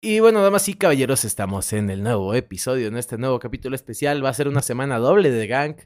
Y 0.00 0.20
bueno, 0.20 0.42
damas 0.42 0.68
y 0.68 0.74
caballeros, 0.74 1.24
estamos 1.24 1.72
en 1.72 1.88
el 1.88 2.02
nuevo 2.02 2.34
episodio, 2.34 2.88
en 2.88 2.98
este 2.98 3.16
nuevo 3.16 3.38
capítulo 3.38 3.74
especial. 3.74 4.22
Va 4.22 4.28
a 4.28 4.34
ser 4.34 4.46
una 4.46 4.60
semana 4.60 4.98
doble 4.98 5.30
de 5.30 5.46
Gang. 5.46 5.76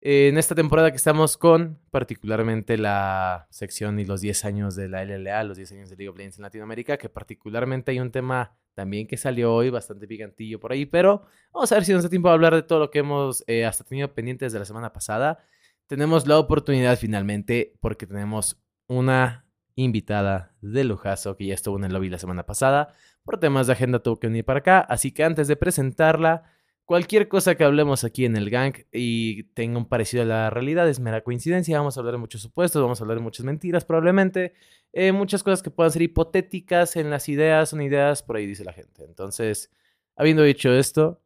En 0.00 0.36
esta 0.36 0.56
temporada 0.56 0.90
que 0.90 0.96
estamos 0.96 1.36
con, 1.36 1.78
particularmente 1.90 2.76
la 2.76 3.46
sección 3.50 4.00
y 4.00 4.04
los 4.04 4.20
10 4.20 4.44
años 4.44 4.74
de 4.74 4.88
la 4.88 5.04
LLA, 5.04 5.44
los 5.44 5.56
10 5.56 5.72
años 5.72 5.90
de 5.90 5.96
League 5.96 6.08
of 6.08 6.16
Legends 6.16 6.38
en 6.38 6.42
Latinoamérica, 6.42 6.96
que 6.96 7.08
particularmente 7.08 7.92
hay 7.92 8.00
un 8.00 8.10
tema 8.10 8.56
también 8.74 9.06
que 9.06 9.16
salió 9.16 9.54
hoy, 9.54 9.70
bastante 9.70 10.08
picantillo 10.08 10.58
por 10.58 10.72
ahí, 10.72 10.86
pero 10.86 11.22
vamos 11.52 11.70
a 11.70 11.76
ver 11.76 11.84
si 11.84 11.92
nos 11.92 12.02
da 12.02 12.08
tiempo 12.08 12.30
a 12.30 12.32
hablar 12.32 12.54
de 12.54 12.62
todo 12.62 12.80
lo 12.80 12.90
que 12.90 13.00
hemos 13.00 13.44
eh, 13.46 13.64
hasta 13.64 13.84
tenido 13.84 14.12
pendientes 14.12 14.52
de 14.52 14.58
la 14.58 14.64
semana 14.64 14.92
pasada. 14.92 15.38
Tenemos 15.86 16.26
la 16.26 16.38
oportunidad 16.38 16.98
finalmente, 16.98 17.74
porque 17.80 18.06
tenemos 18.06 18.60
una 18.88 19.46
invitada 19.74 20.54
de 20.60 20.84
lujazo 20.84 21.36
que 21.36 21.46
ya 21.46 21.54
estuvo 21.54 21.76
en 21.78 21.84
el 21.84 21.92
lobby 21.92 22.08
la 22.08 22.18
semana 22.18 22.46
pasada. 22.46 22.94
Por 23.24 23.38
temas 23.38 23.66
de 23.66 23.74
agenda 23.74 24.02
tuvo 24.02 24.18
que 24.18 24.26
venir 24.26 24.44
para 24.44 24.60
acá, 24.60 24.80
así 24.80 25.12
que 25.12 25.24
antes 25.24 25.46
de 25.48 25.56
presentarla, 25.56 26.44
cualquier 26.90 27.28
cosa 27.28 27.54
que 27.54 27.62
hablemos 27.62 28.02
aquí 28.02 28.24
en 28.24 28.34
el 28.34 28.50
gang 28.50 28.74
y 28.90 29.44
tenga 29.54 29.78
un 29.78 29.86
parecido 29.86 30.24
a 30.24 30.26
la 30.26 30.50
realidad 30.50 30.88
es 30.88 30.98
mera 30.98 31.22
coincidencia. 31.22 31.78
Vamos 31.78 31.96
a 31.96 32.00
hablar 32.00 32.14
de 32.14 32.18
muchos 32.18 32.42
supuestos, 32.42 32.82
vamos 32.82 33.00
a 33.00 33.04
hablar 33.04 33.18
de 33.18 33.22
muchas 33.22 33.46
mentiras 33.46 33.84
probablemente, 33.84 34.54
eh, 34.92 35.12
muchas 35.12 35.44
cosas 35.44 35.62
que 35.62 35.70
puedan 35.70 35.92
ser 35.92 36.02
hipotéticas 36.02 36.96
en 36.96 37.08
las 37.08 37.28
ideas, 37.28 37.68
son 37.68 37.80
ideas, 37.80 38.24
por 38.24 38.36
ahí 38.36 38.44
dice 38.44 38.64
la 38.64 38.72
gente. 38.72 39.04
Entonces, 39.04 39.70
habiendo 40.16 40.42
dicho 40.42 40.72
esto, 40.72 41.22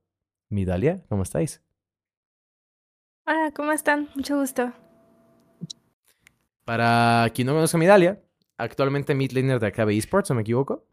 Midalia, 0.51 1.03
¿cómo 1.09 1.23
estáis? 1.23 1.63
Hola, 3.27 3.51
¿cómo 3.57 3.73
están? 3.73 4.11
Mucho 4.15 4.39
gusto. 4.39 4.71
Para 6.67 7.31
quien 7.35 7.47
no 7.47 7.55
conozca 7.55 7.79
a 7.79 7.81
Midalia, 7.81 8.23
actualmente 8.59 9.15
midlaner 9.15 9.61
de 9.61 9.69
Acabe 9.69 9.97
Esports, 9.97 10.31
¿o 10.31 10.35
me 10.35 10.43
equivoco? 10.43 10.87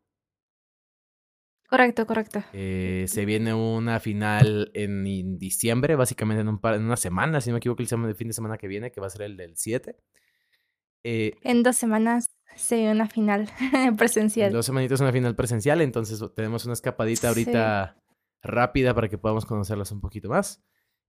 Correcto, 1.71 2.05
correcto. 2.05 2.43
Eh, 2.51 3.05
se 3.07 3.23
viene 3.23 3.53
una 3.53 4.01
final 4.01 4.71
en, 4.73 5.37
diciembre, 5.37 5.95
básicamente 5.95 6.41
en, 6.41 6.49
un 6.49 6.59
par, 6.59 6.75
en 6.75 6.83
una 6.83 6.97
semana, 6.97 7.39
si 7.39 7.49
no 7.49 7.53
me 7.53 7.57
equivoco, 7.59 7.81
el, 7.81 8.15
fin 8.15 8.27
de 8.27 8.33
semana 8.33 8.57
que 8.57 8.67
viene, 8.67 8.91
que 8.91 8.99
va 8.99 9.07
a 9.07 9.09
ser 9.09 9.21
el 9.21 9.37
del 9.37 9.55
7. 9.55 9.95
Eh, 11.05 11.31
en 11.43 11.63
dos 11.63 11.77
semanas 11.77 12.29
se 12.57 12.75
viene 12.75 12.91
una 12.91 13.07
final 13.07 13.49
presencial. 13.97 14.47
En 14.47 14.53
dos 14.53 14.65
semanitas 14.65 14.99
una 14.99 15.13
final 15.13 15.33
presencial, 15.33 15.79
entonces 15.79 16.21
tenemos 16.35 16.65
una 16.65 16.73
escapadita 16.73 17.29
ahorita 17.29 18.03
rápida 18.41 18.93
para 18.93 19.07
que 19.07 19.17
podamos 19.17 19.45
conocerlas 19.45 19.93
un 19.93 20.01
poquito 20.01 20.27
más. 20.27 20.61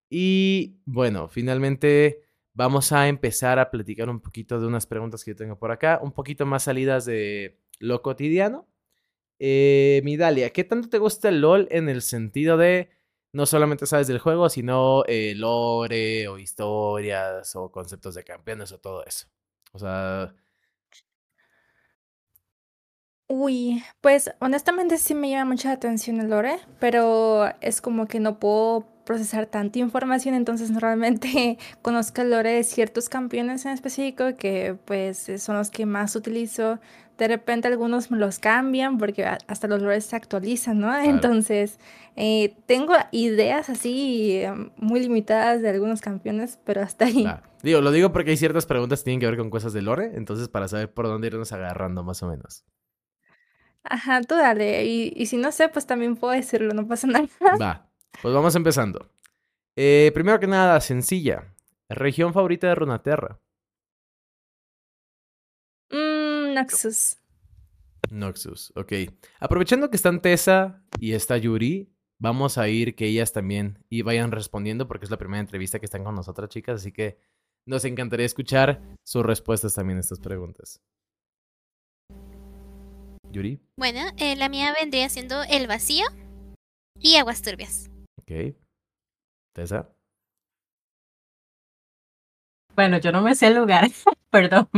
Y 0.09 0.81
bueno, 0.85 1.29
finalmente 1.29 2.23
vamos 2.55 2.93
a 2.93 3.09
empezar 3.09 3.59
a 3.59 3.69
platicar 3.69 4.09
un 4.09 4.21
poquito 4.21 4.61
de 4.61 4.69
unas 4.69 4.87
preguntas 4.87 5.25
que 5.25 5.33
yo 5.33 5.37
tengo 5.37 5.59
por 5.59 5.73
acá, 5.73 5.99
un 6.01 6.13
poquito 6.13 6.47
más 6.47 6.63
salidas 6.63 7.05
de 7.05 7.59
lo 7.81 8.01
cotidiano 8.01 8.69
eh, 9.45 10.01
Midalia, 10.05 10.51
¿qué 10.51 10.63
tanto 10.63 10.89
te 10.89 10.99
gusta 10.99 11.29
el 11.29 11.41
LOL 11.41 11.67
en 11.73 11.89
el 11.89 12.01
sentido 12.01 12.57
de 12.57 12.91
no 13.33 13.45
solamente 13.45 13.87
sabes 13.87 14.07
del 14.07 14.21
juego, 14.21 14.49
sino 14.49 15.03
eh, 15.09 15.35
lore 15.35 16.29
o 16.29 16.39
historias 16.39 17.57
o 17.57 17.73
conceptos 17.73 18.15
de 18.15 18.23
campeones 18.23 18.71
o 18.71 18.79
todo 18.79 19.05
eso? 19.05 19.27
O 19.73 19.81
sea... 19.81 20.33
Uy, 23.27 23.83
pues 24.01 24.31
honestamente 24.39 24.97
sí 24.97 25.13
me 25.15 25.31
llama 25.31 25.53
mucha 25.53 25.73
atención 25.73 26.21
el 26.21 26.31
lore, 26.31 26.61
pero 26.79 27.47
es 27.61 27.81
como 27.81 28.07
que 28.07 28.21
no 28.21 28.39
puedo 28.39 28.92
procesar 29.05 29.47
tanta 29.47 29.79
información, 29.79 30.35
entonces 30.35 30.71
normalmente 30.73 31.59
conozco 31.83 32.23
el 32.23 32.31
lore 32.31 32.53
de 32.53 32.65
ciertos 32.65 33.09
campeones 33.09 33.65
en 33.67 33.73
específico 33.73 34.37
que 34.37 34.77
pues 34.85 35.31
son 35.39 35.57
los 35.57 35.71
que 35.71 35.87
más 35.87 36.17
utilizo 36.17 36.79
de 37.19 37.29
repente 37.29 37.69
algunos 37.69 38.11
me 38.11 38.19
los 38.19 38.39
cambian 38.39 38.99
porque 38.99 39.25
hasta 39.25 39.69
los 39.69 39.81
lores 39.81 40.07
se 40.07 40.17
actualizan, 40.17 40.81
¿no? 40.81 40.97
Entonces, 40.99 41.79
eh, 42.17 42.57
tengo 42.67 42.95
ideas 43.13 43.71
así 43.71 44.39
em, 44.39 44.71
muy 44.77 45.01
limitadas 45.01 45.63
de 45.63 45.71
algunos 45.71 46.01
campeones, 46.01 46.59
pero 46.65 46.83
hasta 46.83 47.05
ahí. 47.05 47.27
Digo, 47.63 47.81
lo 47.81 47.93
digo 47.93 48.13
porque 48.13 48.31
hay 48.31 48.37
ciertas 48.37 48.67
preguntas 48.67 49.01
que 49.01 49.05
tienen 49.05 49.21
que 49.21 49.27
ver 49.27 49.37
con 49.37 49.51
cosas 49.51 49.73
de 49.73 49.83
lore, 49.83 50.13
entonces 50.15 50.49
para 50.49 50.67
saber 50.67 50.93
por 50.93 51.07
dónde 51.07 51.29
irnos 51.29 51.53
agarrando 51.53 52.03
más 52.03 52.23
o 52.23 52.29
menos. 52.29 52.65
Ajá, 53.85 54.21
tú 54.23 54.35
dale. 54.35 54.85
Y, 54.87 55.13
y 55.15 55.27
si 55.27 55.37
no 55.37 55.53
sé, 55.53 55.69
pues 55.69 55.87
también 55.87 56.17
puedo 56.17 56.33
decirlo, 56.33 56.75
no 56.75 56.89
pasa 56.89 57.07
nada. 57.07 57.29
Va, 57.61 57.92
pues 58.21 58.35
vamos 58.35 58.55
empezando. 58.55 59.09
Eh, 59.77 60.11
primero 60.15 60.39
que 60.39 60.47
nada, 60.47 60.81
sencilla. 60.81 61.55
Región 61.89 62.33
favorita 62.33 62.69
de 62.69 62.75
Runaterra. 62.75 63.39
Noxus. 66.55 67.17
Noxus, 68.11 68.73
ok. 68.77 68.93
Aprovechando 69.41 69.91
que 69.91 69.97
están 69.97 70.21
Tessa 70.21 70.83
y 71.01 71.13
está 71.13 71.39
Yuri, 71.39 71.91
vamos 72.19 72.59
a 72.59 72.69
ir 72.69 72.95
que 72.95 73.07
ellas 73.07 73.33
también 73.33 73.85
y 73.89 74.03
vayan 74.03 74.33
respondiendo 74.33 74.87
porque 74.87 75.07
es 75.07 75.11
la 75.11 75.17
primera 75.17 75.41
entrevista 75.41 75.79
que 75.79 75.87
están 75.87 76.05
con 76.05 76.15
nosotras, 76.15 76.51
chicas, 76.51 76.81
así 76.81 76.93
que 76.93 77.19
nos 77.67 77.85
encantaría 77.85 78.27
escuchar 78.27 78.83
sus 79.05 79.25
respuestas 79.25 79.75
también 79.75 79.99
a 79.99 80.01
estas 80.01 80.21
preguntas. 80.21 80.81
Yuri. 83.31 83.61
Bueno, 83.79 84.01
eh, 84.19 84.37
la 84.37 84.49
mía 84.49 84.75
vendría 84.79 85.09
siendo 85.09 85.43
el 85.45 85.67
vacío 85.67 86.05
y 87.01 87.17
aguas 87.17 87.41
turbias. 87.41 87.91
Ok. 88.23 88.55
Tessa. 89.53 89.89
Bueno, 92.75 92.99
yo 92.99 93.13
no 93.13 93.21
me 93.21 93.35
sé 93.35 93.49
el 93.49 93.57
lugar, 93.57 93.89
perdón, 94.31 94.69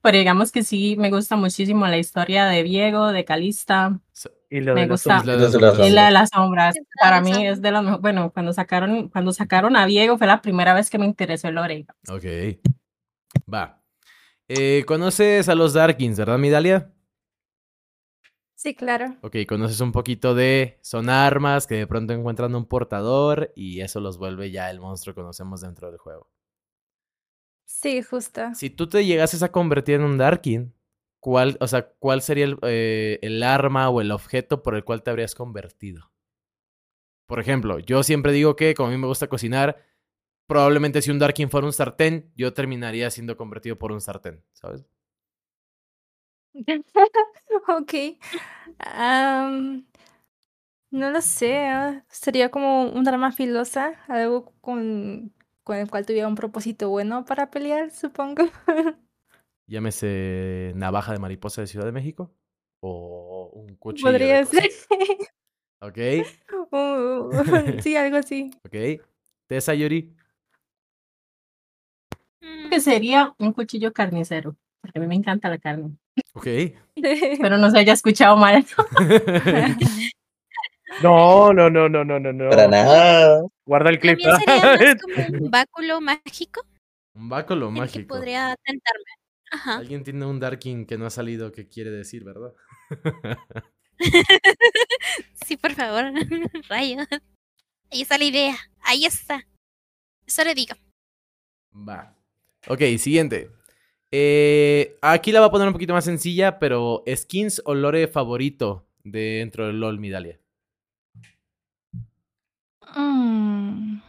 pero 0.00 0.18
digamos 0.18 0.52
que 0.52 0.62
sí 0.62 0.96
me 0.96 1.10
gusta 1.10 1.34
muchísimo 1.34 1.86
la 1.86 1.98
historia 1.98 2.46
de 2.46 2.62
Diego, 2.62 3.10
de 3.10 3.24
Calista. 3.24 3.98
Y 4.50 4.60
lo 4.60 4.74
me 4.74 4.82
de 4.82 4.88
gusta. 4.88 5.24
las 5.24 5.54
Y 5.80 5.90
la 5.90 6.06
de 6.06 6.10
las 6.12 6.30
sombras. 6.30 6.76
Para 7.00 7.20
mí 7.20 7.46
es 7.46 7.60
de 7.60 7.72
los 7.72 7.82
mejores. 7.82 8.02
Bueno, 8.02 8.30
cuando 8.32 8.52
sacaron, 8.52 9.08
cuando 9.08 9.32
sacaron 9.32 9.76
a 9.76 9.86
Diego 9.86 10.16
fue 10.16 10.28
la 10.28 10.42
primera 10.42 10.74
vez 10.74 10.90
que 10.90 10.98
me 10.98 11.06
interesó 11.06 11.48
el 11.48 11.56
lore. 11.56 11.86
Ok. 12.08 12.24
Va. 13.52 13.82
Eh, 14.46 14.84
¿Conoces 14.86 15.48
a 15.48 15.56
los 15.56 15.72
Darkins, 15.72 16.18
verdad, 16.18 16.38
Midalia? 16.38 16.93
Sí, 18.64 18.74
claro. 18.74 19.14
Ok, 19.20 19.36
conoces 19.46 19.78
un 19.82 19.92
poquito 19.92 20.34
de... 20.34 20.78
Son 20.80 21.10
armas 21.10 21.66
que 21.66 21.74
de 21.74 21.86
pronto 21.86 22.14
encuentran 22.14 22.54
un 22.54 22.64
portador 22.64 23.52
y 23.54 23.82
eso 23.82 24.00
los 24.00 24.16
vuelve 24.16 24.50
ya 24.50 24.70
el 24.70 24.80
monstruo 24.80 25.14
que 25.14 25.20
conocemos 25.20 25.60
dentro 25.60 25.90
del 25.90 25.98
juego. 25.98 26.30
Sí, 27.66 28.00
justo. 28.00 28.54
Si 28.54 28.70
tú 28.70 28.88
te 28.88 29.04
llegases 29.04 29.42
a 29.42 29.52
convertir 29.52 29.96
en 29.96 30.04
un 30.04 30.16
Darkin, 30.16 30.72
¿cuál, 31.20 31.58
o 31.60 31.68
sea, 31.68 31.90
¿cuál 31.98 32.22
sería 32.22 32.46
el, 32.46 32.56
eh, 32.62 33.18
el 33.20 33.42
arma 33.42 33.90
o 33.90 34.00
el 34.00 34.10
objeto 34.10 34.62
por 34.62 34.76
el 34.76 34.82
cual 34.82 35.02
te 35.02 35.10
habrías 35.10 35.34
convertido? 35.34 36.10
Por 37.26 37.40
ejemplo, 37.40 37.80
yo 37.80 38.02
siempre 38.02 38.32
digo 38.32 38.56
que 38.56 38.74
como 38.74 38.88
a 38.88 38.92
mí 38.92 38.96
me 38.96 39.06
gusta 39.06 39.28
cocinar, 39.28 39.76
probablemente 40.46 41.02
si 41.02 41.10
un 41.10 41.18
Darkin 41.18 41.50
fuera 41.50 41.66
un 41.66 41.74
sartén, 41.74 42.32
yo 42.34 42.54
terminaría 42.54 43.10
siendo 43.10 43.36
convertido 43.36 43.76
por 43.76 43.92
un 43.92 44.00
sartén, 44.00 44.42
¿sabes? 44.54 44.86
ok. 47.68 47.94
no 50.90 51.10
lo 51.10 51.20
sé. 51.20 51.66
Ah, 51.66 52.04
sería 52.08 52.50
como 52.50 52.84
un 52.90 53.06
arma 53.08 53.32
filosa, 53.32 53.94
algo 54.08 54.52
con 54.60 55.32
con 55.64 55.78
el 55.78 55.90
cual 55.90 56.06
tuviera 56.06 56.28
un 56.28 56.34
propósito 56.34 56.90
bueno 56.90 57.24
para 57.24 57.50
pelear, 57.50 57.90
supongo. 57.90 58.44
Llámese 59.66 60.72
navaja 60.76 61.12
de 61.12 61.18
mariposa 61.18 61.62
de 61.62 61.66
Ciudad 61.66 61.86
de 61.86 61.92
México 61.92 62.30
o 62.80 63.50
un 63.54 63.74
cuchillo. 63.76 64.08
Podría 64.08 64.44
ser. 64.44 64.70
Ok. 65.80 65.98
sí, 67.82 67.96
algo 67.96 68.18
así. 68.18 68.50
Ok. 68.64 69.02
Tessa 69.46 69.74
Yuri. 69.74 70.14
Que 72.70 72.80
sería 72.80 73.34
un 73.38 73.52
cuchillo 73.52 73.92
carnicero, 73.92 74.56
porque 74.80 74.98
a 74.98 75.00
mí 75.02 75.08
me 75.08 75.14
encanta 75.14 75.48
la 75.48 75.58
carne. 75.58 75.96
Ok. 76.34 76.46
Pero 77.40 77.58
no 77.58 77.70
se 77.70 77.78
haya 77.78 77.92
escuchado 77.92 78.36
mal. 78.36 78.64
No, 81.02 81.52
no, 81.52 81.68
no, 81.70 81.88
no, 81.88 82.04
no, 82.04 82.20
no, 82.20 82.32
no. 82.32 82.50
Para 82.50 82.68
nada. 82.68 83.42
Guarda 83.66 83.90
el 83.90 83.98
clip. 83.98 84.18
También 84.20 84.38
sería 84.40 84.94
más 84.94 84.96
como 85.02 85.44
un 85.44 85.50
báculo 85.50 86.00
mágico. 86.00 86.64
Un 87.14 87.28
báculo 87.28 87.68
el 87.68 87.72
mágico. 87.72 87.98
Que 87.98 88.04
podría 88.04 88.56
tentarme. 88.64 89.04
Ajá. 89.50 89.76
Alguien 89.78 90.04
tiene 90.04 90.26
un 90.26 90.40
Darkin 90.40 90.86
que 90.86 90.98
no 90.98 91.06
ha 91.06 91.10
salido 91.10 91.52
que 91.52 91.68
quiere 91.68 91.90
decir, 91.90 92.24
¿verdad? 92.24 92.52
sí, 95.46 95.56
por 95.56 95.72
favor. 95.72 96.12
Rayos. 96.68 97.06
Ahí 97.90 98.02
está 98.02 98.18
la 98.18 98.24
idea. 98.24 98.56
Ahí 98.82 99.04
está. 99.04 99.46
Eso 100.26 100.44
le 100.44 100.54
digo. 100.54 100.74
Va. 101.72 102.16
Ok, 102.68 102.80
siguiente. 102.98 103.50
Eh, 104.16 104.96
aquí 105.02 105.32
la 105.32 105.40
voy 105.40 105.48
a 105.48 105.50
poner 105.50 105.66
un 105.66 105.72
poquito 105.72 105.92
más 105.92 106.04
sencilla, 106.04 106.60
pero 106.60 107.02
skins 107.16 107.60
o 107.64 107.74
lore 107.74 108.06
favorito 108.06 108.86
dentro 109.02 109.66
del 109.66 109.80
LOL 109.80 109.98
Midalia. 109.98 110.38
Mm. 112.94 114.00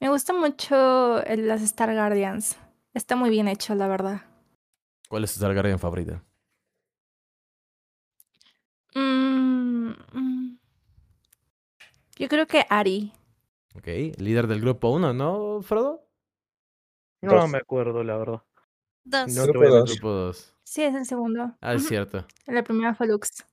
Me 0.00 0.08
gusta 0.08 0.32
mucho 0.32 1.22
el, 1.22 1.46
las 1.46 1.62
Star 1.62 1.94
Guardians. 1.94 2.58
Está 2.92 3.14
muy 3.14 3.30
bien 3.30 3.46
hecho, 3.46 3.76
la 3.76 3.86
verdad. 3.86 4.22
¿Cuál 5.08 5.22
es 5.22 5.34
tu 5.34 5.38
Star 5.38 5.52
Guardian 5.52 5.78
favorita? 5.78 6.24
Mm, 8.96 9.92
Yo 12.18 12.28
creo 12.28 12.48
que 12.48 12.66
Ari. 12.68 13.12
Ok, 13.76 13.86
líder 14.18 14.48
del 14.48 14.60
grupo 14.60 14.88
1, 14.90 15.12
¿no, 15.14 15.62
Frodo? 15.62 16.08
No 17.22 17.34
Dos. 17.34 17.50
me 17.50 17.58
acuerdo, 17.58 18.02
la 18.02 18.16
verdad. 18.16 18.42
Dos. 19.04 19.34
No 19.34 19.44
Grupo 19.44 19.58
voy 19.60 19.66
a 19.68 19.70
dos. 19.70 19.78
mentir. 19.80 20.00
Grupo 20.00 20.10
2. 20.12 20.56
Sí, 20.62 20.82
es 20.82 20.94
el 20.94 21.04
segundo. 21.06 21.56
Ah, 21.60 21.74
es 21.74 21.86
cierto. 21.86 22.26
La 22.46 22.62
primera 22.62 22.94
fue 22.94 23.06
Lux. 23.08 23.44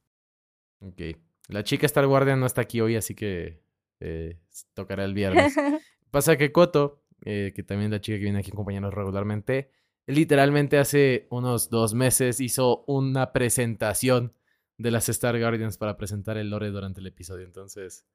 Ok. 0.82 1.02
La 1.48 1.64
chica 1.64 1.86
Star 1.86 2.06
Guardian 2.06 2.40
no 2.40 2.46
está 2.46 2.62
aquí 2.62 2.82
hoy, 2.82 2.96
así 2.96 3.16
que 3.16 3.62
eh, 4.00 4.38
tocará 4.74 5.04
el 5.06 5.14
viernes. 5.14 5.56
Pasa 6.12 6.38
que 6.38 6.52
Koto, 6.52 7.02
eh, 7.26 7.54
que 7.56 7.64
también 7.64 7.92
es 7.92 7.92
la 7.98 8.02
chica 8.02 8.18
que 8.18 8.24
viene 8.24 8.40
aquí 8.40 8.52
a 8.52 8.54
acompañarnos 8.54 8.94
regularmente, 8.94 9.72
literalmente 10.06 10.78
hace 10.78 11.28
unos 11.32 11.70
dos 11.70 11.94
meses 11.94 12.40
hizo 12.40 12.84
una 12.88 13.34
presentación 13.34 14.34
de 14.78 14.92
las 14.92 15.10
Star 15.10 15.40
Guardians 15.40 15.78
para 15.78 15.98
presentar 15.98 16.38
el 16.38 16.50
lore 16.50 16.70
durante 16.70 17.00
el 17.00 17.08
episodio. 17.08 17.46
Entonces, 17.46 18.06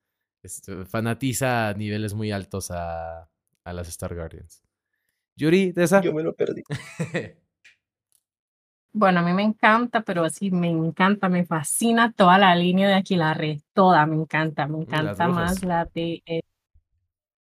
este, 0.43 0.84
fanatiza 0.84 1.69
a 1.69 1.75
niveles 1.75 2.14
muy 2.14 2.31
altos 2.31 2.70
a, 2.70 3.29
a 3.64 3.73
las 3.73 3.88
Star 3.88 4.14
Guardians. 4.14 4.62
Yuri, 5.37 5.73
¿de 5.73 5.84
esa? 5.84 6.00
Yo 6.00 6.12
me 6.12 6.23
lo 6.23 6.34
perdí. 6.34 6.62
Bueno, 8.94 9.20
a 9.20 9.23
mí 9.23 9.32
me 9.32 9.43
encanta, 9.43 10.02
pero 10.02 10.23
así 10.23 10.50
me 10.50 10.69
encanta, 10.69 11.31
me 11.31 11.46
fascina 11.46 12.12
toda 12.12 12.37
la 12.37 12.55
línea 12.55 12.88
de 12.88 12.94
Aquilarre, 12.94 13.62
toda 13.73 14.05
me 14.05 14.17
encanta, 14.17 14.67
me 14.69 14.82
encanta 14.82 15.29
más 15.29 15.64
la 15.64 15.87
de 15.87 16.23
eh, 16.26 16.43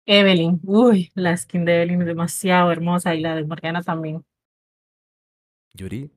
Evelyn. 0.05 0.59
Uy, 0.63 1.11
la 1.15 1.35
skin 1.35 1.65
de 1.65 1.77
Evelyn 1.77 2.01
es 2.01 2.07
demasiado 2.07 2.71
hermosa 2.71 3.15
y 3.15 3.21
la 3.21 3.35
de 3.35 3.45
Morgana 3.45 3.81
también. 3.81 4.23
Yuri. 5.73 6.11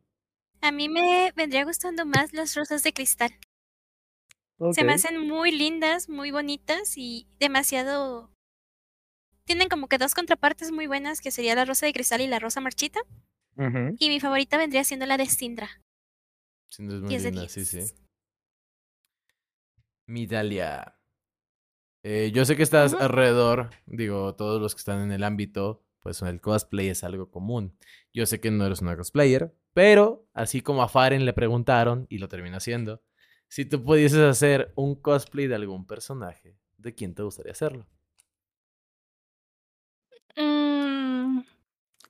A 0.61 0.71
mí 0.71 0.91
me 0.91 1.33
vendría 1.35 1.65
gustando 1.65 2.05
más 2.05 2.35
las 2.35 2.55
rosas 2.55 2.83
de 2.83 2.93
cristal. 2.93 3.33
Se 4.73 4.85
me 4.85 4.93
hacen 4.93 5.19
muy 5.27 5.51
lindas, 5.51 6.09
muy 6.09 6.31
bonitas 6.31 6.97
y 6.97 7.27
demasiado... 7.41 8.32
Tienen 9.45 9.69
como 9.69 9.89
que 9.89 9.99
dos 9.99 10.15
contrapartes 10.15 10.71
muy 10.71 10.87
buenas, 10.87 11.21
que 11.21 11.31
sería 11.31 11.55
la 11.55 11.65
rosa 11.65 11.87
de 11.87 11.93
cristal 11.93 12.21
y 12.21 12.27
la 12.27 12.39
rosa 12.39 12.61
marchita. 12.61 13.01
Y 13.99 14.09
mi 14.09 14.19
favorita 14.19 14.57
vendría 14.57 14.83
siendo 14.85 15.07
la 15.07 15.17
de 15.17 15.27
Sindra. 15.27 15.83
Sin 16.69 16.89
duda 16.89 16.97
es 16.97 17.03
muy 17.03 17.09
10 17.11 17.23
de 17.23 17.31
linda, 17.33 17.49
sí, 17.49 17.61
10. 17.61 17.89
sí. 17.89 17.95
Midalia. 20.07 20.97
Eh, 22.03 22.33
yo 22.35 22.45
sé 22.45 22.57
que 22.57 22.63
estás 22.63 22.95
alrededor, 22.95 23.71
digo, 23.87 24.35
todos 24.35 24.61
los 24.61 24.75
que 24.75 24.81
están 24.81 25.03
en 25.03 25.13
el 25.13 25.23
ámbito, 25.23 25.85
pues 26.01 26.21
el 26.23 26.41
cosplay 26.41 26.89
es 26.89 27.05
algo 27.05 27.31
común. 27.31 27.77
Yo 28.13 28.27
sé 28.27 28.41
que 28.41 28.51
no 28.51 28.67
eres 28.67 28.81
una 28.81 28.97
cosplayer, 28.97 29.55
pero 29.73 30.27
así 30.33 30.61
como 30.63 30.83
a 30.83 30.89
Faren 30.89 31.25
le 31.25 31.33
preguntaron, 31.33 32.07
y 32.09 32.19
lo 32.19 32.29
termina 32.29 32.57
haciendo, 32.57 33.03
si 33.49 33.65
tú 33.67 33.85
pudieses 33.85 34.21
hacer 34.21 34.73
un 34.75 34.97
cosplay 34.97 35.47
de 35.47 35.55
algún 35.55 35.87
personaje, 35.87 36.57
¿de 36.79 36.95
quién 36.95 37.15
te 37.15 37.23
gustaría 37.23 37.53
hacerlo? 37.53 37.87
Mm, 40.37 41.41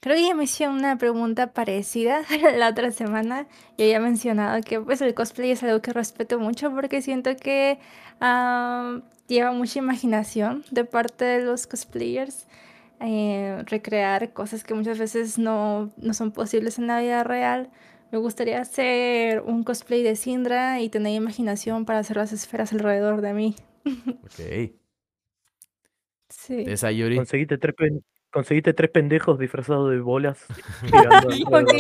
creo 0.00 0.16
que 0.16 0.26
ya 0.26 0.34
me 0.34 0.44
hicieron 0.44 0.76
una 0.76 0.98
pregunta 0.98 1.52
parecida 1.52 2.22
la 2.56 2.70
otra 2.70 2.90
semana. 2.92 3.48
Yo 3.78 3.84
había 3.86 4.00
mencionado 4.00 4.60
que 4.62 4.80
pues 4.80 5.00
el 5.02 5.14
cosplay 5.14 5.52
es 5.52 5.62
algo 5.62 5.82
que 5.82 5.92
respeto 5.92 6.38
mucho 6.38 6.72
porque 6.72 7.02
siento 7.02 7.36
que 7.36 7.78
ah, 8.20 9.00
lleva 9.28 9.52
mucha 9.52 9.78
imaginación 9.80 10.64
de 10.70 10.84
parte 10.84 11.24
de 11.24 11.44
los 11.44 11.66
cosplayers. 11.66 12.46
eh, 13.00 13.62
recrear 13.66 14.32
cosas 14.34 14.64
que 14.64 14.74
muchas 14.74 14.98
veces 14.98 15.38
no, 15.38 15.92
no 15.98 16.14
son 16.14 16.32
posibles 16.32 16.78
en 16.78 16.88
la 16.88 17.00
vida 17.00 17.24
real. 17.24 17.70
Me 18.12 18.19
gustaría 18.19 18.60
hacer 18.60 19.42
un 19.42 19.64
cosplay 19.64 20.02
de 20.04 20.16
Sindra 20.16 20.80
y 20.80 20.88
tener 20.90 21.14
imaginación 21.14 21.84
para 21.86 22.00
hacer 22.00 22.16
las 22.19 22.32
esferas 22.32 22.72
alrededor 22.72 23.20
de 23.22 23.34
mí. 23.34 23.56
Ok. 24.24 24.40
Sí. 26.28 26.64
¿De 26.64 26.72
esa 26.72 26.90
Yuri? 26.92 27.16
Conseguiste 27.16 27.58
tres, 27.58 27.74
conseguiste 28.32 28.73
tres 28.73 28.90
pendejos 28.90 29.38
disfrazados 29.38 29.90
de 29.90 30.00
bolas. 30.00 30.44
Ok. 31.46 31.73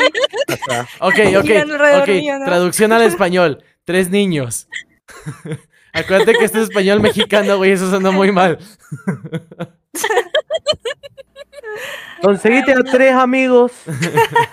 Ok, 1.00 1.18
ok, 1.38 1.42
Girando 1.42 1.74
alrededor 1.74 2.02
ok. 2.02 2.08
mío, 2.08 2.38
¿no? 2.38 2.44
Traducción 2.44 2.92
al 2.92 3.02
español. 3.12 3.64
Tres 3.84 4.10
niños. 4.10 4.68
Acuérdate 5.92 6.32
que 6.34 6.44
este 6.44 6.58
es 6.58 6.64
español 6.68 7.00
mexicano, 7.00 7.56
güey. 7.58 7.72
Eso 7.72 7.90
sonó 7.90 8.12
muy 8.12 8.30
mal. 8.32 8.58
Conseguiste 12.22 12.72
a 12.72 12.82
tres 12.84 13.12
amigos 13.14 13.72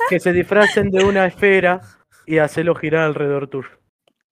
que 0.10 0.19
se 0.19 0.34
disfracen 0.34 0.90
de 0.90 1.04
una 1.04 1.25
esfera 1.28 1.81
y 2.25 2.40
hacerlo 2.40 2.75
girar 2.75 3.04
alrededor 3.04 3.48
tuyo. 3.48 3.69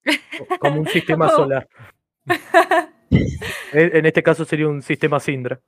Co- 0.04 0.58
Como 0.58 0.80
un 0.80 0.88
sistema 0.88 1.28
solar. 1.30 1.68
En 3.72 4.04
este 4.06 4.22
caso 4.22 4.44
sería 4.44 4.68
un 4.68 4.82
sistema 4.82 5.20
Sindra. 5.20 5.60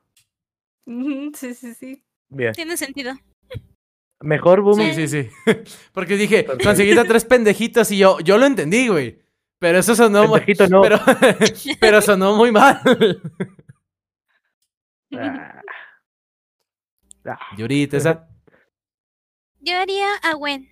Sí, 1.35 1.55
sí, 1.55 1.75
sí. 1.75 2.05
Bien. 2.29 2.53
Tiene 2.53 2.77
sentido. 2.77 3.15
Mejor, 4.23 4.61
Boom. 4.61 4.81
Sí, 4.81 5.07
sí, 5.07 5.09
sí. 5.09 5.31
Porque 5.93 6.17
dije, 6.17 6.43
Perfecto. 6.43 6.65
conseguiste 6.65 7.01
a 7.01 7.05
tres 7.05 7.25
pendejitos 7.25 7.91
y 7.93 7.99
yo, 7.99 8.19
yo 8.21 8.39
lo 8.39 8.47
entendí, 8.47 8.89
güey. 8.89 9.23
Pero 9.59 9.79
eso 9.79 9.95
sonó 9.95 10.27
muy... 10.27 10.41
Pendejito 10.41 10.69
no. 10.69 10.83
Pero, 10.83 10.99
pero 11.81 12.03
sonó 12.03 12.37
muy 12.37 12.53
mal. 12.53 12.81
Ah. 15.13 15.61
Ah. 17.25 17.39
Yuri, 17.57 17.89
Tessa. 17.89 18.29
Yo 19.59 19.77
haría 19.77 20.07
a 20.23 20.35
Gwen. 20.35 20.69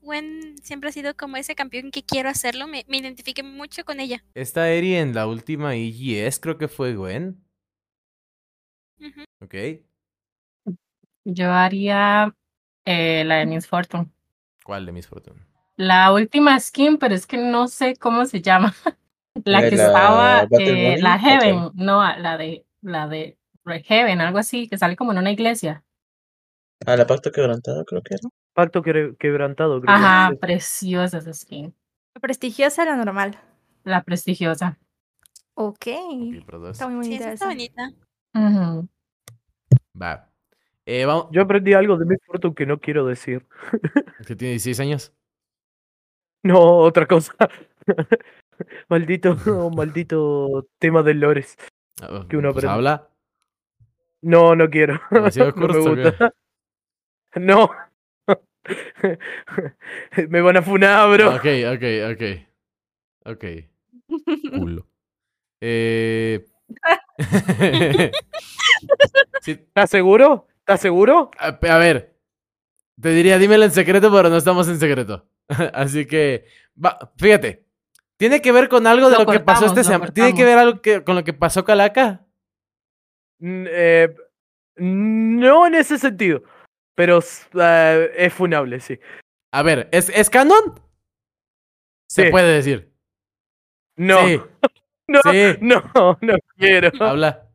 Gwen 0.00 0.56
siempre 0.60 0.88
ha 0.88 0.92
sido 0.92 1.16
como 1.16 1.36
ese 1.36 1.54
campeón 1.54 1.92
que 1.92 2.02
quiero 2.02 2.28
hacerlo. 2.28 2.66
Me, 2.66 2.84
me 2.88 2.96
identifiqué 2.96 3.44
mucho 3.44 3.84
con 3.84 4.00
ella. 4.00 4.24
Esta 4.34 4.68
Eri 4.70 4.96
en 4.96 5.14
la 5.14 5.28
última 5.28 5.76
EGS 5.76 6.40
creo 6.40 6.58
que 6.58 6.66
fue 6.66 6.96
Gwen. 6.96 7.45
Ujú. 9.00 9.22
Ok. 9.42 9.54
Yo 11.24 11.52
haría 11.52 12.34
eh, 12.84 13.24
la 13.24 13.36
de 13.36 13.46
Miss 13.46 13.66
Fortune. 13.66 14.10
¿Cuál 14.64 14.86
de 14.86 14.92
mis 14.92 15.06
Fortune? 15.06 15.40
La 15.76 16.12
última 16.12 16.58
skin, 16.58 16.98
pero 16.98 17.14
es 17.14 17.26
que 17.26 17.36
no 17.36 17.68
sé 17.68 17.96
cómo 17.96 18.24
se 18.26 18.40
llama. 18.42 18.74
La 19.44 19.60
¿La 19.60 19.68
que 19.70 19.76
la 19.76 19.84
estaba, 19.86 20.40
Battle 20.50 20.94
eh, 20.94 20.98
la 21.02 21.16
¿O 21.16 21.18
Heaven, 21.18 21.70
no, 21.74 22.16
la 22.16 22.38
de, 22.38 22.64
la 22.80 23.06
de 23.06 23.36
Red 23.64 23.82
Heaven, 23.84 24.20
algo 24.22 24.38
así, 24.38 24.66
que 24.66 24.78
sale 24.78 24.96
como 24.96 25.12
en 25.12 25.18
una 25.18 25.30
iglesia. 25.30 25.84
Ah, 26.86 26.96
la 26.96 27.06
pacto 27.06 27.30
quebrantado 27.30 27.84
creo 27.84 28.00
que 28.02 28.14
era. 28.14 28.28
Pacto 28.54 28.82
quebre- 28.82 29.14
quebrantado, 29.18 29.78
creo 29.82 29.94
que 29.94 30.02
Ajá, 30.02 30.30
es. 30.32 30.38
preciosa 30.38 31.18
esa 31.18 31.34
skin. 31.34 31.74
Prestigiosa 32.20 32.86
la 32.86 32.96
normal. 32.96 33.38
La 33.84 34.02
prestigiosa. 34.04 34.78
Ok. 35.54 35.86
Está 36.70 36.88
muy 36.88 37.04
Sí, 37.04 37.10
bonita 37.10 37.24
esa 37.24 37.32
está 37.34 37.44
esa. 37.44 37.46
bonita. 37.48 37.92
Va. 40.00 40.30
Eh, 40.84 41.04
vamos... 41.04 41.28
Yo 41.32 41.42
aprendí 41.42 41.72
algo 41.72 41.96
de 41.96 42.06
mi 42.06 42.16
Fortune 42.24 42.54
que 42.54 42.66
no 42.66 42.80
quiero 42.80 43.06
decir. 43.06 43.46
Que 44.26 44.36
tiene 44.36 44.52
16 44.52 44.80
años. 44.80 45.12
No, 46.42 46.60
otra 46.60 47.06
cosa. 47.06 47.34
maldito, 48.88 49.36
maldito 49.76 50.68
tema 50.78 51.02
de 51.02 51.14
lores. 51.14 51.56
Ah, 52.00 52.26
Que 52.28 52.36
uno 52.36 52.52
pues 52.52 52.64
aprende. 52.64 52.74
habla. 52.74 53.10
No, 54.22 54.54
no 54.54 54.68
quiero. 54.70 55.00
Demasiado 55.10 55.50
no 55.52 55.56
me 55.56 55.66
curso, 55.66 55.94
gusta. 55.94 56.32
No. 57.36 57.70
me 60.28 60.40
van 60.40 60.56
a 60.56 60.62
funar, 60.62 61.10
bro. 61.12 61.34
Ok, 61.36 61.46
ok, 61.74 61.84
ok. 62.12 62.22
Ok. 63.26 63.44
Culo. 64.56 64.86
Eh... 65.60 66.44
sí, 69.42 69.50
¿Estás 69.52 69.90
seguro? 69.90 70.46
¿Estás 70.60 70.80
seguro? 70.80 71.30
a, 71.38 71.48
a 71.48 71.78
ver. 71.78 72.16
Te 73.00 73.10
diría, 73.10 73.38
dímelo 73.38 73.64
en 73.64 73.72
secreto, 73.72 74.10
pero 74.10 74.30
no 74.30 74.36
estamos 74.36 74.68
en 74.68 74.78
secreto. 74.78 75.28
Así 75.74 76.06
que, 76.06 76.46
va, 76.82 77.12
fíjate. 77.16 77.66
¿Tiene 78.16 78.40
que 78.40 78.52
ver 78.52 78.68
con 78.68 78.86
algo 78.86 79.10
de 79.10 79.18
Lo 79.18 79.24
lo, 79.24 79.32
que 79.32 79.40
pasó 79.40 79.66
este 79.66 79.84
semana? 79.84 80.12
¿Tiene 80.12 80.34
que 80.34 80.44
ver 80.44 80.58
algo 80.58 80.80
que, 80.80 81.04
con 81.04 81.16
lo 81.16 81.24
que 81.24 81.34
pasó 81.34 81.64
Calaca? 81.64 82.24
Mm, 83.38 83.66
eh, 83.68 84.14
no 84.76 85.66
en 85.66 85.74
ese 85.74 85.98
sentido. 85.98 86.42
Pero 86.94 87.20
eh, 87.60 88.12
es 88.16 88.32
funable, 88.32 88.80
sí. 88.80 88.98
A 89.52 89.62
ver, 89.62 89.88
¿es, 89.92 90.08
¿es 90.08 90.30
canon? 90.30 90.80
Se 92.08 92.30
puede 92.30 92.54
decir. 92.54 92.90
No. 93.96 94.26
Sí, 94.26 94.40
No, 95.08 95.20
sí. 95.30 95.56
no, 95.60 95.82
no 96.20 96.34
quiero. 96.56 96.90
habla. 97.00 97.46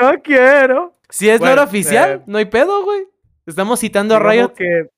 No 0.00 0.12
quiero. 0.22 0.94
Si 1.08 1.28
es 1.28 1.40
Bueno, 1.40 1.56
lore 1.56 1.68
oficial, 1.68 2.10
eh, 2.10 2.22
no 2.26 2.38
hay 2.38 2.44
pedo, 2.44 2.84
güey. 2.84 3.06
Estamos 3.46 3.80
citando 3.80 4.14
a 4.14 4.18
Riot. 4.20 4.52
que 4.54 4.88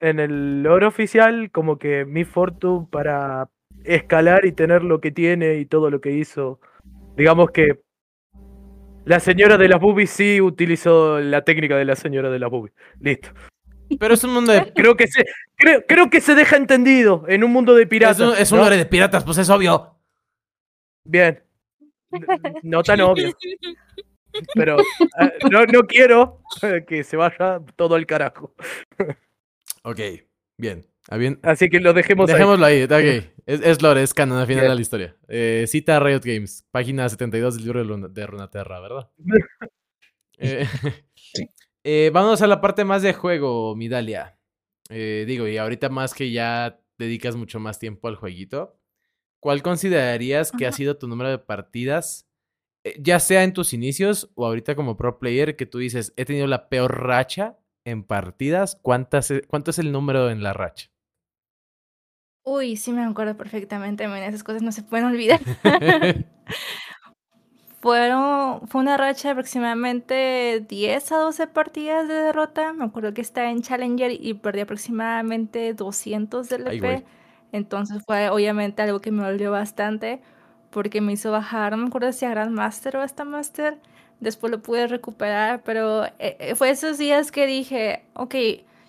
en 0.00 0.18
el 0.20 0.62
lore 0.62 0.86
oficial, 0.86 1.50
como 1.50 1.78
que 1.78 2.04
mi 2.04 2.24
Fortune 2.24 2.86
para 2.90 3.48
escalar 3.84 4.44
y 4.46 4.52
tener 4.52 4.82
lo 4.82 5.00
que 5.00 5.10
tiene 5.12 5.56
y 5.56 5.66
todo 5.66 5.90
lo 5.90 6.00
que 6.00 6.10
hizo, 6.12 6.60
digamos 7.16 7.50
que 7.50 7.80
la 9.04 9.20
señora 9.20 9.58
de 9.58 9.68
las 9.68 9.80
boobies 9.80 10.10
sí 10.10 10.40
utilizó 10.40 11.20
la 11.20 11.42
técnica 11.42 11.76
de 11.76 11.84
la 11.84 11.94
señora 11.94 12.30
de 12.30 12.38
las 12.38 12.50
boobies. 12.50 12.74
Listo. 13.00 13.28
Pero 14.00 14.14
es 14.14 14.24
un 14.24 14.32
mundo 14.32 14.52
de. 14.52 14.72
Creo 14.72 14.96
que 14.96 15.06
se, 15.06 15.24
creo, 15.56 15.84
creo 15.86 16.08
que 16.10 16.20
se 16.22 16.34
deja 16.34 16.56
entendido 16.56 17.24
en 17.28 17.44
un 17.44 17.52
mundo 17.52 17.74
de 17.74 17.82
Es 17.82 17.88
piratas. 17.88 18.20
un, 18.20 18.34
es 18.36 18.50
un 18.50 18.58
¿no? 18.58 18.64
lore 18.64 18.78
de 18.78 18.86
piratas, 18.86 19.24
pues 19.24 19.36
es 19.38 19.50
obvio. 19.50 19.93
Bien. 21.04 21.42
No 22.62 22.82
tan 22.82 23.00
obvio. 23.00 23.32
Pero 24.54 24.78
eh, 24.80 25.32
no, 25.50 25.64
no 25.66 25.80
quiero 25.86 26.42
que 26.88 27.02
se 27.04 27.16
vaya 27.16 27.60
todo 27.76 27.94
al 27.94 28.06
carajo. 28.06 28.54
Ok, 29.86 30.00
bien. 30.58 30.86
Ah, 31.10 31.18
bien. 31.18 31.38
Así 31.42 31.68
que 31.68 31.78
lo 31.78 31.92
dejemos 31.92 32.30
ahí. 32.30 32.34
Dejémoslo 32.36 32.64
ahí, 32.64 32.78
está 32.78 32.96
ok. 32.96 33.04
Es, 33.44 33.60
es 33.60 33.82
lore, 33.82 34.02
es 34.02 34.14
canon 34.14 34.38
al 34.38 34.46
final 34.46 34.66
de 34.66 34.74
la 34.74 34.80
historia. 34.80 35.14
Eh, 35.28 35.66
cita 35.68 36.00
Riot 36.00 36.22
Games, 36.24 36.66
página 36.70 37.06
72 37.06 37.56
del 37.56 37.64
libro 37.64 37.80
de, 37.80 37.84
Luna- 37.84 38.08
de 38.08 38.26
Runaterra, 38.26 38.80
¿verdad? 38.80 39.10
Eh, 40.38 40.66
Sí. 41.16 41.46
eh, 41.84 42.10
vamos 42.14 42.40
a 42.40 42.46
la 42.46 42.62
parte 42.62 42.82
más 42.86 43.02
de 43.02 43.12
juego, 43.12 43.76
Midalia. 43.76 44.38
Eh, 44.88 45.24
digo, 45.26 45.46
y 45.46 45.58
ahorita 45.58 45.90
más 45.90 46.14
que 46.14 46.30
ya 46.32 46.80
dedicas 46.96 47.36
mucho 47.36 47.60
más 47.60 47.78
tiempo 47.78 48.08
al 48.08 48.16
jueguito, 48.16 48.80
¿cuál 49.44 49.60
considerarías 49.60 50.50
que 50.52 50.66
ha 50.66 50.72
sido 50.72 50.96
tu 50.96 51.06
número 51.06 51.28
de 51.28 51.36
partidas, 51.36 52.26
eh, 52.82 52.96
ya 52.98 53.20
sea 53.20 53.44
en 53.44 53.52
tus 53.52 53.74
inicios 53.74 54.30
o 54.36 54.46
ahorita 54.46 54.74
como 54.74 54.96
pro 54.96 55.18
player, 55.18 55.54
que 55.54 55.66
tú 55.66 55.80
dices, 55.80 56.14
he 56.16 56.24
tenido 56.24 56.46
la 56.46 56.70
peor 56.70 57.02
racha 57.02 57.58
en 57.84 58.04
partidas? 58.04 58.78
¿Cuántas, 58.80 59.30
e- 59.30 59.42
¿Cuánto 59.42 59.70
es 59.70 59.78
el 59.78 59.92
número 59.92 60.30
en 60.30 60.42
la 60.42 60.54
racha? 60.54 60.88
Uy, 62.42 62.76
sí 62.76 62.90
me 62.90 63.04
acuerdo 63.04 63.36
perfectamente, 63.36 64.08
men, 64.08 64.22
esas 64.22 64.42
cosas 64.44 64.62
no 64.62 64.72
se 64.72 64.82
pueden 64.82 65.04
olvidar. 65.04 65.40
Fueron, 67.82 68.66
fue 68.66 68.80
una 68.80 68.96
racha 68.96 69.28
de 69.28 69.32
aproximadamente 69.32 70.64
10 70.66 71.12
a 71.12 71.16
12 71.18 71.48
partidas 71.48 72.08
de 72.08 72.14
derrota. 72.14 72.72
Me 72.72 72.86
acuerdo 72.86 73.12
que 73.12 73.20
estaba 73.20 73.50
en 73.50 73.60
Challenger 73.60 74.10
y 74.10 74.32
perdí 74.32 74.60
aproximadamente 74.60 75.74
200 75.74 76.48
de 76.48 76.56
Ay, 76.56 76.78
güey. 76.80 76.92
LP. 76.94 77.23
Entonces 77.54 78.02
fue 78.04 78.30
obviamente 78.30 78.82
algo 78.82 79.00
que 79.00 79.12
me 79.12 79.22
dolió 79.22 79.52
bastante 79.52 80.20
porque 80.70 81.00
me 81.00 81.12
hizo 81.12 81.30
bajar, 81.30 81.70
no 81.70 81.76
me 81.78 81.86
acuerdo 81.86 82.12
si 82.12 82.24
a 82.24 82.30
Grandmaster 82.30 82.96
o 82.96 83.00
hasta 83.00 83.24
Master. 83.24 83.78
Después 84.18 84.50
lo 84.50 84.60
pude 84.60 84.88
recuperar, 84.88 85.62
pero 85.62 86.04
eh, 86.04 86.36
eh, 86.40 86.54
fue 86.56 86.70
esos 86.70 86.98
días 86.98 87.30
que 87.30 87.46
dije, 87.46 88.02
ok, 88.14 88.34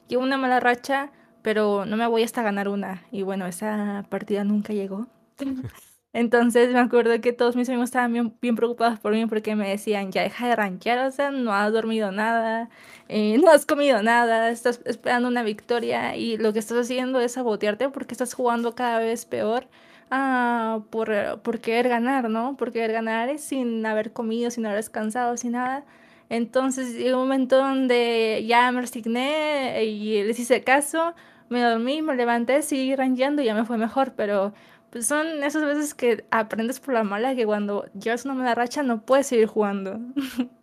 llevo 0.08 0.24
una 0.24 0.38
mala 0.38 0.60
racha, 0.60 1.12
pero 1.44 1.86
no 1.86 1.96
me 1.96 2.08
voy 2.08 2.24
hasta 2.24 2.42
ganar 2.42 2.68
una. 2.68 3.04
Y 3.12 3.22
bueno, 3.22 3.46
esa 3.46 4.04
partida 4.10 4.44
nunca 4.44 4.74
llegó. 4.74 5.06
Entonces 6.14 6.72
me 6.74 6.80
acuerdo 6.80 7.22
que 7.22 7.34
todos 7.34 7.56
mis 7.56 7.70
amigos 7.70 7.90
estaban 7.90 8.14
bien, 8.14 8.34
bien 8.42 8.56
preocupados 8.56 9.00
por 9.00 9.14
mí 9.14 9.28
porque 9.28 9.56
me 9.56 9.70
decían, 9.70 10.12
ya 10.12 10.24
deja 10.24 10.48
de 10.48 10.56
rankear, 10.56 11.06
o 11.06 11.12
sea, 11.12 11.30
no 11.30 11.54
has 11.54 11.72
dormido 11.72 12.12
nada, 12.12 12.70
eh, 13.10 13.38
no 13.44 13.52
has 13.52 13.66
comido 13.66 14.02
nada, 14.04 14.50
estás 14.50 14.82
esperando 14.86 15.28
una 15.28 15.44
victoria 15.44 16.16
y 16.16 16.38
lo 16.38 16.54
que 16.54 16.60
estás 16.60 16.78
haciendo 16.78 17.20
es 17.20 17.34
sabotearte 17.34 17.90
porque 17.90 18.14
estás 18.14 18.34
jugando 18.34 18.76
cada 18.76 19.00
vez 19.00 19.26
peor 19.26 19.68
ah, 20.12 20.82
por, 20.90 21.42
por 21.42 21.60
querer 21.60 21.90
ganar, 21.90 22.30
¿no? 22.30 22.58
Por 22.58 22.72
querer 22.72 22.92
ganar 22.94 23.38
sin 23.40 23.86
haber 23.86 24.14
comido, 24.14 24.52
sin 24.52 24.66
haber 24.66 24.78
descansado, 24.78 25.38
sin 25.38 25.54
nada. 25.54 25.86
Entonces 26.30 26.96
llegó 26.96 27.18
un 27.18 27.24
momento 27.24 27.58
donde 27.58 28.44
ya 28.48 28.72
me 28.72 28.82
resigné 28.82 29.84
y 29.86 30.24
les 30.24 30.40
hice 30.40 30.64
caso, 30.64 31.14
me 31.50 31.62
dormí, 31.62 32.02
me 32.02 32.16
levanté, 32.16 32.62
seguí 32.62 32.96
rankeando 32.96 33.42
y 33.42 33.46
ya 33.46 33.54
me 33.56 33.66
fue 33.66 33.78
mejor, 33.78 34.14
pero 34.16 34.54
pues 34.90 35.08
son 35.08 35.44
esas 35.44 35.64
veces 35.66 35.94
que 35.94 36.26
aprendes 36.32 36.80
por 36.80 36.94
la 36.94 37.04
mala 37.04 37.36
que 37.36 37.46
cuando 37.46 37.86
llevas 38.00 38.26
una 38.26 38.34
mala 38.34 38.56
racha 38.56 38.82
no 38.84 39.02
puedes 39.02 39.28
seguir 39.28 39.48
jugando. 39.48 40.00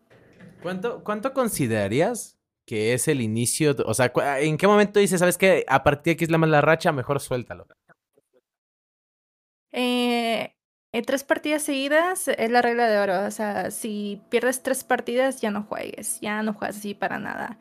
¿Cuánto, 0.63 1.03
¿Cuánto 1.05 1.33
considerarías 1.35 2.39
que 2.67 2.95
es 2.95 3.09
el 3.09 3.21
inicio? 3.21 3.75
O 3.87 3.95
sea, 3.95 4.13
cu- 4.13 4.21
¿en 4.23 4.57
qué 4.57 4.67
momento 4.67 5.01
dices, 5.01 5.21
sabes 5.21 5.39
que 5.39 5.65
a 5.69 5.83
partir 5.83 6.05
de 6.05 6.11
aquí 6.13 6.25
es 6.25 6.31
la 6.31 6.39
mala 6.39 6.61
racha, 6.61 6.93
mejor 6.93 7.21
suéltalo? 7.21 7.67
Eh, 9.73 10.55
eh, 10.93 11.03
tres 11.03 11.25
partidas 11.25 11.63
seguidas 11.63 12.29
es 12.29 12.51
la 12.51 12.63
regla 12.63 12.89
de 12.89 12.99
oro. 12.99 13.27
O 13.27 13.31
sea, 13.31 13.71
si 13.71 14.21
pierdes 14.31 14.63
tres 14.63 14.85
partidas, 14.85 15.41
ya 15.41 15.51
no 15.51 15.63
juegues. 15.65 16.21
Ya 16.21 16.43
no 16.43 16.55
juegas 16.55 16.77
así 16.79 16.95
para 16.95 17.19
nada. 17.19 17.59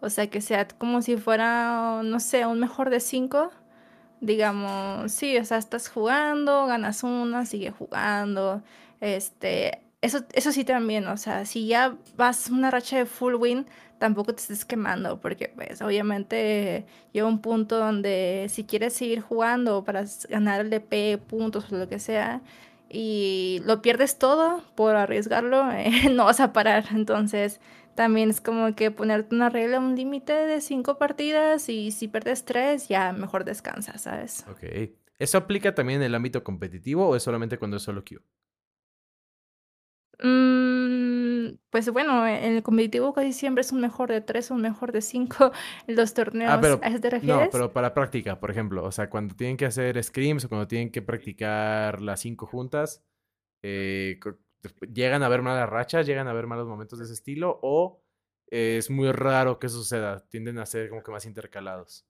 O 0.00 0.10
sea, 0.10 0.28
que 0.28 0.40
sea 0.40 0.68
como 0.68 1.02
si 1.02 1.16
fuera, 1.16 2.02
no 2.04 2.20
sé, 2.20 2.46
un 2.46 2.60
mejor 2.60 2.90
de 2.90 3.00
cinco. 3.00 3.50
Digamos, 4.20 5.12
sí, 5.12 5.36
o 5.38 5.44
sea, 5.46 5.58
estás 5.58 5.88
jugando, 5.88 6.66
ganas 6.66 7.04
una, 7.04 7.46
sigue 7.46 7.70
jugando. 7.72 8.62
Este, 9.00 9.80
eso, 10.04 10.24
eso 10.32 10.52
sí 10.52 10.64
también, 10.64 11.06
o 11.06 11.16
sea, 11.16 11.46
si 11.46 11.66
ya 11.66 11.96
vas 12.16 12.50
una 12.50 12.70
racha 12.70 12.98
de 12.98 13.06
full 13.06 13.34
win, 13.34 13.66
tampoco 13.98 14.34
te 14.34 14.42
estés 14.42 14.64
quemando, 14.66 15.18
porque 15.18 15.48
pues 15.48 15.80
obviamente 15.80 16.84
llega 17.12 17.26
un 17.26 17.40
punto 17.40 17.78
donde 17.78 18.46
si 18.50 18.64
quieres 18.64 18.92
seguir 18.92 19.20
jugando 19.22 19.82
para 19.82 20.04
ganar 20.28 20.60
el 20.60 20.70
DP, 20.70 21.18
puntos 21.26 21.72
o 21.72 21.76
lo 21.76 21.88
que 21.88 21.98
sea, 21.98 22.42
y 22.90 23.62
lo 23.64 23.80
pierdes 23.80 24.18
todo 24.18 24.62
por 24.74 24.94
arriesgarlo, 24.94 25.70
eh, 25.72 26.10
no 26.10 26.26
vas 26.26 26.40
a 26.40 26.52
parar. 26.52 26.84
Entonces, 26.90 27.60
también 27.94 28.28
es 28.28 28.42
como 28.42 28.74
que 28.74 28.90
ponerte 28.90 29.34
una 29.34 29.48
regla, 29.48 29.78
un 29.78 29.96
límite 29.96 30.34
de 30.34 30.60
cinco 30.60 30.98
partidas, 30.98 31.70
y 31.70 31.92
si 31.92 32.08
pierdes 32.08 32.44
tres, 32.44 32.88
ya 32.88 33.12
mejor 33.12 33.44
descansa, 33.44 33.96
¿sabes? 33.96 34.44
Ok. 34.50 34.64
¿Eso 35.18 35.38
aplica 35.38 35.74
también 35.74 36.00
en 36.00 36.06
el 36.06 36.14
ámbito 36.14 36.44
competitivo 36.44 37.08
o 37.08 37.16
es 37.16 37.22
solamente 37.22 37.56
cuando 37.56 37.78
es 37.78 37.82
solo 37.82 38.04
queue? 38.04 38.20
Mm, 40.24 41.58
pues 41.70 41.90
bueno, 41.90 42.26
en 42.26 42.56
el 42.56 42.62
competitivo 42.62 43.12
casi 43.12 43.32
siempre 43.32 43.60
es 43.60 43.72
un 43.72 43.80
mejor 43.80 44.10
de 44.10 44.22
tres, 44.22 44.50
un 44.50 44.62
mejor 44.62 44.90
de 44.92 45.02
cinco. 45.02 45.52
Los 45.86 46.14
torneos, 46.14 46.54
Ah, 46.54 46.60
pero 46.60 46.80
¿a 46.82 46.88
eso 46.88 47.00
te 47.00 47.20
no, 47.20 47.50
pero 47.52 47.72
para 47.72 47.92
práctica, 47.94 48.40
por 48.40 48.50
ejemplo, 48.50 48.84
o 48.84 48.92
sea, 48.92 49.10
cuando 49.10 49.34
tienen 49.34 49.56
que 49.56 49.66
hacer 49.66 50.02
scrims 50.02 50.44
o 50.44 50.48
cuando 50.48 50.66
tienen 50.66 50.90
que 50.90 51.02
practicar 51.02 52.00
las 52.00 52.20
cinco 52.20 52.46
juntas, 52.46 53.04
eh, 53.62 54.18
despu- 54.62 54.92
llegan 54.92 55.22
a 55.22 55.26
haber 55.26 55.42
malas 55.42 55.68
rachas, 55.68 56.06
llegan 56.06 56.26
a 56.28 56.30
haber 56.32 56.46
malos 56.46 56.66
momentos 56.68 56.98
de 56.98 57.04
ese 57.06 57.14
estilo 57.14 57.58
o 57.62 58.02
eh, 58.50 58.76
es 58.78 58.90
muy 58.90 59.10
raro 59.12 59.58
que 59.58 59.68
suceda, 59.68 60.26
tienden 60.28 60.58
a 60.58 60.66
ser 60.66 60.88
como 60.90 61.02
que 61.02 61.12
más 61.12 61.26
intercalados. 61.26 62.06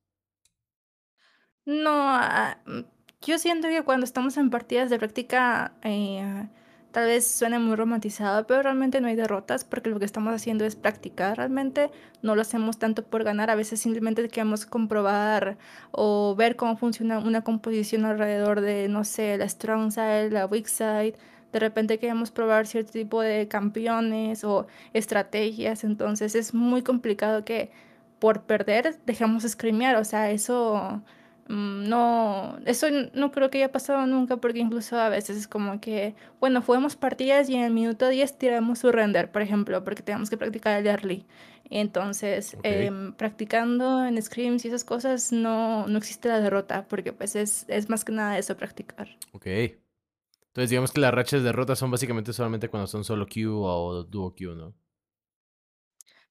No, 1.66 1.90
ah, 1.92 2.59
mm, 2.66 2.80
yo 3.23 3.38
siento 3.38 3.68
que 3.68 3.83
cuando 3.83 4.04
estamos 4.04 4.37
en 4.37 4.50
partidas 4.50 4.90
de 4.90 4.99
práctica, 4.99 5.73
eh, 5.83 6.49
tal 6.95 7.09
vez 7.09 7.27
suene 7.27 7.59
muy 7.59 7.75
romantizado, 7.75 8.47
pero 8.47 8.63
realmente 8.63 9.01
no 9.01 9.09
hay 9.09 9.17
derrotas 9.17 9.65
porque 9.65 9.91
lo 9.91 9.99
que 9.99 10.05
estamos 10.05 10.33
haciendo 10.33 10.65
es 10.65 10.77
practicar. 10.77 11.39
Realmente 11.39 11.91
no 12.23 12.37
lo 12.37 12.43
hacemos 12.43 12.79
tanto 12.79 13.05
por 13.05 13.25
ganar, 13.25 13.51
a 13.51 13.57
veces 13.57 13.81
simplemente 13.81 14.29
queremos 14.29 14.65
comprobar 14.65 15.59
o 15.91 16.37
ver 16.37 16.55
cómo 16.55 16.77
funciona 16.77 17.19
una 17.19 17.43
composición 17.43 18.05
alrededor 18.05 18.61
de, 18.61 18.87
no 18.89 19.03
sé, 19.03 19.37
la 19.37 19.49
strong 19.49 19.91
side, 19.91 20.31
la 20.31 20.47
weak 20.47 20.69
side. 20.69 21.15
De 21.53 21.59
repente 21.59 21.99
queremos 21.99 22.31
probar 22.31 22.69
cierto 22.69 22.93
tipo 22.93 23.23
de 23.23 23.49
campeones 23.49 24.45
o 24.45 24.69
estrategias, 24.93 25.83
entonces 25.83 26.37
es 26.37 26.55
muy 26.55 26.83
complicado 26.83 27.45
que 27.45 27.73
por 28.21 28.43
perder 28.43 29.01
dejemos 29.05 29.43
screamear, 29.43 29.97
o 29.97 30.05
sea, 30.05 30.31
eso 30.31 31.03
no, 31.49 32.59
eso 32.65 32.87
no 33.13 33.31
creo 33.33 33.51
que 33.51 33.59
haya 33.59 33.73
pasado 33.73 34.07
nunca 34.07 34.39
porque 34.39 34.61
incluso 34.61 34.99
a 34.99 35.09
veces 35.09 35.37
es 35.37 35.49
como 35.49 35.81
que, 35.81 36.15
bueno, 36.41 36.63
juguemos 36.63 36.97
partidas 36.97 37.49
y 37.51 37.55
en 37.55 37.63
el 37.63 37.73
minuto 37.73 38.09
10 38.09 38.39
tiramos 38.39 38.79
su 38.79 38.93
render, 38.93 39.31
por 39.31 39.43
ejemplo, 39.43 39.85
porque 39.85 40.03
tenemos 40.03 40.31
que 40.31 40.37
practicar 40.37 40.79
el 40.81 40.87
early. 40.87 41.27
Entonces, 41.71 42.55
Ok. 42.55 42.65
em, 42.65 43.13
practicando 43.15 44.05
en 44.05 44.21
scrims 44.21 44.65
y 44.65 44.69
esas 44.69 44.85
cosas 44.85 45.33
no, 45.33 45.87
no 45.87 45.99
existe 45.99 46.29
la 46.29 46.41
derrota 46.41 46.87
porque 46.89 47.13
pues 47.13 47.37
es, 47.37 47.65
es 47.69 47.89
más 47.89 48.05
que 48.05 48.13
nada 48.13 48.39
eso, 48.39 48.57
practicar. 48.57 49.09
Ok. 49.33 49.47
Entonces 49.47 50.71
digamos 50.71 50.93
que 50.93 51.01
las 51.01 51.13
rachas 51.13 51.41
de 51.41 51.47
derrotas 51.47 51.79
son 51.79 51.91
básicamente 51.91 52.33
solamente 52.33 52.69
cuando 52.69 52.87
son 52.87 53.03
solo 53.05 53.27
queue 53.27 53.49
o 53.51 54.05
duo 54.05 54.35
queue, 54.35 54.55
¿no? 54.55 54.75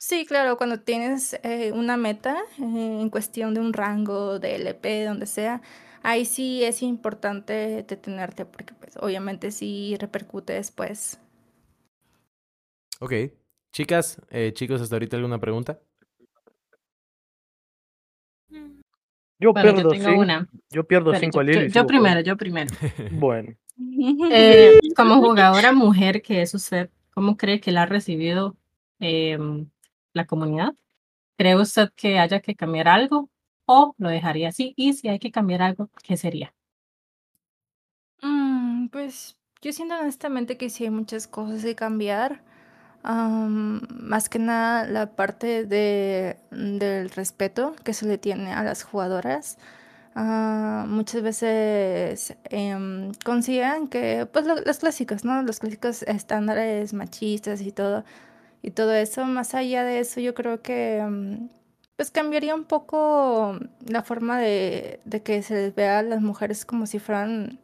Sí, 0.05 0.25
claro, 0.25 0.57
cuando 0.57 0.81
tienes 0.81 1.39
eh, 1.43 1.72
una 1.72 1.95
meta 1.95 2.36
eh, 2.60 3.00
en 3.01 3.10
cuestión 3.10 3.53
de 3.53 3.62
un 3.62 3.72
rango 3.72 4.38
de 4.38 4.55
LP, 4.55 5.05
donde 5.05 5.25
sea, 5.25 5.62
ahí 6.01 6.25
sí 6.25 6.62
es 6.65 6.81
importante 6.83 7.53
detenerte 7.88 8.43
porque 8.45 8.74
pues 8.74 8.98
obviamente 8.98 9.50
sí 9.50 9.95
repercute 9.98 10.51
después. 10.51 11.19
Ok. 13.00 13.13
Chicas, 13.72 14.22
eh, 14.29 14.51
chicos, 14.53 14.81
hasta 14.81 14.95
ahorita 14.95 15.15
alguna 15.15 15.39
pregunta? 15.39 15.79
Yo 19.39 19.53
Bueno, 19.53 19.69
yo 19.69 19.75
pierdo 19.75 19.89
tengo 19.95 20.10
cinco. 20.10 20.22
una. 20.22 20.50
Yo 20.69 20.83
pierdo 20.86 21.13
5 21.15 21.39
yo, 21.41 21.41
al 21.41 21.67
yo- 21.67 21.81
yo 21.81 21.88
primero, 21.88 22.19
yo 22.19 22.36
primero. 22.36 22.72
Bueno, 23.10 23.55
Eh, 24.31 24.74
como 24.98 25.15
jugadora 25.15 25.72
mujer 25.72 26.22
que 26.22 26.41
es 26.41 26.53
usted, 26.53 26.89
¿cómo 27.13 27.38
cree 27.38 27.62
que 27.62 27.72
la 27.72 27.83
ha 27.83 27.86
recibido 27.86 28.57
em, 29.00 29.69
la 30.13 30.25
comunidad? 30.25 30.74
¿Cree 31.38 31.55
usted 31.58 31.91
que 31.96 32.20
haya 32.20 32.41
que 32.41 32.55
cambiar 32.55 32.88
algo 32.89 33.29
o 33.67 33.96
lo 34.00 34.10
dejaría 34.10 34.50
así? 34.50 34.74
Y 34.77 34.93
si 34.93 35.10
hay 35.10 35.20
que 35.20 35.32
cambiar 35.32 35.62
algo, 35.63 35.89
¿qué 36.03 36.17
sería? 36.17 36.55
Mm, 38.22 38.88
pues 38.89 39.38
yo 39.62 39.72
siento 39.74 39.96
honestamente 40.00 40.58
que 40.58 40.70
sí 40.70 40.84
hay 40.86 40.89
muchas 40.89 41.27
cosas 41.27 41.63
que 41.63 41.75
cambiar. 41.75 42.41
Am, 43.03 43.82
más 44.01 44.29
que 44.29 44.39
nada 44.39 44.86
la 44.88 45.15
parte 45.15 45.65
de, 45.65 46.38
del 46.51 47.10
respeto 47.12 47.75
que 47.84 47.93
se 47.93 48.05
le 48.08 48.17
tiene 48.17 48.53
a 48.53 48.63
las 48.63 48.84
jugadoras. 48.84 49.58
ah, 50.15 50.86
muchas 50.89 51.22
veces 51.24 52.36
em, 52.46 53.13
consideran 53.25 53.88
que, 53.89 54.27
pues 54.32 54.46
lo- 54.46 54.55
los 54.62 54.79
clásicos, 54.79 55.25
¿no? 55.25 55.41
Los 55.43 55.60
clásicos 55.60 56.03
estándares 56.03 56.93
machistas 56.93 57.62
y 57.62 57.72
todo, 57.74 58.03
y 58.63 58.72
todo 58.72 58.93
eso. 58.96 59.25
Más 59.25 59.53
allá 59.53 59.84
de 59.84 60.00
eso, 60.00 60.20
yo 60.22 60.34
creo 60.34 60.63
que 60.63 60.98
em, 60.98 61.50
pues 61.96 62.10
cambiaría 62.12 62.55
un 62.55 62.63
poco 62.65 63.60
la 63.86 64.03
forma 64.03 64.39
de, 64.39 65.00
de 65.05 65.22
que 65.22 65.43
se 65.43 65.53
les 65.55 65.75
vea 65.75 66.00
a 66.00 66.03
las 66.03 66.22
mujeres 66.22 66.65
como 66.65 66.88
si 66.88 66.98
fueran, 67.00 67.60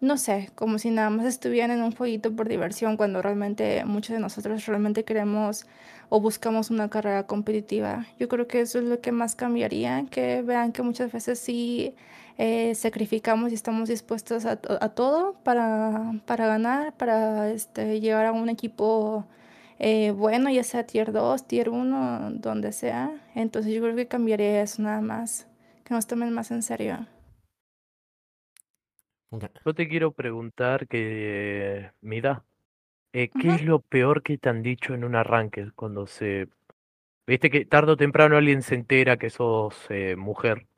no 0.00 0.18
sé, 0.18 0.50
como 0.54 0.78
si 0.78 0.90
nada 0.90 1.10
más 1.10 1.26
estuvieran 1.26 1.70
en 1.70 1.82
un 1.82 1.92
jueguito 1.92 2.34
por 2.36 2.48
diversión, 2.48 2.96
cuando 2.96 3.22
realmente 3.22 3.84
muchos 3.86 4.14
de 4.14 4.20
nosotros 4.20 4.66
realmente 4.66 5.04
queremos 5.04 5.66
o 6.10 6.20
buscamos 6.20 6.70
una 6.70 6.90
carrera 6.90 7.26
competitiva. 7.26 8.06
Yo 8.18 8.28
creo 8.28 8.46
que 8.48 8.60
eso 8.60 8.78
es 8.78 8.84
lo 8.84 9.00
que 9.00 9.12
más 9.12 9.34
cambiaría, 9.36 10.04
que 10.10 10.42
vean 10.42 10.72
que 10.72 10.82
muchas 10.82 11.12
veces 11.12 11.38
sí 11.38 11.94
eh, 12.38 12.74
sacrificamos 12.74 13.52
y 13.52 13.54
estamos 13.54 13.88
dispuestos 13.88 14.44
a, 14.44 14.52
a 14.80 14.88
todo 14.90 15.34
para, 15.44 16.12
para 16.26 16.46
ganar, 16.46 16.92
para 16.94 17.50
este, 17.50 18.00
llegar 18.00 18.26
a 18.26 18.32
un 18.32 18.48
equipo 18.48 19.26
eh, 19.84 20.12
bueno, 20.12 20.48
ya 20.48 20.62
sea 20.62 20.86
tier 20.86 21.10
2 21.10 21.48
tier 21.48 21.68
uno 21.68 22.30
donde 22.30 22.70
sea. 22.70 23.10
Entonces 23.34 23.74
yo 23.74 23.82
creo 23.82 23.96
que 23.96 24.06
cambiaría 24.06 24.62
eso 24.62 24.80
nada 24.80 25.00
más, 25.00 25.48
que 25.84 25.92
nos 25.92 26.06
tomen 26.06 26.32
más 26.32 26.52
en 26.52 26.62
serio. 26.62 27.08
Yo 29.64 29.74
te 29.74 29.88
quiero 29.88 30.12
preguntar 30.12 30.86
que, 30.86 31.90
Mida, 32.00 32.44
eh, 33.12 33.28
¿qué 33.28 33.48
es 33.48 33.64
lo 33.64 33.80
peor 33.80 34.22
que 34.22 34.38
te 34.38 34.48
han 34.48 34.62
dicho 34.62 34.94
en 34.94 35.02
un 35.02 35.16
arranque 35.16 35.72
cuando 35.74 36.06
se... 36.06 36.48
Viste 37.26 37.50
que 37.50 37.64
tarde 37.64 37.92
o 37.92 37.96
temprano 37.96 38.36
alguien 38.36 38.62
se 38.62 38.76
entera 38.76 39.16
que 39.16 39.30
sos 39.30 39.74
eh, 39.88 40.14
mujer 40.16 40.68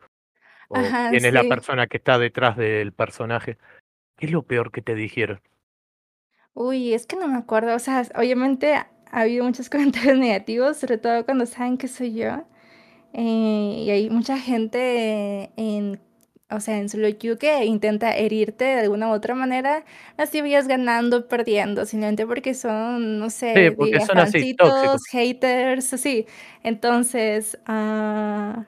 o 0.69 0.79
Ajá, 0.79 1.11
quién 1.11 1.27
es 1.27 1.33
la 1.35 1.45
persona 1.45 1.89
que 1.89 1.99
está 1.99 2.19
detrás 2.19 2.57
del 2.57 2.93
personaje. 2.93 3.59
¿Qué 4.17 4.27
es 4.27 4.33
lo 4.33 4.45
peor 4.45 4.73
que 4.73 4.81
te 4.81 4.95
dijeron? 4.95 5.43
Uy, 6.55 6.95
es 6.95 7.07
que 7.07 7.17
no 7.17 7.27
me 7.27 7.37
acuerdo, 7.37 7.75
o 7.75 7.79
sea, 7.81 8.03
obviamente 8.15 8.77
ha 9.15 9.23
habido 9.23 9.45
muchos 9.45 9.71
comentarios 9.71 10.19
negativos, 10.19 10.77
sobre 10.79 10.99
todo 10.99 11.25
cuando 11.25 11.47
saben 11.47 11.79
que 11.79 11.89
soy 11.89 12.15
yo. 12.15 12.45
eh, 13.13 13.85
y 13.87 13.91
hay 13.91 14.11
mucha 14.11 14.39
gente 14.39 15.51
en, 15.57 16.01
o 16.51 16.61
sea, 16.61 16.79
en 16.79 16.89
solo 16.89 17.09
queue 17.19 17.39
que 17.39 17.65
intenta 17.65 18.17
herirte 18.17 18.65
de 18.65 18.81
alguna 18.83 19.09
u 19.09 19.13
otra 19.13 19.35
manera, 19.35 19.85
así 20.17 20.41
vayas 20.41 20.69
ganando, 20.69 21.29
perdiendo, 21.29 21.87
simplemente 21.87 22.27
porque 22.27 22.55
son, 22.55 23.19
no 23.19 23.31
Sí, 23.55 23.61
sé, 23.61 23.75
porque 23.79 24.01
diga, 24.01 24.01
son 24.01 24.21
así, 24.21 24.51
haters, 25.11 25.93
así. 25.95 26.27
Entonces, 26.63 27.59
ah, 27.67 28.65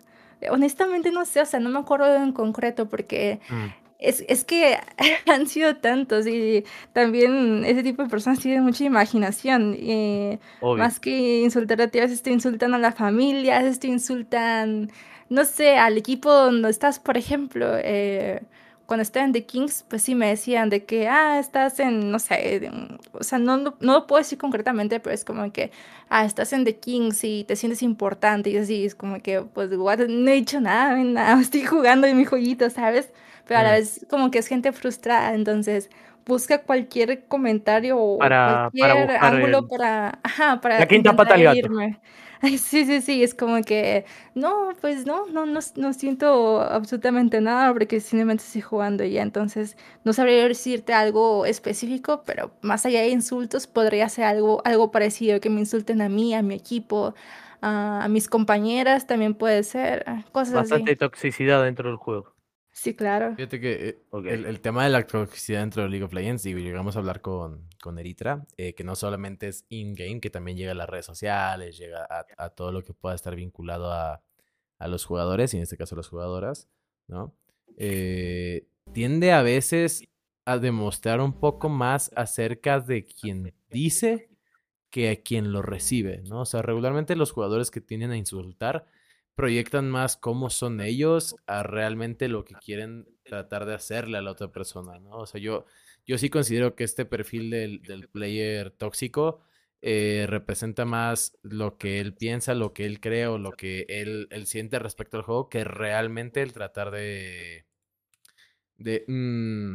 honestamente 0.50 1.10
no 1.10 1.24
sé, 1.24 1.40
o 1.40 1.46
sea, 1.46 1.60
no 1.60 1.70
me 1.70 1.78
acuerdo 1.80 2.14
en 2.16 2.32
concreto 2.32 2.88
porque 2.88 3.40
Mm, 3.50 3.72
es, 3.98 4.24
es 4.28 4.44
que 4.44 4.78
han 5.26 5.46
sido 5.46 5.76
tantos 5.76 6.26
y 6.26 6.64
también 6.92 7.64
ese 7.64 7.82
tipo 7.82 8.02
de 8.02 8.08
personas 8.08 8.40
tienen 8.40 8.62
mucha 8.64 8.84
imaginación. 8.84 9.76
eh, 9.78 10.38
más 10.74 11.00
que 11.00 11.40
insultar 11.42 11.80
a 11.80 11.88
ti, 11.88 11.98
a 11.98 12.02
veces 12.02 12.22
te 12.22 12.30
insultan 12.30 12.74
a 12.74 12.78
la 12.78 12.92
familia, 12.92 13.58
a 13.58 13.62
veces 13.62 13.80
te 13.80 13.88
insultan, 13.88 14.90
no 15.30 15.44
sé, 15.44 15.76
al 15.78 15.96
equipo 15.98 16.30
donde 16.32 16.68
estás, 16.70 16.98
por 17.00 17.16
ejemplo. 17.16 17.66
eh, 17.78 18.42
cuando 18.86 19.02
estaba 19.02 19.26
en 19.26 19.32
The 19.32 19.44
Kings, 19.46 19.84
pues 19.88 20.02
sí 20.02 20.14
me 20.14 20.28
decían 20.28 20.70
de 20.70 20.84
que, 20.84 21.08
ah, 21.08 21.38
estás 21.40 21.80
en, 21.80 22.10
no 22.12 22.20
sé, 22.20 22.56
en- 22.66 22.98
o 23.12 23.24
sea, 23.24 23.38
no, 23.40 23.56
no, 23.56 23.74
no 23.80 23.92
lo 23.94 24.06
puedo 24.06 24.18
decir 24.22 24.38
concretamente, 24.38 25.00
pero 25.00 25.12
es 25.14 25.24
como 25.24 25.50
que, 25.52 25.72
ah, 26.08 26.24
estás 26.24 26.52
en 26.52 26.64
The 26.64 26.76
Kings 26.76 27.24
y 27.24 27.42
te 27.44 27.56
sientes 27.56 27.82
importante 27.82 28.50
y 28.50 28.56
así, 28.58 28.84
es 28.84 28.94
como 28.94 29.20
que, 29.20 29.40
pues, 29.42 29.70
what, 29.76 29.98
no 30.08 30.30
he 30.30 30.34
dicho 30.34 30.60
nada, 30.60 30.94
nada, 30.98 31.40
estoy 31.40 31.64
jugando 31.64 32.06
en 32.06 32.16
mi 32.16 32.24
jueguito, 32.24 32.70
¿sabes? 32.70 33.10
Pero 33.46 33.60
a 33.60 33.62
la 33.62 33.72
Mm. 33.72 33.72
vez 33.72 34.06
como 34.10 34.30
que 34.30 34.38
es 34.38 34.46
gente 34.48 34.72
frustrada, 34.72 35.34
entonces 35.34 35.90
busca 36.26 36.62
cualquier 36.62 37.26
comentario 37.28 37.96
o 37.98 38.34
Para, 38.40 38.70
cualquier 38.74 39.10
ángulo 39.18 39.62
el- 39.62 39.68
para, 39.68 40.18
ajá, 40.24 40.60
la 40.76 40.86
quinta 40.86 41.14
pata 41.14 41.34
al 41.34 41.42
gato. 41.42 41.68
Ay, 42.42 42.58
sí, 42.58 42.84
sí, 42.84 43.00
sí, 43.00 43.22
es 43.22 43.34
como 43.34 43.62
que, 43.62 44.04
no, 44.34 44.68
pues 44.82 45.06
no, 45.06 45.26
no, 45.26 45.46
no, 45.46 45.60
no 45.76 45.92
siento 45.94 46.60
absolutamente 46.60 47.40
nada 47.40 47.72
porque 47.72 47.98
simplemente 48.00 48.44
estoy 48.44 48.60
jugando 48.60 49.04
y 49.04 49.12
ya, 49.12 49.22
entonces 49.22 49.76
no 50.04 50.12
sabría 50.12 50.46
decirte 50.46 50.92
algo 50.92 51.46
específico, 51.46 52.22
pero 52.26 52.52
más 52.60 52.84
allá 52.86 53.00
de 53.00 53.08
insultos 53.08 53.66
podría 53.66 54.08
ser 54.10 54.24
algo, 54.24 54.60
algo 54.66 54.90
parecido, 54.90 55.40
que 55.40 55.48
me 55.50 55.60
insulten 55.60 56.02
a 56.02 56.08
mí, 56.10 56.34
a 56.34 56.42
mi 56.42 56.54
equipo, 56.54 57.14
a, 57.62 58.04
a 58.04 58.08
mis 58.08 58.28
compañeras, 58.28 59.06
también 59.06 59.34
puede 59.34 59.62
ser, 59.62 60.04
ah, 60.06 60.24
cosas 60.32 60.56
Bastante 60.56 60.96
así. 60.96 60.96
toxicidad 60.96 61.62
dentro 61.62 61.88
del 61.88 61.98
juego. 61.98 62.34
Sí, 62.78 62.94
claro. 62.94 63.34
Fíjate 63.34 63.58
que 63.58 63.88
eh, 63.88 63.98
el, 64.26 64.44
el 64.44 64.60
tema 64.60 64.84
de 64.84 64.90
la 64.90 65.06
toxicidad 65.06 65.60
dentro 65.60 65.82
de 65.82 65.88
League 65.88 66.04
of 66.04 66.12
Legends, 66.12 66.42
digo, 66.42 66.58
llegamos 66.58 66.94
a 66.94 66.98
hablar 66.98 67.22
con, 67.22 67.66
con 67.82 67.98
Eritra, 67.98 68.46
eh, 68.58 68.74
que 68.74 68.84
no 68.84 68.94
solamente 68.94 69.48
es 69.48 69.64
in-game, 69.70 70.20
que 70.20 70.28
también 70.28 70.58
llega 70.58 70.72
a 70.72 70.74
las 70.74 70.88
redes 70.88 71.06
sociales, 71.06 71.78
llega 71.78 72.04
a, 72.04 72.26
a 72.36 72.50
todo 72.50 72.72
lo 72.72 72.84
que 72.84 72.92
pueda 72.92 73.14
estar 73.14 73.34
vinculado 73.34 73.90
a, 73.90 74.22
a 74.78 74.88
los 74.88 75.06
jugadores, 75.06 75.54
y 75.54 75.56
en 75.56 75.62
este 75.62 75.78
caso 75.78 75.94
a 75.94 75.98
las 75.98 76.08
jugadoras, 76.08 76.68
¿no? 77.08 77.34
Eh, 77.78 78.66
tiende 78.92 79.32
a 79.32 79.40
veces 79.40 80.06
a 80.44 80.58
demostrar 80.58 81.22
un 81.22 81.32
poco 81.32 81.70
más 81.70 82.10
acerca 82.14 82.78
de 82.78 83.06
quien 83.06 83.54
dice 83.70 84.28
que 84.90 85.08
a 85.10 85.16
quien 85.16 85.50
lo 85.50 85.62
recibe, 85.62 86.22
¿no? 86.28 86.42
O 86.42 86.44
sea, 86.44 86.60
regularmente 86.60 87.16
los 87.16 87.32
jugadores 87.32 87.70
que 87.70 87.80
tienden 87.80 88.10
a 88.10 88.18
insultar 88.18 88.84
proyectan 89.36 89.90
más 89.90 90.16
cómo 90.16 90.50
son 90.50 90.80
ellos 90.80 91.36
a 91.46 91.62
realmente 91.62 92.28
lo 92.28 92.44
que 92.44 92.56
quieren 92.56 93.06
tratar 93.24 93.66
de 93.66 93.74
hacerle 93.74 94.18
a 94.18 94.22
la 94.22 94.32
otra 94.32 94.52
persona, 94.52 94.98
¿no? 95.00 95.10
O 95.18 95.26
sea, 95.26 95.40
yo, 95.40 95.66
yo 96.06 96.18
sí 96.18 96.30
considero 96.30 96.74
que 96.76 96.84
este 96.84 97.04
perfil 97.06 97.50
del, 97.50 97.82
del 97.82 98.08
player 98.08 98.70
tóxico 98.72 99.40
eh, 99.82 100.26
representa 100.28 100.84
más 100.86 101.38
lo 101.42 101.78
que 101.78 102.00
él 102.00 102.14
piensa, 102.14 102.54
lo 102.54 102.72
que 102.72 102.86
él 102.86 103.00
cree 103.00 103.26
o 103.28 103.38
lo 103.38 103.52
que 103.52 103.86
él, 103.88 104.28
él 104.30 104.46
siente 104.46 104.78
respecto 104.78 105.18
al 105.18 105.22
juego 105.24 105.48
que 105.48 105.64
realmente 105.64 106.42
el 106.42 106.52
tratar 106.52 106.90
de... 106.90 107.66
de 108.78 109.04
mm, 109.08 109.74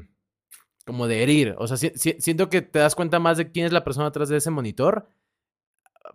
como 0.86 1.08
de 1.08 1.24
herir. 1.24 1.56
O 1.60 1.67
sea, 1.67 1.78
si- 1.78 1.91
si- 1.95 2.17
siento 2.21 2.50
que 2.50 2.62
te 2.62 2.80
das 2.80 2.95
cuenta 2.95 3.19
más 3.19 3.38
de 3.38 3.52
quién 3.52 3.65
es 3.67 3.74
la 3.74 3.84
persona 3.84 4.08
atrás 4.08 4.30
de 4.30 4.38
ese 4.38 4.52
monitor 4.52 5.10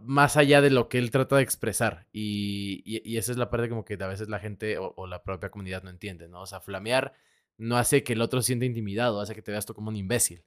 más 0.01 0.37
allá 0.37 0.61
de 0.61 0.71
lo 0.71 0.89
que 0.89 0.99
él 0.99 1.11
trata 1.11 1.37
de 1.37 1.43
expresar. 1.43 2.07
Y, 2.13 2.83
y- 2.85 3.03
y 3.09 3.17
esa 3.19 3.33
es 3.33 3.39
la 3.39 3.51
parte 3.51 3.69
como 3.69 3.85
que 3.85 3.95
a 3.95 4.07
veces 4.07 4.29
la 4.29 4.39
gente 4.41 4.79
o, 4.79 4.93
o 4.97 5.07
la 5.07 5.23
propia 5.25 5.51
comunidad 5.51 5.83
no 5.83 5.91
entiende, 5.91 6.29
¿no? 6.29 6.43
O 6.43 6.47
sea, 6.47 6.61
flamear 6.61 7.15
no 7.59 7.77
hace 7.79 8.05
que 8.05 8.13
el 8.15 8.23
otro 8.23 8.43
se 8.43 8.49
sienta 8.49 8.67
intimidado, 8.67 9.21
hace 9.21 9.35
que 9.35 9.43
te 9.43 9.53
veas 9.53 9.67
tú 9.67 9.75
como 9.75 9.89
un 9.91 9.97
imbécil. 9.97 10.45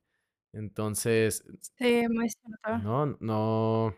Entonces, 0.53 1.45
Sí, 1.77 2.07
muy 2.09 2.29
cierto. 2.29 2.69
no, 2.71 3.17
no, 3.19 3.95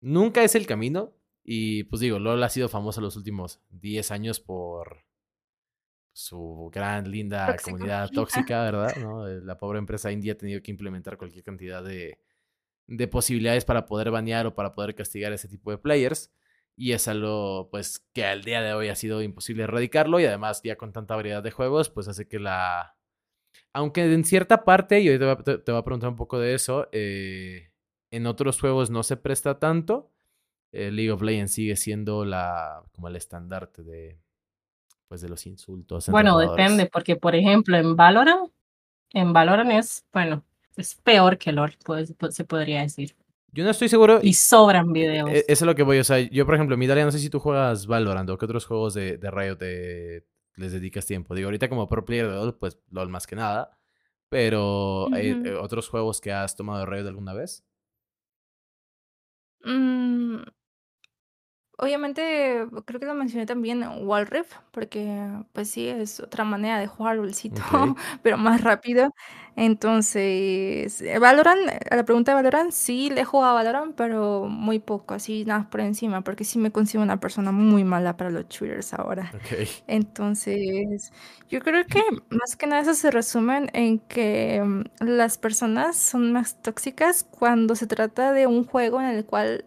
nunca 0.00 0.42
es 0.44 0.54
el 0.54 0.66
camino. 0.66 1.14
Y 1.44 1.84
pues 1.84 2.00
digo, 2.00 2.18
LOL 2.18 2.42
ha 2.42 2.48
sido 2.48 2.68
famoso 2.68 3.00
los 3.00 3.16
últimos 3.16 3.60
10 3.70 4.10
años 4.10 4.40
por 4.40 5.04
su 6.12 6.70
gran, 6.72 7.10
linda 7.10 7.60
comunidad 7.60 8.10
tóxica, 8.12 8.62
¿verdad? 8.64 8.96
¿No? 8.96 9.28
Eh, 9.28 9.40
La 9.42 9.58
pobre 9.58 9.78
empresa 9.78 10.10
indie 10.12 10.32
ha 10.32 10.38
tenido 10.38 10.62
que 10.62 10.70
implementar 10.70 11.16
cualquier 11.18 11.44
cantidad 11.44 11.82
de, 11.84 12.18
de 12.86 13.08
posibilidades 13.08 13.64
para 13.64 13.86
poder 13.86 14.10
banear 14.10 14.46
o 14.46 14.54
para 14.54 14.74
poder 14.74 14.94
castigar 14.94 15.32
a 15.32 15.34
ese 15.36 15.48
tipo 15.48 15.70
de 15.70 15.78
players. 15.78 16.32
Y 16.76 16.92
es 16.92 17.08
algo, 17.08 17.68
pues, 17.70 18.06
que 18.12 18.24
al 18.26 18.42
día 18.44 18.60
de 18.62 18.74
hoy 18.74 18.88
ha 18.88 18.94
sido 18.96 19.22
imposible 19.22 19.62
erradicarlo. 19.64 20.20
Y 20.20 20.26
además, 20.26 20.60
ya 20.62 20.76
con 20.76 20.92
tanta 20.92 21.16
variedad 21.16 21.42
de 21.42 21.50
juegos, 21.50 21.88
pues 21.90 22.06
hace 22.08 22.28
que 22.28 22.38
la. 22.38 22.96
Aunque 23.72 24.04
en 24.12 24.24
cierta 24.24 24.64
parte, 24.64 25.00
y 25.00 25.08
hoy 25.08 25.18
te 25.18 25.24
voy 25.24 25.34
a, 25.34 25.36
te- 25.38 25.58
te 25.58 25.72
voy 25.72 25.80
a 25.80 25.84
preguntar 25.84 26.10
un 26.10 26.16
poco 26.16 26.38
de 26.38 26.54
eso, 26.54 26.88
eh, 26.92 27.70
en 28.10 28.26
otros 28.26 28.60
juegos 28.60 28.90
no 28.90 29.02
se 29.02 29.16
presta 29.16 29.58
tanto. 29.58 30.10
eh, 30.72 30.90
League 30.90 31.10
of 31.12 31.22
Legends 31.22 31.52
sigue 31.54 31.76
siendo 31.76 32.24
la 32.24 32.82
como 32.92 33.08
el 33.08 33.16
estandarte 33.16 33.82
de 33.82 34.18
pues 35.08 35.20
de 35.22 35.28
los 35.28 35.46
insultos. 35.46 36.08
Bueno, 36.12 36.36
depende, 36.56 36.86
porque 36.92 37.16
por 37.16 37.34
ejemplo 37.34 37.76
en 37.76 37.96
Valorant, 37.96 38.50
en 39.12 39.32
Valorant 39.32 39.70
es, 39.72 40.04
bueno, 40.12 40.44
es 40.76 40.94
peor 40.96 41.38
que 41.38 41.52
LOL, 41.52 41.74
pues, 41.84 42.14
pues, 42.18 42.34
se 42.34 42.44
podría 42.44 42.82
decir. 42.82 43.14
Yo 43.52 43.64
no 43.64 43.70
estoy 43.70 43.88
seguro. 43.88 44.20
Y 44.22 44.34
sobran 44.34 44.92
videos. 44.92 45.30
Eh, 45.30 45.44
Eso 45.48 45.64
es 45.64 45.66
lo 45.66 45.74
que 45.74 45.82
voy, 45.82 45.98
o 45.98 46.04
sea, 46.04 46.18
yo 46.18 46.44
por 46.44 46.54
ejemplo, 46.54 46.76
Midalia, 46.76 47.04
no 47.04 47.12
sé 47.12 47.18
si 47.18 47.30
tú 47.30 47.38
juegas 47.40 47.86
Valorant 47.86 48.28
o 48.28 48.36
qué 48.38 48.44
otros 48.44 48.66
juegos 48.66 48.94
de, 48.94 49.16
de 49.16 49.30
Riot 49.30 49.56
te- 49.56 50.26
les 50.56 50.72
dedicas 50.72 51.06
tiempo. 51.06 51.34
Digo, 51.34 51.46
ahorita 51.48 51.68
como 51.68 51.86
pro 51.86 52.04
player 52.04 52.26
de 52.28 52.34
LoL, 52.34 52.56
pues 52.58 52.78
LoL 52.90 53.08
más 53.08 53.26
que 53.26 53.36
nada. 53.36 53.78
Pero 54.28 55.08
eh, 55.14 55.32
Ujú. 55.38 55.46
eh, 55.48 55.54
otros 55.54 55.88
juegos 55.88 56.20
que 56.20 56.32
has 56.32 56.56
tomado 56.56 56.80
de 56.80 56.86
Riot 56.86 57.06
alguna 57.08 57.32
vez. 57.32 57.64
Mm, 59.64 60.42
Obviamente, 61.78 62.66
creo 62.86 62.98
que 63.00 63.04
lo 63.06 63.12
mencioné 63.14 63.44
también 63.44 63.84
Wall 64.06 64.26
Rift, 64.26 64.52
porque 64.70 65.28
pues 65.52 65.68
sí, 65.68 65.86
es 65.88 66.20
otra 66.20 66.42
manera 66.44 66.78
de 66.78 66.86
jugar 66.86 67.16
LOLcito, 67.16 67.60
Ok. 67.60 67.98
pero 68.22 68.38
más 68.38 68.62
rápido. 68.62 69.10
Entonces, 69.56 71.02
eh, 71.02 71.18
Valorant, 71.18 71.68
a 71.90 71.96
la 71.96 72.04
pregunta 72.06 72.32
de 72.32 72.36
Valorant, 72.36 72.70
sí 72.72 73.10
le 73.10 73.20
he 73.22 73.24
jugado 73.26 73.52
a 73.52 73.54
Valorant, 73.62 73.94
pero 73.94 74.46
muy 74.48 74.78
poco, 74.78 75.12
así 75.14 75.44
nada 75.44 75.60
más 75.60 75.68
por 75.68 75.80
encima, 75.82 76.22
porque 76.22 76.44
sí 76.44 76.58
me 76.58 76.72
considero 76.72 77.02
una 77.04 77.20
persona 77.20 77.52
muy 77.52 77.84
mala 77.84 78.16
para 78.16 78.30
los 78.30 78.48
shooters 78.48 78.94
ahora. 78.94 79.34
Ok. 79.34 79.68
Entonces, 79.86 81.12
yo 81.48 81.60
creo 81.60 81.84
que 81.86 82.00
más 82.30 82.56
que 82.56 82.66
nada 82.66 82.82
eso 82.82 82.94
se 82.94 83.10
resumen 83.10 83.70
en 83.74 83.98
que 84.00 84.62
mm, 84.64 84.82
las 85.04 85.38
personas 85.38 85.96
son 85.96 86.32
más 86.32 86.60
tóxicas 86.62 87.24
cuando 87.24 87.76
se 87.76 87.86
trata 87.86 88.32
de 88.32 88.46
un 88.46 88.64
juego 88.64 89.00
en 89.00 89.08
el 89.08 89.24
cual 89.26 89.64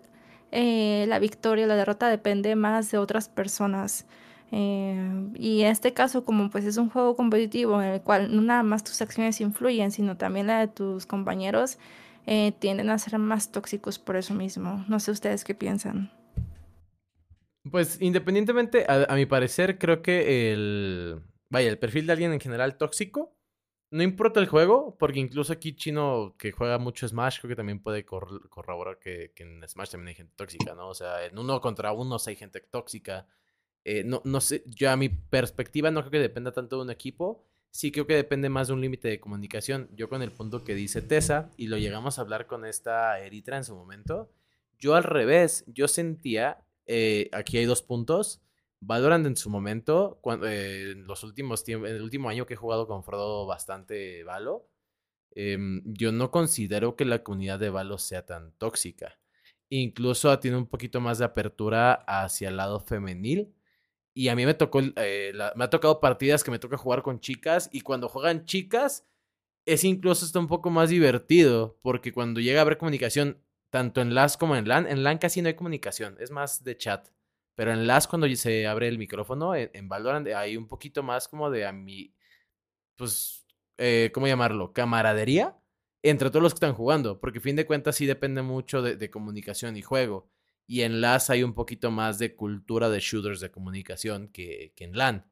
eh, 0.51 1.05
la 1.07 1.19
victoria 1.19 1.65
o 1.65 1.67
la 1.67 1.75
derrota 1.75 2.09
depende 2.09 2.55
más 2.55 2.91
de 2.91 2.97
otras 2.97 3.29
personas. 3.29 4.05
Eh, 4.51 5.29
y 5.35 5.61
en 5.61 5.67
este 5.67 5.93
caso, 5.93 6.25
como 6.25 6.49
pues 6.49 6.65
es 6.65 6.77
un 6.77 6.89
juego 6.89 7.15
competitivo 7.15 7.81
en 7.81 7.89
el 7.89 8.01
cual 8.01 8.35
no 8.35 8.41
nada 8.41 8.63
más 8.63 8.83
tus 8.83 9.01
acciones 9.01 9.39
influyen, 9.41 9.91
sino 9.91 10.17
también 10.17 10.47
la 10.47 10.59
de 10.59 10.67
tus 10.67 11.05
compañeros, 11.05 11.77
eh, 12.25 12.53
tienden 12.59 12.89
a 12.89 12.97
ser 12.97 13.17
más 13.19 13.51
tóxicos 13.51 13.99
por 13.99 14.15
eso 14.15 14.33
mismo. 14.33 14.85
No 14.87 14.99
sé 14.99 15.11
ustedes 15.11 15.43
qué 15.43 15.53
piensan. 15.53 16.11
Pues 17.69 18.01
independientemente, 18.01 18.85
a, 18.87 19.05
a 19.11 19.15
mi 19.15 19.25
parecer, 19.25 19.77
creo 19.77 20.01
que 20.01 20.51
el. 20.51 21.21
Vaya, 21.51 21.69
el 21.69 21.79
perfil 21.79 22.05
de 22.05 22.13
alguien 22.13 22.31
en 22.31 22.39
general 22.39 22.77
tóxico. 22.77 23.35
No 23.91 24.03
importa 24.03 24.39
el 24.39 24.45
juego, 24.47 24.95
porque 24.99 25.19
incluso 25.19 25.51
aquí 25.51 25.75
Chino, 25.75 26.35
que 26.37 26.51
juega 26.51 26.77
mucho 26.77 27.07
Smash, 27.07 27.39
creo 27.39 27.49
que 27.49 27.55
también 27.55 27.81
puede 27.81 28.05
cor- 28.05 28.47
corroborar 28.49 28.99
que, 28.99 29.33
en 29.37 29.67
Smash 29.67 29.89
también 29.91 30.09
hay 30.09 30.15
gente 30.15 30.33
tóxica, 30.35 30.75
¿no? 30.75 30.89
O 30.89 30.93
sea, 30.93 31.25
en 31.25 31.37
uno 31.39 31.59
contra 31.59 31.91
uno 31.91 32.17
hay 32.27 32.35
gente 32.35 32.59
tóxica. 32.61 33.27
Eh, 33.83 34.03
no, 34.03 34.21
no 34.25 34.41
sé, 34.41 34.63
yo 34.67 34.91
a 34.91 34.95
mi 34.95 35.09
perspectiva 35.09 35.89
no 35.89 36.01
creo 36.01 36.11
que 36.11 36.19
dependa 36.19 36.51
tanto 36.51 36.75
de 36.75 36.83
un 36.83 36.91
equipo. 36.91 37.43
Sí 37.71 37.91
creo 37.91 38.05
que 38.05 38.15
depende 38.15 38.49
más 38.49 38.67
de 38.67 38.73
un 38.75 38.81
límite 38.81 39.07
de 39.07 39.19
comunicación. 39.19 39.89
Yo 39.95 40.07
con 40.07 40.21
el 40.21 40.31
punto 40.31 40.63
que 40.63 40.75
dice 40.75 41.01
Tessa, 41.01 41.49
y 41.57 41.67
lo 41.67 41.77
llegamos 41.77 42.19
a 42.19 42.21
hablar 42.21 42.45
con 42.45 42.65
esta 42.65 43.19
Eritra 43.19 43.57
en 43.57 43.63
su 43.63 43.75
momento, 43.75 44.31
yo 44.77 44.95
al 44.95 45.03
revés, 45.03 45.63
yo 45.67 45.87
sentía, 45.87 46.63
eh, 46.85 47.29
aquí 47.31 47.57
hay 47.57 47.65
dos 47.65 47.81
puntos. 47.81 48.41
Valorant 48.81 49.25
en 49.25 49.35
su 49.35 49.49
momento, 49.49 50.19
cuando, 50.21 50.47
eh, 50.47 50.91
en 50.91 51.05
los 51.05 51.23
últimos 51.23 51.67
en 51.67 51.85
el 51.85 52.01
último 52.01 52.29
año 52.29 52.45
que 52.45 52.53
he 52.53 52.57
jugado 52.57 52.87
con 52.87 53.03
Frodo 53.03 53.45
bastante 53.45 54.23
Valo, 54.23 54.69
em, 55.31 55.83
yo 55.85 56.11
no 56.11 56.31
considero 56.31 56.95
que 56.95 57.05
la 57.05 57.23
comunidad 57.23 57.59
de 57.59 57.69
Valo 57.69 57.97
sea 57.97 58.25
tan 58.25 58.53
tóxica. 58.53 59.19
Incluso 59.69 60.37
tiene 60.39 60.57
un 60.57 60.67
poquito 60.67 61.01
más 61.01 61.19
de 61.19 61.25
apertura 61.25 61.93
hacia 62.07 62.49
el 62.49 62.57
lado 62.57 62.79
femenil. 62.79 63.53
Y 64.13 64.29
a 64.29 64.35
mí 64.35 64.45
me 64.45 64.53
tocó, 64.55 64.81
eh, 64.97 65.33
me 65.55 65.63
ha 65.63 65.69
tocado 65.69 65.99
partidas 66.01 66.43
que 66.43 66.51
me 66.51 66.59
toca 66.59 66.77
jugar 66.77 67.03
con 67.03 67.19
chicas. 67.19 67.69
Y 67.71 67.81
cuando 67.81 68.09
juegan 68.09 68.45
chicas, 68.45 69.07
es 69.65 69.83
incluso 69.83 70.25
está 70.25 70.39
un 70.39 70.47
poco 70.47 70.69
más 70.71 70.89
divertido. 70.89 71.79
Porque 71.83 72.11
cuando 72.13 72.41
llega 72.41 72.59
a 72.59 72.63
haber 72.63 72.77
comunicación, 72.77 73.43
tanto 73.69 74.01
en 74.01 74.15
LAS 74.15 74.37
como 74.37 74.55
en 74.55 74.67
LAN, 74.67 74.87
en 74.87 75.03
LAN 75.03 75.19
casi 75.19 75.41
no 75.41 75.47
hay 75.47 75.55
comunicación, 75.55 76.17
es 76.19 76.31
más 76.31 76.63
de 76.63 76.77
chat. 76.77 77.09
Pero 77.59 77.73
en 77.73 77.87
LAS, 77.87 78.07
cuando 78.07 78.33
se 78.37 78.67
abre 78.67 78.87
el 78.87 78.97
micrófono, 78.97 79.53
en, 79.53 79.69
en 79.73 79.89
Valorant 79.89 80.25
hay 80.29 80.55
un 80.55 80.65
poquito 80.65 81.03
más 81.03 81.27
como 81.27 81.51
de 81.51 81.65
a 81.65 81.73
mí, 81.73 82.15
pues, 82.95 83.45
eh, 83.77 84.11
¿cómo 84.13 84.27
llamarlo? 84.27 84.71
Camaradería 84.71 85.57
entre 86.01 86.29
todos 86.29 86.41
los 86.41 86.53
que 86.53 86.55
están 86.55 86.73
jugando. 86.73 87.19
Porque 87.19 87.41
fin 87.41 87.57
de 87.57 87.65
cuentas 87.65 87.97
sí 87.97 88.05
depende 88.05 88.43
mucho 88.43 88.81
de, 88.81 88.95
de 88.95 89.09
comunicación 89.09 89.75
y 89.75 89.81
juego. 89.81 90.31
Y 90.67 90.83
en 90.83 91.01
LAS 91.01 91.31
hay 91.31 91.43
un 91.43 91.53
poquito 91.53 91.91
más 91.91 92.17
de 92.17 92.33
cultura 92.33 92.89
de 92.89 93.01
shooters 93.01 93.41
de 93.41 93.51
comunicación 93.51 94.29
que, 94.29 94.71
que 94.73 94.85
en 94.85 94.97
LAN, 94.97 95.29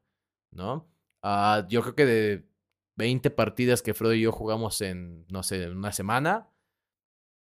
¿no? 0.52 0.92
Ah, 1.22 1.66
yo 1.70 1.82
creo 1.82 1.96
que 1.96 2.06
de 2.06 2.50
20 2.98 3.30
partidas 3.30 3.82
que 3.82 3.94
Frodo 3.94 4.14
y 4.14 4.20
yo 4.20 4.34
jugamos 4.34 4.82
en, 4.82 5.26
no 5.30 5.44
sé, 5.44 5.70
una 5.70 5.94
semana, 5.94 6.50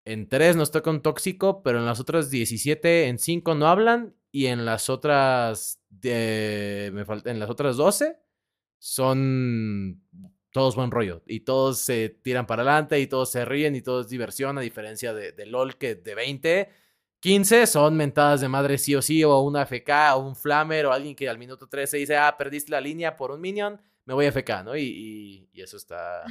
en 0.06 0.30
3 0.30 0.56
nos 0.56 0.72
toca 0.72 0.92
un 0.92 1.02
tóxico, 1.02 1.64
pero 1.64 1.80
en 1.80 1.86
las 1.86 2.00
otras 2.00 2.30
17, 2.30 3.08
en 3.08 3.18
5 3.18 3.56
no 3.56 3.68
hablan 3.68 4.16
y 4.32 4.46
en 4.46 4.64
las 4.64 4.90
otras, 4.90 5.82
de, 5.90 6.92
me 6.94 7.06
falta, 7.06 7.32
en 7.32 7.40
las 7.40 7.50
otras 7.50 7.76
12 7.76 8.20
son 8.78 10.04
todos 10.52 10.76
buen 10.76 10.92
rollo 10.92 11.24
y 11.26 11.42
todos 11.42 11.80
se 11.80 12.10
tiran 12.10 12.46
para 12.46 12.62
adelante 12.62 13.00
y 13.00 13.08
todos 13.08 13.32
se 13.32 13.44
ríen 13.46 13.76
y 13.76 13.82
todo 13.82 14.02
es 14.02 14.10
diversión 14.10 14.58
a 14.58 14.62
diferencia 14.62 15.14
de, 15.14 15.46
LOL 15.48 15.78
que 15.78 15.96
de 15.96 16.16
20 16.16 16.70
15 17.20 17.66
son 17.66 17.98
mentadas 17.98 18.42
de 18.42 18.48
madre 18.48 18.78
sí 18.78 18.94
o 18.94 19.02
sí, 19.02 19.24
o 19.24 19.40
una 19.40 19.66
FK, 19.66 19.90
o 20.14 20.20
un 20.20 20.36
flamer, 20.36 20.86
o 20.86 20.92
alguien 20.92 21.16
que 21.16 21.28
al 21.28 21.40
minuto 21.40 21.68
13 21.68 21.98
dice, 21.98 22.18
ah, 22.18 22.36
perdiste 22.38 22.70
la 22.72 22.80
línea 22.80 23.16
por 23.16 23.32
un 23.32 23.42
minion, 23.42 23.82
me 24.06 24.14
voy 24.14 24.28
a 24.28 24.32
FK, 24.32 24.64
¿no? 24.64 24.78
Y, 24.78 25.50
y 25.52 25.62
eso 25.62 25.78
está... 25.78 26.24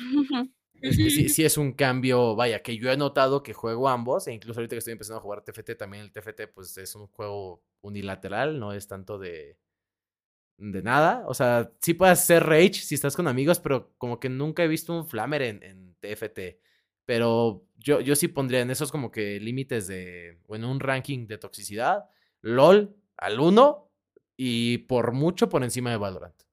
Es, 0.80 0.96
sí, 0.96 1.28
sí 1.28 1.44
es 1.44 1.56
un 1.58 1.72
cambio, 1.72 2.34
vaya, 2.36 2.62
que 2.62 2.76
yo 2.78 2.90
he 2.90 2.96
notado 2.96 3.42
que 3.42 3.52
juego 3.54 3.88
ambos, 3.88 4.26
e 4.28 4.32
incluso 4.32 4.60
ahorita 4.60 4.74
que 4.76 4.78
estoy 4.78 4.92
empezando 4.92 5.18
a 5.18 5.22
jugar 5.22 5.42
TFT, 5.42 5.76
también 5.76 6.04
el 6.04 6.12
TFT, 6.12 6.42
pues 6.54 6.76
es 6.78 6.94
un 6.94 7.06
juego 7.08 7.62
unilateral, 7.82 8.58
no 8.58 8.72
es 8.72 8.86
tanto 8.88 9.18
de, 9.18 9.58
de 10.58 10.82
nada. 10.82 11.24
O 11.26 11.34
sea, 11.34 11.72
sí 11.80 11.94
puedes 11.94 12.20
hacer 12.20 12.44
rage 12.44 12.74
si 12.74 12.94
estás 12.94 13.16
con 13.16 13.28
amigos, 13.28 13.60
pero 13.60 13.92
como 13.98 14.20
que 14.20 14.28
nunca 14.28 14.64
he 14.64 14.68
visto 14.68 14.92
un 14.92 15.06
flamer 15.06 15.42
en, 15.42 15.62
en 15.62 15.94
TFT. 16.00 16.60
Pero 17.06 17.66
yo, 17.76 18.00
yo 18.00 18.16
sí 18.16 18.28
pondría 18.28 18.60
en 18.60 18.70
esos 18.70 18.90
como 18.90 19.10
que 19.10 19.38
límites 19.40 19.86
de, 19.86 20.38
o 20.46 20.56
en 20.56 20.64
un 20.64 20.80
ranking 20.80 21.26
de 21.26 21.38
toxicidad, 21.38 22.04
LOL 22.42 22.96
al 23.16 23.40
1 23.40 23.90
y 24.36 24.78
por 24.78 25.12
mucho 25.12 25.48
por 25.48 25.64
encima 25.64 25.90
de 25.90 25.98
Valorant. 25.98 26.43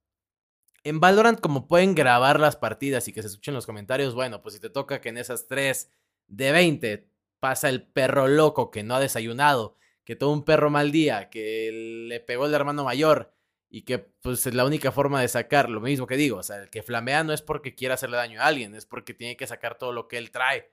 En 0.83 0.99
Valorant, 0.99 1.39
como 1.39 1.67
pueden 1.67 1.93
grabar 1.93 2.39
las 2.39 2.55
partidas 2.55 3.07
y 3.07 3.13
que 3.13 3.21
se 3.21 3.27
escuchen 3.27 3.53
los 3.53 3.67
comentarios, 3.67 4.15
bueno, 4.15 4.41
pues 4.41 4.55
si 4.55 4.59
te 4.59 4.69
toca 4.69 4.99
que 4.99 5.09
en 5.09 5.17
esas 5.17 5.47
3 5.47 5.91
de 6.27 6.51
20 6.51 7.07
pasa 7.39 7.69
el 7.69 7.83
perro 7.83 8.27
loco 8.27 8.71
que 8.71 8.83
no 8.83 8.95
ha 8.95 8.99
desayunado, 8.99 9.77
que 10.03 10.15
tuvo 10.15 10.33
un 10.33 10.43
perro 10.43 10.69
mal 10.71 10.91
día, 10.91 11.29
que 11.29 12.07
le 12.07 12.19
pegó 12.19 12.47
el 12.47 12.53
hermano 12.53 12.83
mayor 12.83 13.33
y 13.69 13.83
que 13.83 13.99
pues 13.99 14.45
es 14.47 14.53
la 14.55 14.65
única 14.65 14.91
forma 14.91 15.21
de 15.21 15.27
sacar, 15.27 15.69
lo 15.69 15.81
mismo 15.81 16.07
que 16.07 16.17
digo, 16.17 16.37
o 16.37 16.43
sea, 16.43 16.57
el 16.57 16.69
que 16.69 16.83
flamea 16.83 17.23
no 17.23 17.31
es 17.31 17.41
porque 17.41 17.75
quiera 17.75 17.93
hacerle 17.93 18.17
daño 18.17 18.41
a 18.41 18.47
alguien, 18.47 18.73
es 18.73 18.85
porque 18.85 19.13
tiene 19.13 19.37
que 19.37 19.47
sacar 19.47 19.77
todo 19.77 19.93
lo 19.93 20.07
que 20.07 20.17
él 20.17 20.31
trae. 20.31 20.71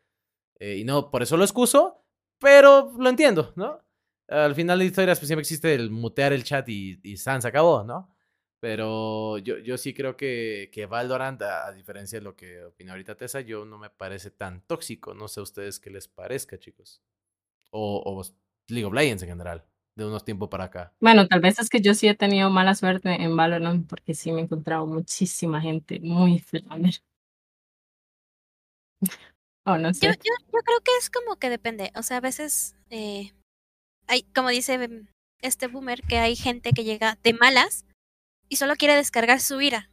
Eh, 0.58 0.78
y 0.78 0.84
no, 0.84 1.10
por 1.10 1.22
eso 1.22 1.36
lo 1.36 1.44
excuso, 1.44 2.02
pero 2.38 2.92
lo 2.98 3.08
entiendo, 3.10 3.52
¿no? 3.56 3.78
Al 4.26 4.54
final 4.54 4.78
de 4.78 4.84
la 4.84 4.88
historia 4.88 5.14
pues, 5.14 5.26
siempre 5.26 5.42
existe 5.42 5.74
el 5.74 5.90
mutear 5.90 6.32
el 6.32 6.44
chat 6.44 6.68
y, 6.68 6.98
y 7.02 7.16
San 7.18 7.40
se 7.40 7.48
acabó, 7.48 7.84
¿no? 7.84 8.14
Pero 8.60 9.38
yo, 9.38 9.58
yo 9.58 9.78
sí 9.78 9.94
creo 9.94 10.16
que, 10.16 10.70
que 10.72 10.86
Valorant, 10.86 11.40
a, 11.42 11.66
a, 11.66 11.72
diferencia 11.72 12.18
de 12.18 12.24
lo 12.24 12.34
que 12.34 12.64
opina 12.64 12.92
ahorita 12.92 13.16
Tessa, 13.16 13.40
yo 13.40 13.64
no 13.64 13.78
me 13.78 13.90
parece 13.90 14.30
tan 14.30 14.62
tóxico. 14.62 15.14
No 15.14 15.28
sé 15.28 15.40
a 15.40 15.44
ustedes 15.44 15.78
qué 15.78 15.90
les 15.90 16.08
parezca, 16.08 16.58
chicos. 16.58 17.00
O, 17.70 18.02
o 18.04 18.22
League 18.68 18.84
of 18.84 18.92
Legends 18.92 19.22
en 19.22 19.28
general, 19.28 19.64
de 19.94 20.06
unos 20.06 20.24
tiempos 20.24 20.48
para 20.48 20.64
acá. 20.64 20.92
Bueno, 21.00 21.28
tal 21.28 21.40
vez 21.40 21.58
es 21.60 21.68
que 21.68 21.80
yo 21.80 21.94
sí 21.94 22.08
he 22.08 22.14
tenido 22.14 22.50
mala 22.50 22.74
suerte 22.74 23.22
en 23.22 23.36
Valorant 23.36 23.88
porque 23.88 24.14
sí 24.14 24.32
me 24.32 24.40
he 24.40 24.44
encontrado 24.44 24.86
muchísima 24.86 25.60
gente 25.60 26.00
muy 26.00 26.38
flamer. 26.40 26.94
Oh, 29.66 29.76
no 29.76 29.92
sé. 29.92 30.06
Yo, 30.06 30.12
yo, 30.12 30.32
yo, 30.50 30.60
creo 30.64 30.80
que 30.80 30.92
es 30.98 31.10
como 31.10 31.36
que 31.36 31.50
depende. 31.50 31.92
O 31.94 32.02
sea, 32.02 32.16
a 32.16 32.20
veces 32.22 32.74
eh, 32.88 33.34
hay, 34.06 34.22
como 34.34 34.48
dice 34.48 34.78
este 35.42 35.66
boomer, 35.66 36.00
que 36.00 36.16
hay 36.16 36.36
gente 36.36 36.72
que 36.72 36.84
llega 36.84 37.18
de 37.22 37.34
malas 37.34 37.84
y 38.48 38.56
solo 38.56 38.76
quiere 38.76 38.94
descargar 38.94 39.40
su 39.40 39.60
ira. 39.60 39.90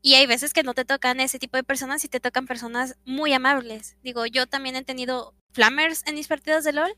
Y 0.00 0.14
hay 0.14 0.26
veces 0.26 0.52
que 0.52 0.64
no 0.64 0.74
te 0.74 0.84
tocan 0.84 1.20
ese 1.20 1.38
tipo 1.38 1.56
de 1.56 1.62
personas 1.62 2.04
y 2.04 2.08
te 2.08 2.18
tocan 2.18 2.46
personas 2.46 2.96
muy 3.04 3.32
amables. 3.32 3.96
Digo, 4.02 4.26
yo 4.26 4.46
también 4.48 4.74
he 4.74 4.82
tenido 4.82 5.34
flammers 5.52 6.04
en 6.06 6.16
mis 6.16 6.26
partidas 6.26 6.64
de 6.64 6.72
LOL, 6.72 6.96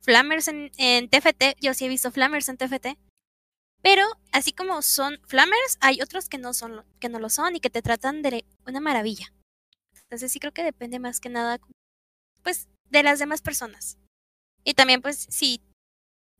flammers 0.00 0.48
en, 0.48 0.70
en 0.78 1.10
TFT, 1.10 1.60
yo 1.60 1.74
sí 1.74 1.84
he 1.84 1.88
visto 1.88 2.10
flammers 2.10 2.48
en 2.48 2.56
TFT. 2.56 2.96
Pero 3.82 4.02
así 4.32 4.52
como 4.52 4.82
son 4.82 5.20
flammers, 5.26 5.76
hay 5.80 6.00
otros 6.00 6.28
que 6.28 6.38
no 6.38 6.52
son 6.52 6.84
que 7.00 7.08
no 7.08 7.20
lo 7.20 7.28
son 7.30 7.54
y 7.54 7.60
que 7.60 7.70
te 7.70 7.82
tratan 7.82 8.22
de 8.22 8.44
una 8.66 8.80
maravilla. 8.80 9.32
Entonces 10.02 10.32
sí 10.32 10.40
creo 10.40 10.52
que 10.52 10.64
depende 10.64 10.98
más 10.98 11.20
que 11.20 11.28
nada 11.28 11.58
pues 12.42 12.68
de 12.90 13.02
las 13.02 13.18
demás 13.18 13.42
personas. 13.42 13.98
Y 14.64 14.74
también 14.74 15.02
pues 15.02 15.26
sí 15.30 15.60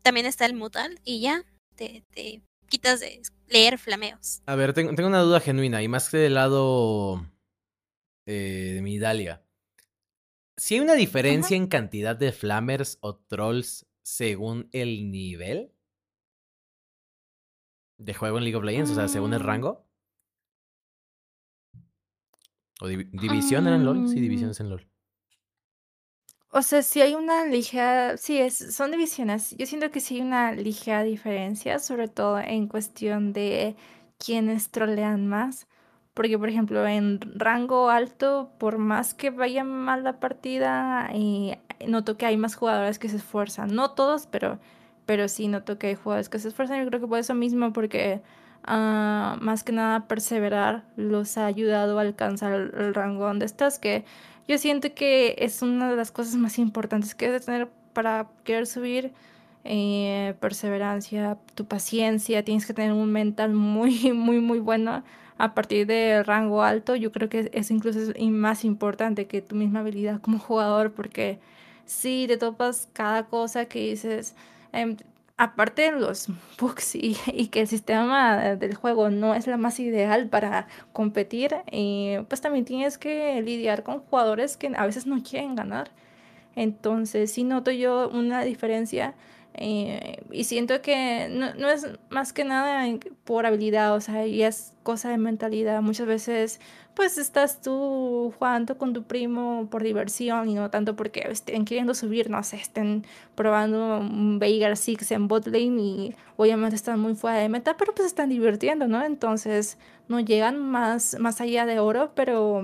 también 0.03 0.27
está 0.27 0.47
el 0.47 0.55
mutal 0.55 1.01
y 1.05 1.21
ya 1.21 1.45
te, 1.77 2.05
te 2.11 2.43
quitas 2.69 3.01
de 3.01 3.23
leer 3.49 3.79
flameos. 3.79 4.43
A 4.47 4.55
ver, 4.55 4.73
tengo, 4.73 4.95
tengo 4.95 5.09
una 5.09 5.21
duda 5.21 5.41
genuina 5.41 5.83
y 5.83 5.89
más 5.89 6.09
que 6.11 6.19
del 6.19 6.35
lado 6.35 7.27
eh, 8.27 8.73
de 8.75 8.83
mi 8.83 8.99
Dalia. 8.99 9.43
Si 10.57 10.75
hay 10.75 10.81
una 10.81 10.95
diferencia 10.95 11.57
uh 11.57 11.61
-huh. 11.61 11.63
en 11.65 11.69
cantidad 11.69 12.17
de 12.17 12.33
flamers 12.33 12.99
o 13.01 13.17
trolls 13.17 13.87
según 14.03 14.69
el 14.73 15.11
nivel 15.11 15.73
de 17.99 18.15
juego 18.15 18.39
en 18.39 18.45
League 18.45 18.57
of 18.57 18.65
Legends, 18.65 18.91
mm. 18.91 18.93
o 18.93 18.97
sea, 18.97 19.09
según 19.09 19.35
el 19.35 19.41
rango. 19.41 19.87
¿O 22.81 22.87
div 22.87 23.11
división 23.11 23.65
mm. 23.65 23.69
en 23.69 23.85
LOL? 23.85 24.09
Sí, 24.09 24.21
divisiones 24.21 24.61
en 24.61 24.71
LOL. 24.71 24.89
O 26.51 26.63
sea, 26.63 26.83
sí 26.83 27.01
hay 27.03 27.15
una 27.15 27.45
ligera, 27.45 28.17
sí, 28.17 28.39
es, 28.39 28.75
son 28.75 28.91
divisiones. 28.91 29.55
Yo 29.59 29.67
siento 29.67 29.91
que 29.91 30.01
sí 30.01 30.17
hay 30.17 30.23
una 30.23 30.53
ligera 30.53 31.03
diferencia, 31.03 31.79
sobre 31.79 32.09
todo 32.09 32.39
en 32.39 32.69
cuestión 32.69 33.33
de 33.35 33.77
quiénes 34.19 34.71
trolean 34.71 35.27
más. 35.29 35.67
Porque, 36.15 36.39
por 36.39 36.49
ejemplo, 36.49 36.87
en 36.87 37.21
rango 37.39 37.91
alto, 37.91 38.51
por 38.59 38.79
más 38.79 39.15
que 39.15 39.31
vaya 39.31 39.63
mal 39.63 40.03
la 40.05 40.19
partida, 40.21 41.09
eh, 41.13 41.61
noto 41.87 42.17
que 42.17 42.27
hay 42.27 42.37
más 42.37 42.57
jugadores 42.57 42.99
que 42.99 43.09
se 43.09 43.17
esfuerzan. 43.19 43.75
No 43.75 43.93
todos, 43.93 44.27
pero, 44.27 44.59
pero 45.07 45.29
sí 45.29 45.49
noto 45.49 45.79
que 45.79 45.89
hay 45.89 45.95
jugadores 45.97 46.29
que 46.29 46.39
se 46.39 46.49
esfuerzan. 46.49 46.81
Yo 46.83 46.89
creo 46.89 47.01
que 47.01 47.07
por 47.07 47.19
eso 47.19 47.35
mismo, 47.35 47.73
porque 47.73 48.23
ah, 48.65 49.37
más 49.41 49.65
que 49.65 49.73
nada 49.73 50.09
perseverar 50.09 50.85
los 50.97 51.37
ha 51.39 51.47
ayudado 51.47 51.99
a 51.99 52.03
alcanzar 52.03 52.53
el 52.53 52.95
rango 52.95 53.27
donde 53.27 53.47
estás, 53.47 53.79
que 53.79 54.05
yo 54.49 54.59
siento 54.59 54.95
que 54.95 55.37
es 55.39 55.63
una 55.63 55.91
de 55.91 55.97
las 55.97 56.11
cosas 56.13 56.37
más 56.37 56.59
importantes 56.59 57.15
que 57.15 57.27
debes 57.27 57.47
tener 57.47 57.69
para 57.93 58.29
querer 58.45 58.67
subir. 58.67 59.13
eh, 59.65 60.35
perseverancia, 60.41 61.39
tu 61.55 61.67
paciencia, 61.67 62.45
tienes 62.45 62.67
que 62.67 62.75
tener 62.75 62.93
un 62.93 63.13
mental 63.13 63.53
muy, 63.55 64.13
muy, 64.15 64.41
muy 64.41 64.61
bueno 64.61 65.05
a 65.39 65.55
partir 65.55 65.87
de 65.87 66.23
rango 66.23 66.63
alto. 66.63 66.97
Yo 66.97 67.13
creo 67.13 67.29
que 67.29 67.51
es 67.53 67.71
incluso 67.71 67.99
es 68.01 68.31
más 68.31 68.65
importante 68.65 69.27
que 69.27 69.43
tu 69.43 69.55
misma 69.57 69.81
habilidad 69.81 70.21
como 70.21 70.39
jugador, 70.39 70.93
porque 70.95 71.41
si 71.85 72.27
te 72.29 72.37
topas 72.39 72.89
cada 72.93 73.27
cosa 73.29 73.67
que 73.67 73.81
dices, 73.91 74.35
em, 74.73 74.97
aparte 75.39 75.83
de 75.83 75.93
los 75.93 76.29
bugs 76.61 76.95
y, 76.95 77.15
que 77.51 77.63
el 77.63 77.69
sistema 77.69 78.57
del 78.57 78.75
juego 78.75 79.09
no 79.09 79.35
es 79.35 79.47
la 79.47 79.57
más 79.57 79.81
ideal 79.81 80.29
para 80.29 80.67
competir, 80.93 81.55
eh, 81.69 82.25
pues 82.29 82.43
también 82.43 82.67
tienes 82.67 82.99
que 82.99 83.41
lidiar 83.41 83.83
con 83.85 84.01
jugadores 84.01 84.59
que 84.59 84.73
a 84.77 84.85
veces 84.85 85.07
no 85.07 85.23
quieren 85.23 85.55
ganar. 85.55 85.91
Entonces, 86.57 87.33
sí 87.33 87.45
noto 87.45 87.71
yo 87.71 88.11
una 88.13 88.43
diferencia 88.43 89.15
eh, 89.61 90.23
y 90.31 90.45
siento 90.45 90.81
que 90.83 91.29
no, 91.29 91.53
no 91.55 91.69
es 91.69 91.85
más 92.11 92.33
que 92.33 92.45
nada 92.45 92.85
por 93.25 93.45
habilidad, 93.45 93.93
o 93.95 94.01
sea, 94.01 94.25
y 94.25 94.45
es 94.45 94.75
cosa 94.85 95.09
de 95.11 95.19
mentalidad. 95.19 95.83
Muchas 95.83 96.07
veces, 96.07 96.61
pues 96.95 97.19
estás 97.19 97.61
tú 97.61 98.33
jugando 98.39 98.79
con 98.79 98.93
tu 98.93 99.03
primo 99.03 99.67
por 99.69 99.83
diversión 99.83 100.49
y 100.49 100.55
no 100.55 100.71
tanto 100.71 100.95
porque 100.95 101.27
estén 101.29 101.65
queriendo 101.65 101.95
subir, 101.95 102.31
no 102.31 102.41
sé, 102.45 102.57
estén 102.57 103.05
probando 103.35 103.99
un 103.99 104.39
Veigar 104.39 104.77
Six 104.77 105.11
en 105.11 105.27
bot 105.27 105.47
lane 105.49 105.83
y 105.83 106.15
obviamente 106.37 106.77
están 106.77 107.01
muy 107.01 107.17
fuera 107.17 107.39
de 107.39 107.49
meta, 107.49 107.77
pero 107.77 107.93
pues 107.95 108.07
están 108.07 108.29
divirtiendo, 108.29 108.87
¿no? 108.87 109.05
Entonces, 109.05 109.77
no 110.07 110.21
llegan 110.21 110.59
más, 110.59 111.17
más 111.19 111.41
allá 111.41 111.67
de 111.67 111.81
oro, 111.81 112.13
pero 112.15 112.63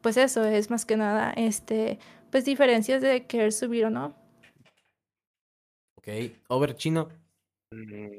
pues 0.00 0.16
eso 0.16 0.44
es 0.44 0.70
más 0.70 0.86
que 0.86 0.96
nada, 0.96 1.32
este, 1.32 1.98
pues 2.30 2.44
diferencias 2.44 3.02
de 3.02 3.26
querer 3.26 3.52
subir 3.52 3.86
o 3.86 3.90
no. 3.90 4.19
Ok, 6.00 6.08
over 6.48 6.74
chino. 6.76 7.08
Mm, 7.74 8.18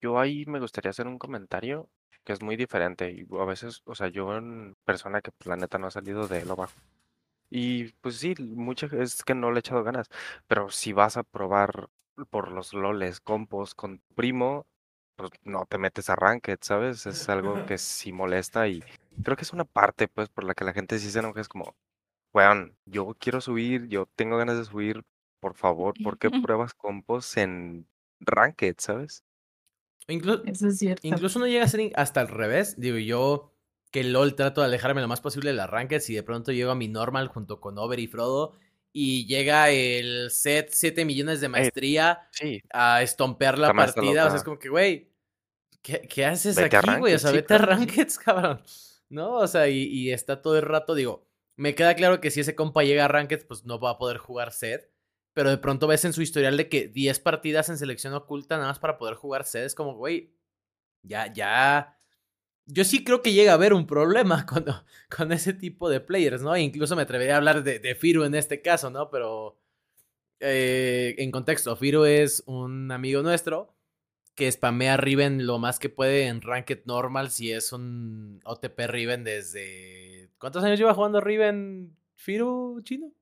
Yo 0.00 0.18
ahí 0.18 0.44
me 0.46 0.60
gustaría 0.60 0.90
hacer 0.90 1.06
un 1.06 1.18
comentario 1.18 1.88
que 2.24 2.32
es 2.32 2.42
muy 2.42 2.56
diferente 2.56 3.10
y 3.12 3.26
a 3.38 3.44
veces, 3.44 3.82
o 3.84 3.94
sea, 3.94 4.08
yo 4.08 4.36
en 4.36 4.74
persona 4.84 5.20
que 5.20 5.30
pues, 5.32 5.46
la 5.46 5.56
neta 5.56 5.78
no 5.78 5.86
ha 5.88 5.90
salido 5.90 6.26
de 6.28 6.44
lo 6.44 6.56
bajo. 6.56 6.72
Y 7.50 7.92
pues 8.02 8.18
sí, 8.18 8.34
muchas 8.40 8.92
es 8.94 9.24
que 9.24 9.34
no 9.34 9.50
le 9.52 9.58
he 9.58 9.60
echado 9.60 9.84
ganas, 9.84 10.08
pero 10.48 10.70
si 10.70 10.92
vas 10.92 11.16
a 11.16 11.24
probar 11.24 11.88
por 12.30 12.52
los 12.52 12.74
loles, 12.74 13.20
compos 13.20 13.74
con 13.74 13.98
tu 14.00 14.14
primo, 14.14 14.66
pues 15.16 15.30
no 15.44 15.66
te 15.66 15.78
metes 15.78 16.10
a 16.10 16.16
ranked, 16.16 16.58
¿sabes? 16.62 17.06
Es 17.06 17.28
algo 17.30 17.60
que 17.66 17.78
sí 17.78 18.12
molesta 18.12 18.68
y 18.68 18.84
creo 19.22 19.36
que 19.36 19.44
es 19.44 19.52
una 19.54 19.64
parte 19.64 20.08
pues 20.08 20.28
por 20.30 20.44
la 20.44 20.54
que 20.54 20.64
la 20.64 20.74
gente 20.74 20.98
sí 20.98 21.10
se 21.10 21.20
enoja, 21.20 21.40
es 21.40 21.48
como, 21.48 21.76
weón, 22.34 22.76
yo 22.86 23.14
quiero 23.18 23.40
subir, 23.40 23.86
yo 23.88 24.06
tengo 24.16 24.36
ganas 24.38 24.58
de 24.58 24.64
subir, 24.64 25.02
por 25.44 25.54
favor, 25.56 25.92
¿por 26.02 26.18
qué 26.18 26.30
pruebas 26.48 26.72
compos 26.72 27.36
en 27.36 27.86
ranked, 28.20 28.76
¿sabes? 28.78 29.22
Inclu- 30.08 30.42
Eso 30.46 30.68
es 30.68 30.78
cierto. 30.78 31.06
incluso 31.06 31.38
no 31.38 31.46
llega 31.46 31.64
a 31.64 31.68
ser 31.68 31.92
hasta 31.96 32.20
al 32.22 32.28
revés. 32.28 32.80
Digo, 32.80 32.96
yo 32.96 33.52
que 33.90 34.02
LOL 34.04 34.34
trato 34.36 34.62
de 34.62 34.68
alejarme 34.68 35.02
lo 35.02 35.08
más 35.08 35.20
posible 35.20 35.50
de 35.50 35.56
las 35.56 35.68
rankeds 35.68 36.08
y 36.08 36.14
de 36.14 36.22
pronto 36.22 36.50
llego 36.50 36.70
a 36.70 36.74
mi 36.74 36.88
normal 36.88 37.28
junto 37.28 37.60
con 37.60 37.76
Over 37.78 38.00
y 38.00 38.06
Frodo 38.06 38.54
y 38.90 39.26
llega 39.26 39.68
el 39.68 40.30
set 40.30 40.70
7 40.72 41.04
millones 41.04 41.42
de 41.42 41.48
maestría 41.50 42.26
Sí, 42.30 42.62
a 42.72 43.02
estompear 43.02 43.58
la 43.58 43.72
partida. 43.74 44.24
O 44.26 44.28
sea, 44.30 44.38
es 44.38 44.44
como 44.44 44.58
que, 44.58 44.68
güey, 44.70 45.10
¿qué, 45.82 46.00
qué 46.08 46.24
haces 46.24 46.56
Vete 46.56 46.76
a 46.76 46.78
aquí, 46.80 47.00
güey? 47.00 47.12
O 47.14 47.18
sea, 47.18 47.32
vete 47.32 47.52
a 47.54 47.58
claro. 47.58 47.72
rankeds, 47.72 48.18
cabrón. 48.24 48.62
¿No? 49.10 49.34
O 49.34 49.46
sea, 49.46 49.68
y, 49.68 49.82
y 49.84 50.10
está 50.10 50.40
todo 50.40 50.56
el 50.56 50.62
rato, 50.64 50.94
digo, 50.94 51.26
me 51.56 51.74
queda 51.74 51.94
claro 51.94 52.20
que 52.20 52.30
si 52.30 52.40
ese 52.40 52.54
compa 52.54 52.82
llega 52.82 53.04
a 53.04 53.08
rankeds, 53.08 53.44
pues 53.44 53.64
no 53.66 53.78
va 53.78 53.90
a 53.90 53.98
poder 53.98 54.16
jugar 54.18 54.50
set. 54.52 54.90
Pero 55.34 55.50
de 55.50 55.58
pronto 55.58 55.86
ves 55.86 56.04
en 56.04 56.12
su 56.12 56.22
historial 56.22 56.56
de 56.56 56.68
que 56.68 56.88
10 56.88 57.18
partidas 57.20 57.68
en 57.68 57.78
selección 57.78 58.14
oculta 58.14 58.56
nada 58.56 58.68
más 58.68 58.78
para 58.78 58.98
poder 58.98 59.14
jugar 59.16 59.44
set. 59.44 59.64
Es 59.64 59.74
como, 59.74 59.94
güey, 59.94 60.32
ya, 61.02 61.32
ya. 61.32 61.98
Yo 62.66 62.84
sí 62.84 63.04
creo 63.04 63.20
que 63.22 63.32
llega 63.32 63.52
a 63.52 63.56
haber 63.56 63.74
un 63.74 63.86
problema 63.86 64.46
con, 64.46 64.64
con 65.14 65.32
ese 65.32 65.52
tipo 65.52 65.90
de 65.90 66.00
players, 66.00 66.42
¿no? 66.42 66.54
E 66.54 66.60
incluso 66.62 66.96
me 66.96 67.02
atrevería 67.02 67.34
a 67.34 67.38
hablar 67.38 67.62
de, 67.62 67.78
de 67.80 67.94
Firu 67.94 68.24
en 68.24 68.34
este 68.34 68.62
caso, 68.62 68.90
¿no? 68.90 69.10
Pero 69.10 69.58
eh, 70.40 71.14
en 71.18 71.30
contexto, 71.30 71.76
Firu 71.76 72.04
es 72.04 72.42
un 72.46 72.90
amigo 72.92 73.22
nuestro 73.22 73.74
que 74.34 74.50
spamea 74.50 74.96
Riven 74.96 75.46
lo 75.46 75.58
más 75.58 75.78
que 75.78 75.88
puede 75.88 76.26
en 76.26 76.42
Ranked 76.42 76.82
Normal 76.86 77.30
si 77.30 77.52
es 77.52 77.72
un 77.72 78.40
OTP 78.44 78.80
Riven 78.88 79.24
desde... 79.24 80.30
¿Cuántos 80.38 80.64
años 80.64 80.78
lleva 80.78 80.94
jugando 80.94 81.20
Riven 81.20 81.96
Firu 82.16 82.80
chino? 82.82 83.12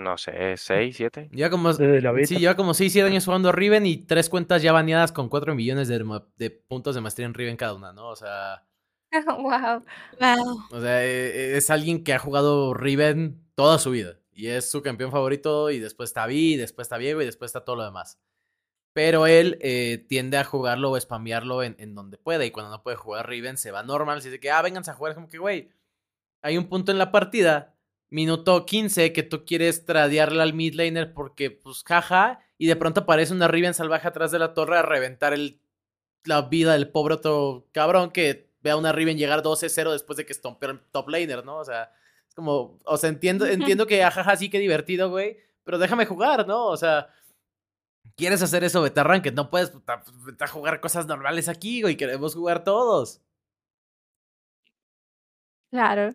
No 0.00 0.18
sé, 0.18 0.56
6, 0.56 0.96
7. 0.96 1.28
Lleva 1.32 1.50
como... 1.50 1.72
Desde 1.72 2.00
la 2.00 2.12
beta. 2.12 2.26
Sí, 2.26 2.38
lleva 2.38 2.56
como 2.56 2.74
6, 2.74 2.92
7 2.92 3.08
años 3.08 3.24
jugando 3.24 3.52
Riven 3.52 3.86
y 3.86 3.98
tres 3.98 4.28
cuentas 4.28 4.62
ya 4.62 4.72
baneadas 4.72 5.12
con 5.12 5.28
4 5.28 5.54
millones 5.54 5.88
de, 5.88 6.50
puntos 6.68 6.94
de 6.94 7.00
maestría 7.00 7.26
en 7.26 7.34
Riven 7.34 7.56
cada 7.56 7.74
una, 7.74 7.92
¿no? 7.92 8.08
O 8.08 8.16
sea... 8.16 8.64
wow. 9.26 9.84
Wow. 10.20 10.64
O 10.70 10.80
sea, 10.80 11.04
e- 11.04 11.52
e- 11.52 11.56
es 11.56 11.70
alguien 11.70 12.04
que 12.04 12.12
ha 12.12 12.18
jugado 12.18 12.74
Riven 12.74 13.44
toda 13.54 13.78
su 13.78 13.90
vida. 13.90 14.18
Y 14.32 14.46
es 14.48 14.70
su 14.70 14.82
campeón 14.82 15.10
favorito. 15.10 15.70
Y 15.70 15.78
después 15.78 16.10
está 16.10 16.26
Vi, 16.26 16.54
y 16.54 16.56
después 16.56 16.86
está 16.86 16.96
Viego 16.96 17.20
y 17.22 17.26
después 17.26 17.50
está 17.50 17.64
todo 17.64 17.76
lo 17.76 17.84
demás. 17.84 18.20
Pero 18.92 19.26
él 19.26 19.58
eh, 19.60 20.04
tiende 20.08 20.36
a 20.36 20.44
jugarlo 20.44 20.90
o 20.90 21.00
spamearlo 21.00 21.62
en, 21.62 21.76
en 21.78 21.94
donde 21.94 22.18
puede. 22.18 22.46
Y 22.46 22.50
cuando 22.50 22.70
no 22.70 22.82
puede 22.82 22.96
jugar 22.96 23.28
Riven, 23.28 23.56
se 23.56 23.70
va 23.70 23.82
normal. 23.82 24.22
Se 24.22 24.28
dice 24.30 24.40
que, 24.40 24.50
ah, 24.50 24.62
vénganse 24.62 24.90
a 24.90 24.94
jugar. 24.94 25.12
Es 25.12 25.14
como 25.16 25.28
que, 25.28 25.38
güey, 25.38 25.70
hay 26.42 26.56
un 26.56 26.68
punto 26.68 26.92
en 26.92 26.98
la 26.98 27.12
partida, 27.12 27.74
minuto 28.10 28.66
15, 28.66 29.12
que 29.12 29.22
tú 29.22 29.44
quieres 29.44 29.86
tradearle 29.86 30.42
al 30.42 30.52
mid 30.54 30.74
laner 30.74 31.14
porque, 31.14 31.50
pues, 31.50 31.82
jaja. 31.84 32.40
Y 32.58 32.66
de 32.66 32.76
pronto 32.76 33.00
aparece 33.02 33.32
una 33.32 33.48
Riven 33.48 33.74
salvaje 33.74 34.08
atrás 34.08 34.30
de 34.30 34.38
la 34.38 34.52
torre 34.54 34.78
a 34.78 34.82
reventar 34.82 35.32
el, 35.32 35.60
la 36.24 36.42
vida 36.42 36.74
del 36.74 36.90
pobre 36.90 37.14
otro 37.14 37.68
cabrón 37.72 38.10
que 38.10 38.50
ve 38.62 38.70
a 38.70 38.76
una 38.76 38.92
Riven 38.92 39.18
llegar 39.18 39.42
12-0 39.42 39.92
después 39.92 40.16
de 40.16 40.26
que 40.26 40.32
estompeó 40.32 40.70
el 40.70 40.80
top 40.90 41.08
laner, 41.08 41.44
¿no? 41.44 41.58
O 41.58 41.64
sea, 41.64 41.92
es 42.28 42.34
como, 42.34 42.78
o 42.84 42.96
sea, 42.96 43.08
entiendo, 43.08 43.46
entiendo 43.46 43.86
que 43.86 44.04
ajaja, 44.04 44.36
sí, 44.36 44.50
qué 44.50 44.58
divertido, 44.58 45.10
güey, 45.10 45.38
pero 45.64 45.78
déjame 45.78 46.06
jugar, 46.06 46.46
¿no? 46.46 46.66
O 46.66 46.76
sea, 46.76 47.08
quieres 48.16 48.42
hacer 48.42 48.64
eso, 48.64 48.84
a 48.84 49.02
Ranked, 49.04 49.34
no 49.34 49.50
puedes 49.50 49.70
puta, 49.70 50.02
vete 50.24 50.44
a 50.44 50.48
jugar 50.48 50.80
cosas 50.80 51.06
normales 51.06 51.48
aquí, 51.48 51.82
güey, 51.82 51.96
queremos 51.96 52.34
jugar 52.34 52.64
todos. 52.64 53.22
Claro. 55.70 56.14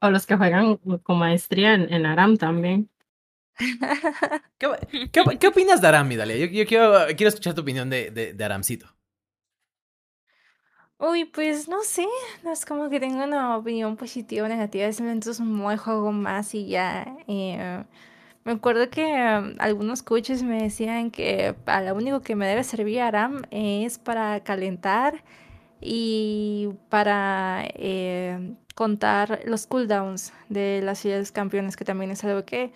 O 0.00 0.10
los 0.10 0.26
que 0.26 0.36
juegan 0.36 0.76
con 1.02 1.18
maestría 1.18 1.74
en, 1.74 1.92
en 1.92 2.06
Aram 2.06 2.36
también. 2.38 2.88
¿Qué, 4.58 4.68
qué, 5.12 5.22
qué 5.38 5.48
opinas 5.48 5.80
de 5.80 5.88
Aram, 5.88 6.08
mi 6.08 6.16
Dalia? 6.16 6.36
Yo, 6.36 6.46
yo 6.46 6.66
quiero, 6.66 6.92
quiero 7.16 7.28
escuchar 7.28 7.54
tu 7.54 7.62
opinión 7.62 7.90
de, 7.90 8.10
de, 8.10 8.32
de 8.34 8.44
Aramcito. 8.44 8.86
Uy, 10.98 11.26
pues 11.26 11.68
no 11.68 11.82
sé, 11.82 12.06
no 12.42 12.52
es 12.52 12.64
como 12.64 12.88
que 12.88 12.98
tengo 13.00 13.22
una 13.22 13.56
opinión 13.58 13.96
positiva 13.96 14.46
o 14.46 14.48
negativa, 14.48 14.90
simplemente 14.92 15.30
es 15.30 15.40
un 15.40 15.58
buen 15.62 15.76
juego 15.76 16.10
más 16.12 16.54
y 16.54 16.68
ya. 16.68 17.06
eh, 17.28 17.84
me 18.44 18.52
acuerdo 18.52 18.88
que 18.90 19.02
um, 19.04 19.56
algunos 19.58 20.02
coaches 20.02 20.42
me 20.42 20.62
decían 20.62 21.10
que 21.10 21.54
a 21.66 21.82
lo 21.82 21.94
único 21.96 22.20
que 22.22 22.36
me 22.36 22.46
debe 22.46 22.64
servir 22.64 23.00
Aram 23.02 23.42
es 23.50 23.98
para 23.98 24.40
calentar 24.44 25.22
y 25.80 26.70
para 26.88 27.64
eh, 27.74 28.54
contar 28.74 29.40
los 29.46 29.66
cooldowns 29.66 30.32
de 30.48 30.80
las 30.82 30.98
ciudades 31.00 31.32
campeones, 31.32 31.76
que 31.76 31.84
también 31.84 32.10
es 32.10 32.24
algo 32.24 32.44
que 32.44 32.72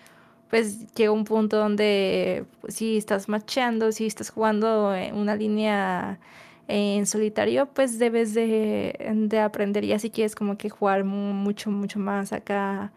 pues 0.49 0.93
llega 0.95 1.11
un 1.11 1.23
punto 1.25 1.57
donde 1.57 2.45
pues, 2.61 2.75
si 2.75 2.97
estás 2.97 3.29
matchando, 3.29 3.91
si 3.91 4.05
estás 4.07 4.29
jugando 4.31 4.93
una 5.13 5.35
línea 5.35 6.19
en 6.67 7.05
solitario, 7.05 7.67
pues 7.67 7.99
debes 7.99 8.33
de, 8.33 8.95
de 9.15 9.39
aprender. 9.39 9.85
Ya 9.85 9.99
si 9.99 10.09
quieres 10.09 10.35
como 10.35 10.57
que 10.57 10.69
jugar 10.69 11.03
mu- 11.05 11.33
mucho, 11.33 11.71
mucho 11.71 11.99
más 11.99 12.33
acá 12.33 12.91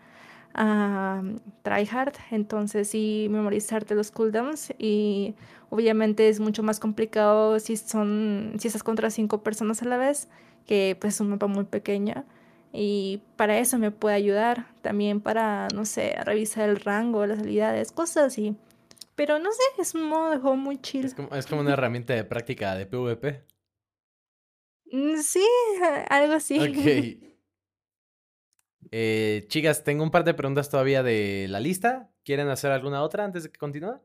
a 0.55 1.23
tryhard, 1.63 2.15
entonces 2.31 2.89
sí 2.89 3.27
memorizarte 3.31 3.95
los 3.95 4.11
cooldowns 4.13 4.73
y 4.79 5.35
obviamente 5.75 6.29
es 6.29 6.39
mucho 6.41 6.63
más 6.63 6.79
complicado 6.81 7.59
si 7.59 7.77
son, 7.77 8.55
si 8.59 8.69
estás 8.69 8.83
contra 8.85 9.11
cinco 9.11 9.43
personas 9.43 9.83
a 9.83 9.87
la 9.87 9.97
vez, 9.97 10.29
que 10.67 10.97
pues 11.01 11.15
es 11.15 11.21
un 11.21 11.31
mapa 11.31 11.47
muy 11.49 11.65
pequeño. 11.65 12.25
y 12.73 13.23
para 13.37 13.59
eso 13.59 13.79
me 13.79 13.91
puede 13.91 14.17
ayudar. 14.17 14.67
También 14.83 15.21
para, 15.21 15.69
no 15.75 15.85
sé, 15.85 16.15
revisar 16.25 16.69
el 16.69 16.77
rango, 16.81 17.27
las 17.27 17.39
habilidades, 17.41 17.93
cosas 17.93 18.25
así. 18.25 18.57
Pero 19.15 19.39
no 19.39 19.51
sé, 19.53 19.63
es 19.83 19.95
un 19.95 20.03
modo 20.09 20.31
de 20.31 20.39
juego 20.39 20.57
muy 20.57 20.79
chill. 20.81 21.05
Es 21.05 21.15
como, 21.15 21.29
es 21.35 21.47
como 21.47 21.61
una 21.61 21.73
herramienta 21.75 22.15
de 22.15 22.25
práctica 22.25 22.75
de 22.75 22.87
PvP. 22.87 23.45
Mm, 24.93 25.19
Sí, 25.23 25.45
algo 26.11 26.35
así. 26.35 26.59
Ok. 26.59 27.31
Eh, 28.91 29.47
chicas, 29.49 29.83
tengo 29.83 30.05
un 30.05 30.11
par 30.11 30.25
de 30.25 30.35
preguntas 30.35 30.71
todavía 30.71 31.03
de 31.03 31.47
la 31.49 31.59
lista. 31.59 32.11
¿Quieren 32.25 32.49
hacer 32.49 32.71
alguna 32.71 33.03
otra 33.03 33.25
antes 33.25 33.43
de 33.43 33.51
que 33.51 33.59
continúe? 33.59 33.99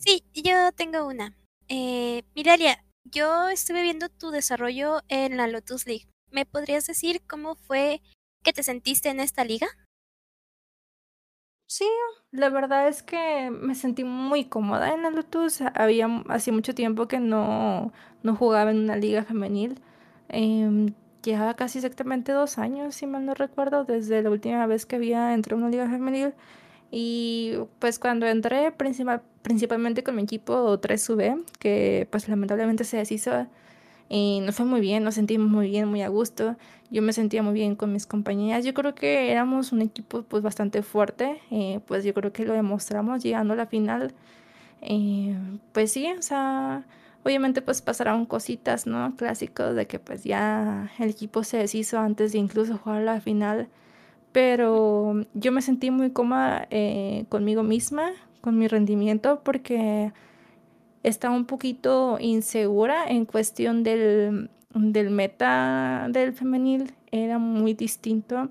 Sí, 0.00 0.24
yo 0.32 0.72
tengo 0.72 1.06
una. 1.06 1.36
Eh, 1.68 2.22
Miralia, 2.34 2.82
yo 3.04 3.48
estuve 3.50 3.82
viendo 3.82 4.08
tu 4.08 4.30
desarrollo 4.30 5.00
en 5.08 5.36
la 5.36 5.46
Lotus 5.46 5.86
League. 5.86 6.08
¿Me 6.30 6.46
podrías 6.46 6.86
decir 6.86 7.20
cómo 7.28 7.54
fue 7.54 8.00
que 8.42 8.54
te 8.54 8.62
sentiste 8.62 9.10
en 9.10 9.20
esta 9.20 9.44
liga? 9.44 9.68
Sí, 11.66 11.84
la 12.32 12.48
verdad 12.50 12.88
es 12.88 13.02
que 13.02 13.50
me 13.50 13.74
sentí 13.76 14.02
muy 14.04 14.46
cómoda 14.46 14.92
en 14.92 15.02
la 15.02 15.10
Lotus. 15.10 15.60
Había 15.74 16.08
hacía 16.28 16.52
mucho 16.52 16.74
tiempo 16.74 17.06
que 17.06 17.20
no, 17.20 17.92
no 18.22 18.34
jugaba 18.36 18.70
en 18.72 18.78
una 18.78 18.96
liga 18.96 19.22
femenil. 19.24 19.80
Em, 20.28 20.94
llevaba 21.22 21.54
casi 21.54 21.78
exactamente 21.78 22.32
dos 22.32 22.58
años, 22.58 22.96
si 22.96 23.06
mal 23.06 23.24
no 23.24 23.34
recuerdo, 23.34 23.84
desde 23.84 24.22
la 24.22 24.30
última 24.30 24.66
vez 24.66 24.84
que 24.86 24.96
había 24.96 25.32
entrado 25.34 25.58
a 25.62 25.66
una 25.66 25.70
liga 25.70 25.88
femenil. 25.88 26.34
Y 26.90 27.54
pues 27.78 27.98
cuando 27.98 28.26
entré, 28.26 28.72
principal, 28.72 29.22
principalmente 29.42 30.02
con 30.02 30.16
mi 30.16 30.22
equipo 30.22 30.80
3V, 30.80 31.44
que 31.58 32.08
pues 32.10 32.28
lamentablemente 32.28 32.84
se 32.84 32.96
deshizo, 32.96 33.46
y 34.12 34.40
nos 34.40 34.56
fue 34.56 34.66
muy 34.66 34.80
bien, 34.80 35.04
nos 35.04 35.14
sentimos 35.14 35.48
muy 35.48 35.70
bien, 35.70 35.86
muy 35.88 36.02
a 36.02 36.08
gusto. 36.08 36.56
Yo 36.90 37.00
me 37.00 37.12
sentía 37.12 37.44
muy 37.44 37.54
bien 37.54 37.76
con 37.76 37.92
mis 37.92 38.06
compañeras. 38.06 38.64
Yo 38.64 38.74
creo 38.74 38.92
que 38.94 39.30
éramos 39.30 39.70
un 39.70 39.82
equipo 39.82 40.24
pues 40.24 40.42
bastante 40.42 40.82
fuerte. 40.82 41.40
eh, 41.52 41.80
pues 41.86 42.02
yo 42.04 42.12
creo 42.12 42.32
que 42.32 42.44
lo 42.44 42.52
demostramos 42.54 43.22
llegando 43.22 43.54
a 43.54 43.56
la 43.56 43.66
final. 43.66 44.12
Eh, 44.82 45.36
pues 45.72 45.92
sí, 45.92 46.08
o 46.18 46.22
sea, 46.22 46.84
obviamente 47.24 47.62
pues 47.62 47.82
pasaron 47.82 48.26
cositas, 48.26 48.86
¿no? 48.86 49.14
Clásicos 49.16 49.76
de 49.76 49.86
que 49.86 50.00
pues 50.00 50.24
ya 50.24 50.90
el 50.98 51.10
equipo 51.10 51.44
se 51.44 51.58
deshizo 51.58 52.00
antes 52.00 52.32
de 52.32 52.38
incluso 52.38 52.78
jugar 52.78 53.02
la 53.02 53.20
final. 53.20 53.68
Pero 54.32 55.24
yo 55.34 55.52
me 55.52 55.62
sentí 55.62 55.90
muy 55.90 56.10
cómoda 56.10 56.66
eh, 56.70 57.24
conmigo 57.28 57.62
misma, 57.62 58.12
con 58.40 58.58
mi 58.58 58.68
rendimiento, 58.68 59.42
porque 59.42 60.12
estaba 61.02 61.34
un 61.34 61.46
poquito 61.46 62.18
insegura 62.20 63.08
en 63.08 63.24
cuestión 63.24 63.82
del, 63.82 64.50
del 64.74 65.10
meta 65.10 66.06
del 66.10 66.32
femenil. 66.32 66.92
Era 67.10 67.38
muy 67.38 67.74
distinto 67.74 68.50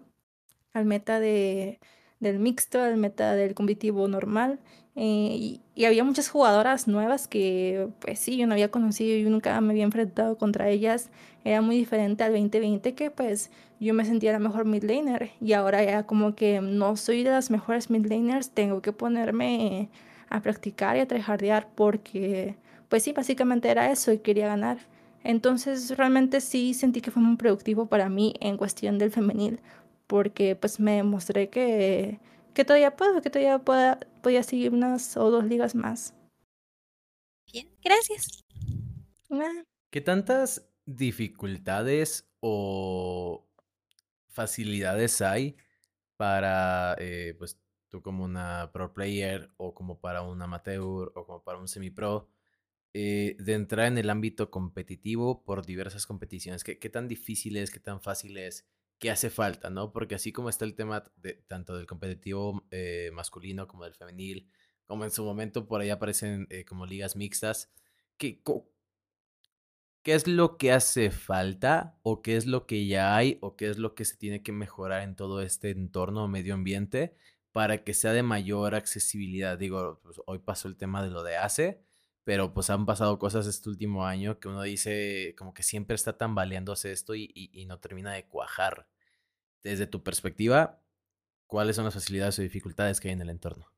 al 0.73 0.85
meta 0.85 1.19
de, 1.19 1.79
del 2.19 2.39
mixto, 2.39 2.81
al 2.81 2.97
meta 2.97 3.35
del 3.35 3.53
competitivo 3.53 4.07
normal. 4.07 4.59
Eh, 5.01 5.37
y, 5.37 5.61
y 5.75 5.85
había 5.85 6.03
muchas 6.03 6.27
jugadoras 6.27 6.89
nuevas 6.89 7.29
que, 7.29 7.87
pues 7.99 8.19
sí, 8.19 8.35
yo 8.35 8.47
no 8.47 8.53
había 8.53 8.69
conocido 8.69 9.17
y 9.17 9.23
nunca 9.23 9.59
me 9.61 9.71
había 9.71 9.85
enfrentado 9.85 10.37
contra 10.37 10.67
ellas. 10.67 11.09
Era 11.45 11.61
muy 11.61 11.77
diferente 11.77 12.25
al 12.25 12.33
2020 12.33 12.95
que 12.95 13.09
pues 13.09 13.49
yo 13.79 13.93
me 13.93 14.03
sentía 14.03 14.33
la 14.33 14.39
mejor 14.39 14.65
mid 14.65 14.83
laner 14.83 15.31
y 15.39 15.53
ahora 15.53 15.81
ya 15.85 16.03
como 16.03 16.35
que 16.35 16.59
no 16.59 16.97
soy 16.97 17.23
de 17.23 17.29
las 17.31 17.49
mejores 17.49 17.89
mid 17.89 18.05
laners, 18.07 18.49
tengo 18.49 18.81
que 18.81 18.91
ponerme 18.91 19.87
a 20.29 20.41
practicar 20.41 20.97
y 20.97 20.99
a 20.99 21.07
tryhardear 21.07 21.69
porque 21.75 22.57
pues 22.89 23.03
sí, 23.03 23.13
básicamente 23.13 23.69
era 23.69 23.89
eso 23.91 24.11
y 24.11 24.17
quería 24.17 24.47
ganar. 24.47 24.79
Entonces 25.23 25.95
realmente 25.97 26.41
sí 26.41 26.73
sentí 26.73 26.99
que 26.99 27.11
fue 27.11 27.23
muy 27.23 27.37
productivo 27.37 27.85
para 27.85 28.09
mí 28.09 28.33
en 28.41 28.57
cuestión 28.57 28.97
del 28.97 29.11
femenil 29.11 29.61
porque 30.07 30.57
pues 30.57 30.81
me 30.81 30.97
demostré 30.97 31.47
que, 31.47 32.19
que 32.59 32.65
todavía 32.65 32.97
puedo, 32.97 33.21
que 33.21 33.29
todavía 33.29 33.57
pueda, 33.59 34.01
podía 34.21 34.43
seguir 34.43 34.73
unas 34.73 35.15
o 35.15 35.31
dos 35.31 35.45
ligas 35.45 35.75
más. 35.75 36.13
Bien, 37.49 37.69
gracias. 37.81 38.43
Ah, 39.31 39.63
¿Qué 39.89 40.01
tantas 40.01 40.69
dificultades 40.85 42.29
o 42.41 43.47
facilidades 44.27 45.21
hay 45.21 45.55
para, 46.17 46.97
eh, 46.99 47.33
pues, 47.39 47.61
tú 47.87 48.01
como 48.01 48.25
una 48.25 48.71
pro 48.73 48.93
player 48.93 49.49
o 49.55 49.73
como 49.73 50.01
para 50.01 50.21
un 50.23 50.41
amateur 50.41 51.13
o 51.15 51.25
como 51.25 51.41
para 51.41 51.59
un 51.59 51.69
semi-pro, 51.69 52.27
eh, 52.93 53.37
de 53.39 53.53
entrar 53.53 53.85
en 53.85 53.97
el 53.97 54.09
ámbito 54.09 54.51
competitivo 54.51 55.45
por 55.45 55.65
diversas 55.65 56.05
competiciones? 56.05 56.65
¿Qué, 56.65 56.77
qué 56.77 56.89
tan 56.89 57.07
difícil 57.07 57.55
es, 57.55 57.71
qué 57.71 57.79
tan 57.79 58.01
fácil 58.01 58.37
es, 58.37 58.67
qué 58.99 59.11
hace 59.11 59.29
falta, 59.29 59.69
¿no? 59.69 59.91
Porque 59.91 60.15
así 60.15 60.31
como 60.31 60.49
está 60.49 60.65
el 60.65 60.75
tema 60.75 61.03
de, 61.17 61.33
tanto 61.47 61.75
del 61.75 61.87
competitivo 61.87 62.65
eh, 62.71 63.11
masculino 63.13 63.67
como 63.67 63.85
del 63.85 63.95
femenil, 63.95 64.49
como 64.85 65.05
en 65.05 65.11
su 65.11 65.23
momento 65.23 65.67
por 65.67 65.81
ahí 65.81 65.89
aparecen 65.89 66.47
eh, 66.49 66.65
como 66.65 66.85
ligas 66.85 67.15
mixtas, 67.15 67.71
¿qué, 68.17 68.41
¿Qué 70.03 70.13
es 70.13 70.27
lo 70.27 70.57
que 70.57 70.71
hace 70.71 71.11
falta 71.11 71.99
o 72.03 72.21
qué 72.21 72.37
es 72.37 72.45
lo 72.45 72.65
que 72.65 72.87
ya 72.87 73.15
hay 73.15 73.37
o 73.41 73.55
qué 73.55 73.69
es 73.69 73.77
lo 73.77 73.95
que 73.95 74.05
se 74.05 74.15
tiene 74.17 74.41
que 74.41 74.51
mejorar 74.53 75.03
en 75.03 75.15
todo 75.15 75.41
este 75.41 75.71
entorno 75.71 76.27
medio 76.27 76.53
ambiente 76.53 77.15
para 77.51 77.83
que 77.83 77.93
sea 77.93 78.13
de 78.13 78.23
mayor 78.23 78.75
accesibilidad? 78.75 79.57
Digo, 79.57 79.99
pues, 80.01 80.21
hoy 80.25 80.39
pasó 80.39 80.67
el 80.69 80.77
tema 80.77 81.03
de 81.03 81.09
lo 81.09 81.21
de 81.23 81.37
ACE, 81.37 81.83
pero 82.23 82.53
pues 82.53 82.69
han 82.69 82.85
pasado 82.85 83.19
cosas 83.19 83.47
este 83.47 83.69
último 83.69 84.05
año 84.05 84.39
que 84.39 84.47
uno 84.49 84.61
dice 84.63 85.35
como 85.37 85.53
que 85.53 85.63
siempre 85.63 85.95
está 85.95 86.17
tambaleándose 86.17 86.91
esto 86.91 87.15
y, 87.15 87.31
y- 87.35 87.65
no 87.65 87.79
termina 87.79 88.13
de 88.13 88.27
cuajar. 88.27 88.87
Desde 89.63 89.87
tu 89.87 90.03
perspectiva, 90.03 90.81
¿cuáles 91.47 91.75
son 91.77 91.85
las 91.85 91.95
facilidades 91.95 92.39
o 92.39 92.43
dificultades 92.43 92.99
que 93.01 93.09
hay 93.09 93.13
en 93.15 93.21
el 93.21 93.29
entorno? 93.31 93.71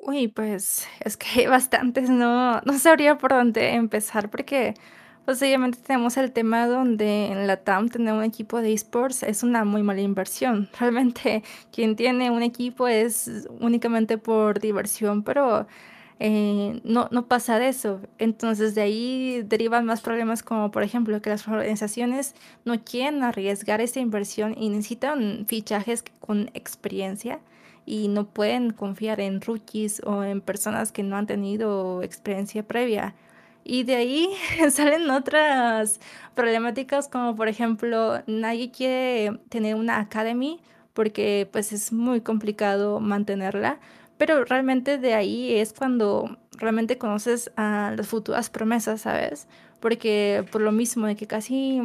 Uy, 0.00 0.28
pues 0.28 0.86
es 1.00 1.16
que 1.16 1.26
hay 1.40 1.46
bastantes, 1.46 2.10
no, 2.10 2.60
no 2.60 2.78
sabría 2.78 3.16
por 3.16 3.30
dónde 3.32 3.70
empezar 3.74 4.30
porque 4.30 4.74
pues 5.24 5.38
tenemos 5.38 6.16
el 6.16 6.32
tema 6.32 6.66
donde 6.66 7.26
en 7.26 7.46
la 7.46 7.56
TAM 7.56 7.88
tener 7.88 8.12
un 8.12 8.24
equipo 8.24 8.60
de 8.60 8.72
esports 8.74 9.22
es 9.22 9.42
una 9.42 9.64
muy 9.64 9.82
mala 9.82 10.02
inversión. 10.02 10.68
Realmente 10.78 11.42
quien 11.72 11.96
tiene 11.96 12.30
un 12.30 12.42
equipo 12.42 12.88
es 12.88 13.48
únicamente 13.60 14.18
por 14.18 14.60
diversión, 14.60 15.22
pero 15.22 15.66
eh, 16.20 16.80
no, 16.84 17.08
no 17.10 17.26
pasa 17.26 17.58
de 17.58 17.68
eso. 17.68 18.00
Entonces 18.18 18.74
de 18.74 18.82
ahí 18.82 19.42
derivan 19.46 19.86
más 19.86 20.02
problemas 20.02 20.42
como 20.42 20.70
por 20.70 20.82
ejemplo 20.82 21.20
que 21.22 21.30
las 21.30 21.48
organizaciones 21.48 22.34
no 22.64 22.82
quieren 22.84 23.22
arriesgar 23.22 23.80
esta 23.80 24.00
inversión 24.00 24.54
y 24.58 24.68
necesitan 24.68 25.46
fichajes 25.48 26.04
con 26.20 26.50
experiencia 26.54 27.40
y 27.86 28.08
no 28.08 28.26
pueden 28.26 28.72
confiar 28.72 29.20
en 29.20 29.40
rookies 29.40 30.02
o 30.04 30.24
en 30.24 30.40
personas 30.40 30.92
que 30.92 31.02
no 31.02 31.16
han 31.16 31.26
tenido 31.26 32.02
experiencia 32.02 32.62
previa. 32.62 33.14
Y 33.64 33.84
de 33.84 33.96
ahí 33.96 34.28
salen 34.70 35.10
otras 35.10 36.00
problemáticas 36.34 37.08
como 37.08 37.34
por 37.34 37.48
ejemplo 37.48 38.22
nadie 38.26 38.70
quiere 38.70 39.40
tener 39.48 39.74
una 39.74 40.00
academy 40.00 40.60
porque 40.92 41.48
pues 41.50 41.72
es 41.72 41.92
muy 41.92 42.20
complicado 42.20 43.00
mantenerla, 43.00 43.80
pero 44.16 44.44
realmente 44.44 44.98
de 44.98 45.14
ahí 45.14 45.54
es 45.54 45.72
cuando 45.72 46.38
realmente 46.56 46.98
conoces 46.98 47.50
a 47.56 47.92
las 47.96 48.06
futuras 48.06 48.48
promesas, 48.48 49.00
¿sabes? 49.02 49.48
Porque 49.80 50.44
por 50.52 50.60
lo 50.60 50.70
mismo 50.70 51.06
de 51.06 51.16
que 51.16 51.26
casi 51.26 51.82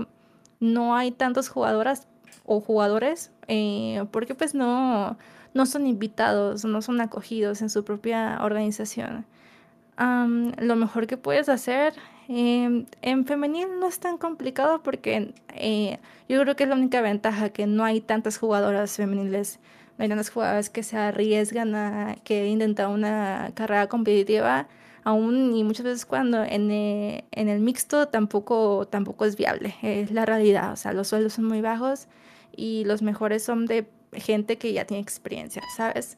no 0.60 0.96
hay 0.96 1.12
tantas 1.12 1.50
jugadoras 1.50 2.08
o 2.46 2.62
jugadores, 2.62 3.32
eh, 3.48 4.06
porque 4.12 4.36
pues 4.36 4.54
no, 4.54 5.18
no 5.54 5.65
son 5.65 5.88
invitados, 5.88 6.65
no 6.65 6.82
son 6.82 7.02
acogidos 7.02 7.62
en 7.62 7.70
su 7.70 7.84
propia 7.84 8.39
organización. 8.42 9.26
Am, 10.02 10.54
lo 10.60 10.78
mejor 10.78 11.08
que 11.08 11.18
puedes 11.18 11.50
hacer 11.50 11.94
em, 12.30 12.86
en 13.02 13.26
femenil 13.26 13.68
no 13.82 13.88
es 13.88 14.00
tan 14.00 14.18
complicado 14.18 14.82
porque 14.82 15.34
eh, 15.54 16.00
yo 16.30 16.40
creo 16.42 16.56
que 16.56 16.64
es 16.64 16.70
la 16.70 16.76
única 16.76 17.02
ventaja 17.02 17.50
que 17.50 17.68
no 17.68 17.84
hay 17.84 18.00
tantas 18.00 18.38
jugadoras 18.38 18.96
femeniles, 18.96 19.60
no 19.98 20.04
hay 20.04 20.10
tantas 20.10 20.30
jugadoras 20.30 20.70
que 20.70 20.84
se 20.84 20.96
arriesgan 20.96 21.76
a 21.76 22.16
que 22.24 22.48
intentar 22.48 22.88
una 22.88 23.52
carrera 23.56 23.88
competitiva 23.88 24.70
aún 25.04 25.54
y 25.54 25.66
muchas 25.66 25.84
veces 25.84 26.06
cuando 26.06 26.46
en, 26.46 26.72
eh, 26.72 27.26
en 27.32 27.50
el 27.50 27.60
mixto 27.60 28.08
tampoco, 28.08 28.88
tampoco 28.90 29.26
es 29.26 29.36
viable, 29.36 29.76
es 29.82 30.12
la 30.12 30.26
realidad, 30.26 30.72
o 30.72 30.76
sea, 30.78 30.94
los 30.94 31.10
sueldos 31.10 31.34
son 31.34 31.44
muy 31.44 31.60
bajos 31.60 32.08
y 32.56 32.86
los 32.86 33.02
mejores 33.02 33.44
son 33.44 33.65
de 33.65 33.86
gente 34.13 34.58
que 34.58 34.71
ya 34.71 34.86
tiene 34.86 35.02
experiencia, 35.04 35.62
¿sabes? 35.76 36.17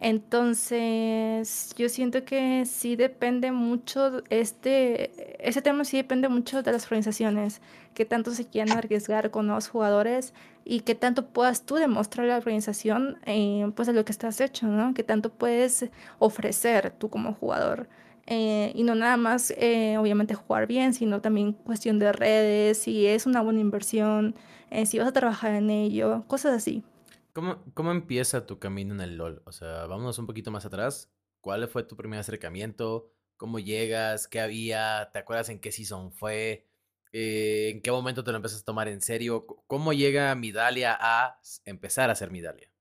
Entonces, 0.00 1.74
yo 1.76 1.88
siento 1.88 2.24
que 2.24 2.64
sí 2.66 2.94
depende 2.94 3.50
mucho, 3.50 4.22
este, 4.30 5.10
ese 5.48 5.60
tema 5.60 5.84
sí 5.84 5.96
depende 5.96 6.28
mucho 6.28 6.62
de 6.62 6.70
las 6.70 6.84
organizaciones, 6.84 7.60
qué 7.94 8.04
tanto 8.04 8.30
se 8.32 8.46
quieran 8.46 8.76
arriesgar 8.78 9.30
con 9.32 9.48
los 9.48 9.68
jugadores 9.68 10.34
y 10.64 10.80
qué 10.80 10.94
tanto 10.94 11.26
puedas 11.26 11.62
tú 11.66 11.74
demostrar 11.76 12.26
a 12.26 12.28
la 12.30 12.36
organización, 12.36 13.18
eh, 13.26 13.70
pues, 13.74 13.88
de 13.88 13.94
lo 13.94 14.04
que 14.04 14.12
estás 14.12 14.40
hecho, 14.40 14.68
¿no? 14.68 14.94
Qué 14.94 15.02
tanto 15.02 15.30
puedes 15.30 15.90
ofrecer 16.20 16.92
tú 16.92 17.08
como 17.10 17.34
jugador. 17.34 17.88
Eh, 18.26 18.72
y 18.74 18.82
no 18.84 18.94
nada 18.94 19.16
más, 19.16 19.52
eh, 19.56 19.96
obviamente, 19.98 20.34
jugar 20.34 20.66
bien, 20.66 20.92
sino 20.94 21.20
también 21.22 21.54
cuestión 21.54 21.98
de 21.98 22.12
redes, 22.12 22.78
si 22.78 23.06
es 23.06 23.26
una 23.26 23.40
buena 23.40 23.60
inversión, 23.60 24.34
eh, 24.70 24.84
si 24.86 24.98
vas 24.98 25.08
a 25.08 25.12
trabajar 25.12 25.54
en 25.54 25.70
ello, 25.70 26.24
cosas 26.28 26.54
así. 26.54 26.84
¿Cómo, 27.38 27.62
¿Cómo 27.72 27.92
empieza 27.92 28.46
tu 28.46 28.58
camino 28.58 28.92
en 28.94 29.00
el 29.00 29.16
LOL? 29.16 29.42
O 29.46 29.52
sea, 29.52 29.86
vámonos 29.86 30.18
un 30.18 30.26
poquito 30.26 30.50
más 30.50 30.64
atrás. 30.66 31.12
¿Cuál 31.40 31.68
fue 31.68 31.84
tu 31.84 31.96
primer 31.96 32.18
acercamiento? 32.18 33.12
¿Cómo 33.36 33.60
llegas? 33.60 34.26
¿Qué 34.26 34.40
había? 34.40 35.10
¿Te 35.12 35.20
acuerdas 35.20 35.48
en 35.48 35.60
qué 35.60 35.70
season 35.70 36.10
fue? 36.10 36.66
Eh, 37.12 37.70
¿En 37.72 37.80
qué 37.80 37.92
momento 37.92 38.24
te 38.24 38.32
lo 38.32 38.38
empiezas 38.38 38.62
a 38.62 38.64
tomar 38.64 38.88
en 38.88 39.00
serio? 39.00 39.46
¿Cómo 39.68 39.92
llega 39.92 40.34
Midalia 40.34 40.98
a 41.00 41.38
empezar 41.64 42.10
a 42.10 42.16
ser 42.16 42.32
Midalia? 42.32 42.72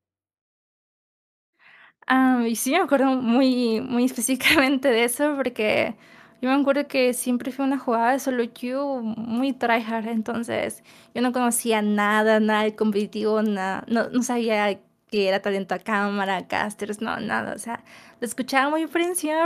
Ah, 2.08 2.44
y 2.48 2.56
sí 2.56 2.72
me 2.72 2.78
acuerdo 2.78 3.08
muy, 3.16 3.80
muy 3.82 4.06
específicamente 4.10 4.88
de 4.90 5.04
eso 5.04 5.36
porque 5.36 5.96
yo 6.42 6.50
me 6.50 6.56
acuerdo 6.56 6.88
que 6.88 7.14
siempre 7.14 7.52
fue 7.52 7.66
una 7.66 7.80
jugada 7.80 8.12
de 8.14 8.20
solo 8.20 8.44
queue 8.54 9.02
muy 9.02 9.54
tryhard, 9.54 10.08
entonces 10.08 10.84
yo 11.16 11.22
no 11.22 11.32
conocía 11.32 11.82
nada, 11.82 12.40
nada 12.40 12.64
de 12.64 12.76
competitivo, 12.76 13.42
nada, 13.42 13.84
no, 13.88 14.10
no 14.10 14.22
sabía 14.24 14.80
que 15.10 15.28
era 15.30 15.42
talento 15.42 15.74
a 15.74 15.80
cámara, 15.80 16.48
casters, 16.48 17.02
no, 17.02 17.20
nada, 17.20 17.54
o 17.56 17.60
sea, 17.60 17.84
lo 18.20 18.28
escuchaba 18.28 18.70
muy 18.70 18.88
por 18.88 19.02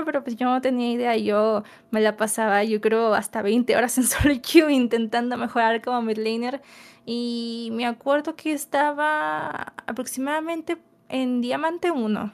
pero 0.05 0.23
pues 0.23 0.35
yo 0.35 0.47
no 0.47 0.61
tenía 0.61 0.91
idea, 0.91 1.15
yo 1.17 1.63
me 1.91 2.01
la 2.01 2.17
pasaba, 2.17 2.63
yo 2.63 2.81
creo, 2.81 3.13
hasta 3.13 3.41
20 3.41 3.75
horas 3.75 3.97
en 3.97 4.05
solo 4.05 4.35
queue 4.41 4.73
intentando 4.73 5.37
mejorar 5.37 5.81
como 5.81 6.01
mid 6.01 6.17
laner 6.17 6.61
y 7.05 7.69
me 7.73 7.85
acuerdo 7.85 8.35
que 8.35 8.53
estaba 8.53 9.73
aproximadamente 9.87 10.77
en 11.09 11.41
Diamante 11.41 11.91
uno 11.91 12.33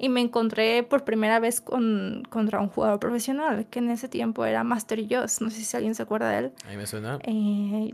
y 0.00 0.08
me 0.08 0.22
encontré 0.22 0.82
por 0.82 1.04
primera 1.04 1.38
vez 1.40 1.60
con, 1.60 2.22
contra 2.30 2.60
un 2.60 2.68
jugador 2.68 2.98
profesional, 2.98 3.66
que 3.68 3.80
en 3.80 3.90
ese 3.90 4.08
tiempo 4.08 4.46
era 4.46 4.64
Master 4.64 5.04
Joss. 5.08 5.42
No 5.42 5.50
sé 5.50 5.62
si 5.62 5.76
alguien 5.76 5.94
se 5.94 6.02
acuerda 6.02 6.30
de 6.30 6.38
él. 6.38 6.52
A 6.66 6.70
mí 6.70 6.76
me 6.78 6.86
suena. 6.86 7.18
Eh, 7.22 7.92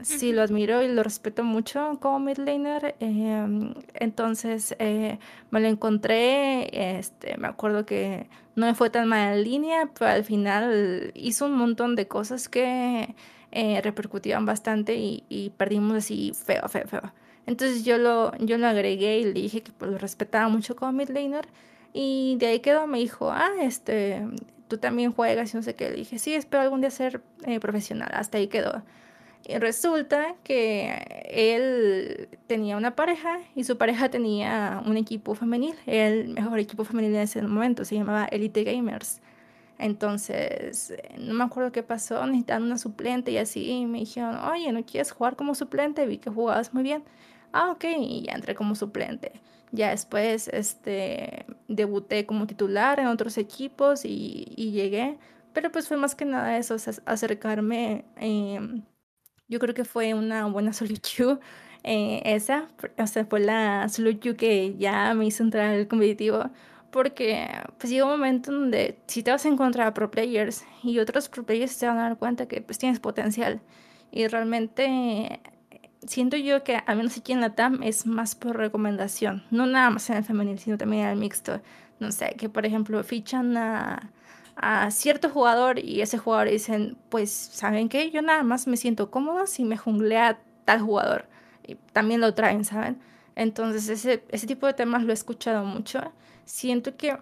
sí, 0.00 0.32
lo 0.32 0.42
admiro 0.42 0.82
y 0.82 0.88
lo 0.88 1.04
respeto 1.04 1.44
mucho 1.44 1.98
como 2.00 2.18
mid 2.18 2.38
laner. 2.38 2.96
em, 2.98 3.72
entonces 3.94 4.74
eh, 4.80 5.20
me 5.52 5.60
lo 5.60 5.68
encontré. 5.68 6.98
Este, 6.98 7.36
me 7.36 7.46
acuerdo 7.46 7.86
que 7.86 8.28
no 8.56 8.66
me 8.66 8.74
fue 8.74 8.90
tan 8.90 9.06
mal 9.06 9.38
en 9.38 9.44
línea, 9.44 9.90
pero 9.96 10.10
al 10.10 10.24
final 10.24 11.12
hizo 11.14 11.46
un 11.46 11.52
montón 11.56 11.94
de 11.94 12.08
cosas 12.08 12.48
que 12.48 13.14
eh, 13.52 13.80
repercutían 13.80 14.44
bastante 14.44 14.96
y, 14.96 15.22
y 15.28 15.50
perdimos 15.50 15.96
así 15.98 16.32
feo, 16.34 16.68
feo, 16.68 16.88
feo. 16.88 17.12
Entonces 17.48 17.82
yo 17.82 17.96
lo, 17.96 18.36
yo 18.36 18.58
lo 18.58 18.66
agregué 18.66 19.20
y 19.20 19.24
le 19.24 19.32
dije 19.32 19.62
que 19.62 19.72
pues, 19.72 19.90
lo 19.90 19.96
respetaba 19.96 20.48
mucho 20.50 20.76
como 20.76 20.92
mid 20.92 21.08
laner. 21.08 21.48
Y 21.94 22.36
de 22.38 22.48
ahí 22.48 22.60
quedó, 22.60 22.86
me 22.86 22.98
dijo, 22.98 23.30
ah, 23.30 23.48
este, 23.62 24.22
tú 24.68 24.76
también 24.76 25.12
juegas 25.12 25.54
y 25.54 25.56
no 25.56 25.62
sé 25.62 25.74
qué. 25.74 25.88
Le 25.88 25.96
dije, 25.96 26.18
sí, 26.18 26.34
espero 26.34 26.62
algún 26.62 26.82
día 26.82 26.90
ser 26.90 27.22
eh, 27.46 27.58
profesional. 27.58 28.10
Hasta 28.12 28.36
ahí 28.36 28.48
quedó. 28.48 28.82
Y 29.46 29.56
resulta 29.56 30.34
que 30.44 31.24
él 31.30 32.28
tenía 32.46 32.76
una 32.76 32.94
pareja 32.94 33.38
y 33.54 33.64
su 33.64 33.78
pareja 33.78 34.10
tenía 34.10 34.82
un 34.84 34.98
equipo 34.98 35.34
femenil, 35.34 35.74
el 35.86 36.28
mejor 36.28 36.58
equipo 36.58 36.84
femenil 36.84 37.14
en 37.14 37.22
ese 37.22 37.40
momento, 37.40 37.86
se 37.86 37.94
llamaba 37.94 38.26
Elite 38.26 38.62
Gamers. 38.62 39.22
Entonces, 39.78 40.92
no 41.16 41.32
me 41.32 41.44
acuerdo 41.44 41.72
qué 41.72 41.82
pasó, 41.82 42.26
necesitaban 42.26 42.64
una 42.64 42.76
suplente 42.76 43.30
y 43.30 43.38
así, 43.38 43.70
y 43.70 43.86
me 43.86 44.00
dijeron, 44.00 44.36
oye, 44.36 44.70
¿no 44.70 44.84
quieres 44.84 45.12
jugar 45.12 45.34
como 45.36 45.54
suplente? 45.54 46.04
Vi 46.04 46.18
que 46.18 46.28
jugabas 46.28 46.74
muy 46.74 46.82
bien. 46.82 47.04
Ah, 47.52 47.70
ok, 47.72 47.84
y 47.98 48.22
ya 48.26 48.34
entré 48.34 48.54
como 48.54 48.74
suplente. 48.74 49.40
Ya 49.72 49.90
después, 49.90 50.48
este, 50.48 51.46
debuté 51.68 52.26
como 52.26 52.46
titular 52.46 53.00
en 53.00 53.06
otros 53.06 53.38
equipos 53.38 54.04
y, 54.04 54.52
y 54.56 54.70
llegué, 54.72 55.18
pero 55.52 55.70
pues 55.72 55.88
fue 55.88 55.96
más 55.96 56.14
que 56.14 56.24
nada 56.24 56.56
eso, 56.58 56.76
acercarme, 57.06 58.04
em, 58.16 58.84
yo 59.48 59.58
creo 59.60 59.74
que 59.74 59.84
fue 59.84 60.14
una 60.14 60.46
buena 60.46 60.72
queue, 61.02 61.38
eh, 61.84 62.22
esa, 62.24 62.68
o 62.98 63.06
sea, 63.06 63.26
fue 63.26 63.40
la 63.40 63.86
queue 64.20 64.36
que 64.36 64.76
ya 64.78 65.14
me 65.14 65.26
hizo 65.26 65.42
entrar 65.44 65.70
al 65.74 65.88
competitivo, 65.88 66.50
porque 66.90 67.48
pues 67.78 67.90
llega 67.90 68.04
un 68.06 68.12
momento 68.12 68.52
donde 68.52 68.98
si 69.06 69.22
te 69.22 69.30
vas 69.30 69.44
a 69.46 69.48
encontrar 69.48 69.88
a 69.88 69.94
pro 69.94 70.10
players 70.10 70.64
y 70.82 70.98
otros 71.00 71.28
pro 71.28 71.44
players 71.44 71.72
se 71.72 71.86
van 71.86 71.98
a 71.98 72.02
dar 72.04 72.18
cuenta 72.18 72.46
que 72.48 72.62
pues 72.62 72.78
tienes 72.78 73.00
potencial 73.00 73.60
y 74.10 74.26
realmente 74.28 75.40
siento 76.06 76.36
yo 76.36 76.62
que 76.64 76.76
al 76.86 76.96
menos 76.96 77.16
aquí 77.18 77.32
en 77.32 77.40
la 77.40 77.54
TAM 77.54 77.82
es 77.82 78.06
más 78.06 78.34
por 78.34 78.56
recomendación, 78.56 79.44
no 79.50 79.66
nada 79.66 79.90
más 79.90 80.08
en 80.10 80.16
el 80.18 80.24
femenil, 80.24 80.58
sino 80.58 80.78
también 80.78 81.04
en 81.04 81.08
el 81.10 81.16
mixto. 81.18 81.60
No 82.00 82.12
sé, 82.12 82.34
que 82.38 82.48
por 82.48 82.64
ejemplo 82.66 83.02
fichan 83.02 83.56
a, 83.56 84.10
a 84.56 84.90
cierto 84.90 85.30
jugador 85.30 85.78
y 85.80 86.00
ese 86.00 86.18
jugador 86.18 86.48
dicen, 86.50 86.96
pues, 87.08 87.30
¿saben 87.32 87.88
qué? 87.88 88.10
Yo 88.10 88.22
nada 88.22 88.42
más 88.44 88.66
me 88.68 88.76
siento 88.76 89.10
cómodo 89.10 89.46
si 89.46 89.64
me 89.64 89.76
junglea 89.76 90.38
tal 90.64 90.80
jugador. 90.80 91.26
Y 91.66 91.74
también 91.92 92.20
lo 92.20 92.34
traen, 92.34 92.64
¿saben? 92.64 92.98
Entonces 93.36 93.88
ese, 93.88 94.24
ese 94.30 94.46
tipo 94.46 94.66
de 94.66 94.74
temas 94.74 95.02
lo 95.04 95.10
he 95.10 95.14
escuchado 95.14 95.64
mucho. 95.64 96.12
Siento 96.44 96.96
que 96.96 97.16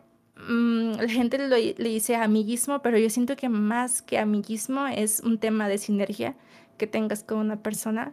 mm, 0.48 0.92
la 1.00 1.08
gente 1.08 1.38
lo- 1.38 1.56
le 1.56 1.88
dice 1.88 2.16
amiguismo, 2.16 2.80
pero 2.82 2.98
yo 2.98 3.08
siento 3.10 3.36
que 3.36 3.48
más 3.48 4.02
que 4.02 4.18
amiguismo 4.18 4.86
es 4.86 5.20
un 5.20 5.38
tema 5.38 5.68
de 5.68 5.78
sinergia 5.78 6.34
que 6.78 6.86
tengas 6.86 7.22
con 7.24 7.38
una 7.38 7.56
persona. 7.62 8.12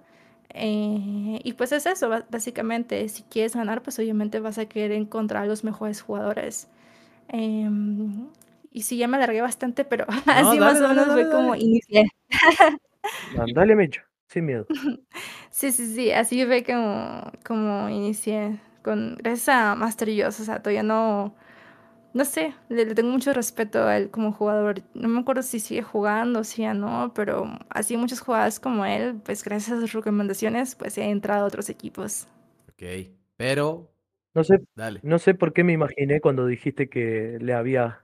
Eh, 0.50 1.40
y 1.44 1.54
pues 1.54 1.72
es 1.72 1.86
eso, 1.86 2.10
básicamente, 2.30 3.08
si 3.10 3.24
quieres 3.24 3.56
ganar, 3.56 3.82
pues 3.82 3.98
obviamente 4.00 4.40
vas 4.40 4.58
a 4.58 4.66
querer 4.66 4.92
encontrar 4.92 5.44
a 5.44 5.46
los 5.46 5.64
mejores 5.64 6.02
jugadores. 6.02 6.68
Em, 7.28 8.28
y 8.72 8.84
sí, 8.84 8.98
ya 8.98 9.08
me 9.08 9.18
alargué 9.18 9.42
bastante, 9.42 9.86
pero 9.86 10.06
así 10.26 10.60
dale, 10.60 10.60
más 10.60 10.82
o 10.82 10.88
menos 10.90 11.08
fue 11.08 11.30
como 11.30 11.56
inicié. 11.56 12.08
Dale, 13.54 13.76
Mecho, 13.76 14.02
sin 14.28 14.46
miedo. 14.46 14.66
Sí, 15.50 15.72
sí, 15.72 15.94
sí, 15.94 16.12
así 16.12 16.44
fue 16.48 16.64
como, 16.64 17.32
como 17.46 17.88
inicié, 17.88 18.60
con, 18.82 19.16
gracias 19.20 19.50
a 19.50 19.76
Master 19.76 20.10
Yoss, 20.10 20.40
o 20.40 20.44
sea, 20.44 20.64
todavía 20.64 20.82
no, 20.82 21.36
no 22.14 22.26
sé, 22.26 22.54
le, 22.70 22.86
le 22.86 22.96
tengo 22.96 23.12
mucho 23.12 23.34
respeto 23.34 23.84
a 23.84 23.98
él 23.98 24.10
como 24.12 24.32
jugador. 24.34 24.82
No 24.94 25.08
me 25.10 25.20
acuerdo 25.22 25.42
si 25.44 25.60
sigue 25.60 25.82
jugando, 25.82 26.42
o 26.42 26.44
si 26.44 26.62
ya 26.64 26.74
no, 26.74 27.12
pero 27.16 27.48
así 27.70 27.98
muchos 27.98 28.20
jugadores 28.22 28.60
como 28.60 28.86
él, 28.86 29.20
pues 29.26 29.44
gracias 29.44 29.78
a 29.78 29.82
sus 29.82 29.94
recomendaciones, 29.94 30.76
pues 30.76 30.98
he 30.98 31.10
entrado 31.10 31.44
a 31.44 31.48
otros 31.48 31.70
equipos. 31.70 32.28
Ok. 32.70 32.84
Pero, 33.38 33.90
No 34.36 34.44
sé, 34.44 34.60
dale. 34.76 35.00
no 35.04 35.18
sé 35.20 35.34
por 35.34 35.54
qué 35.54 35.64
me 35.64 35.74
imaginé 35.74 36.22
cuando 36.22 36.46
dijiste 36.46 36.88
que 36.90 37.38
le 37.42 37.54
había 37.54 38.02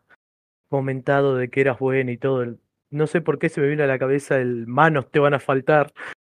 comentado 0.69 1.35
de 1.35 1.49
que 1.49 1.61
eras 1.61 1.79
bueno 1.79 2.11
y 2.11 2.17
todo. 2.17 2.57
No 2.91 3.05
sé 3.07 3.21
por 3.21 3.37
qué 3.39 3.49
se 3.49 3.61
me 3.61 3.67
vino 3.67 3.83
a 3.83 3.87
la 3.87 3.99
cabeza 3.99 4.37
el 4.37 4.65
manos 4.67 5.09
te 5.11 5.19
van 5.19 5.33
a 5.35 5.39
faltar. 5.39 5.93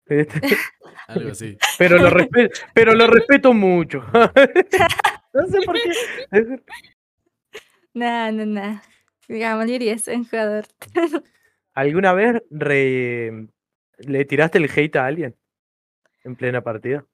Este, 0.07 0.41
Algo 1.07 1.31
así. 1.31 1.57
pero 1.77 1.97
lo 1.97 2.09
respeto, 2.09 2.59
pero 2.73 2.93
lo 2.93 3.07
respeto 3.07 3.53
mucho. 3.53 4.01
No 5.33 5.47
sé 5.47 5.61
por 5.65 5.75
qué. 5.75 6.59
Nah, 7.93 8.31
nah, 8.31 8.45
nah. 8.45 8.81
Digamos, 9.27 9.67
yo 9.67 9.73
iría 9.75 9.97
ser 9.97 10.17
un 10.17 10.25
jugador. 10.25 10.65
¿Alguna 11.73 12.13
vez 12.13 12.41
re- 12.49 13.47
le 13.99 14.25
tiraste 14.25 14.57
el 14.57 14.69
hate 14.69 14.95
a 14.97 15.05
alguien 15.05 15.35
en 16.23 16.35
plena 16.35 16.61
partida? 16.61 17.05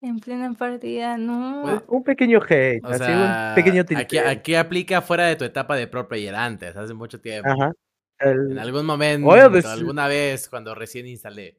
En 0.00 0.18
plena 0.18 0.52
partida, 0.54 1.16
no. 1.16 1.60
Pues, 1.62 1.82
Un 1.86 2.02
pequeño 2.02 2.40
hate, 2.42 2.84
O 2.84 2.88
así 2.88 3.04
sea, 3.04 3.48
un 3.48 3.54
pequeño 3.54 3.84
aquí, 3.96 4.18
aquí 4.18 4.54
aplica 4.56 5.00
fuera 5.00 5.26
de 5.26 5.36
tu 5.36 5.44
etapa 5.44 5.76
de 5.76 5.86
pro 5.86 6.08
player 6.08 6.34
antes, 6.34 6.74
hace 6.76 6.92
mucho 6.92 7.20
tiempo. 7.20 7.48
Ajá. 7.50 7.72
El- 8.18 8.52
En 8.52 8.58
algún 8.58 8.84
momento, 8.84 9.28
Oye, 9.28 9.48
pues, 9.48 9.64
alguna 9.64 10.08
vez, 10.08 10.48
cuando 10.48 10.74
recién 10.74 11.06
instalé. 11.06 11.56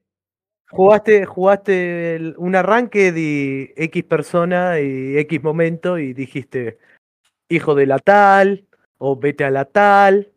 Jugaste, 0.69 1.25
jugaste 1.25 2.15
el- 2.15 2.35
un 2.37 2.55
arranque 2.55 3.11
de 3.13 3.73
X 3.77 4.03
persona 4.03 4.79
y 4.81 5.17
X 5.19 5.41
momento 5.43 5.97
y 5.99 6.13
dijiste, 6.13 6.79
hijo 7.55 7.75
de 7.75 7.85
la 7.85 7.99
tal, 7.99 8.67
o 8.97 9.15
vete 9.15 9.43
a 9.45 9.51
la 9.51 9.65
tal. 9.65 10.31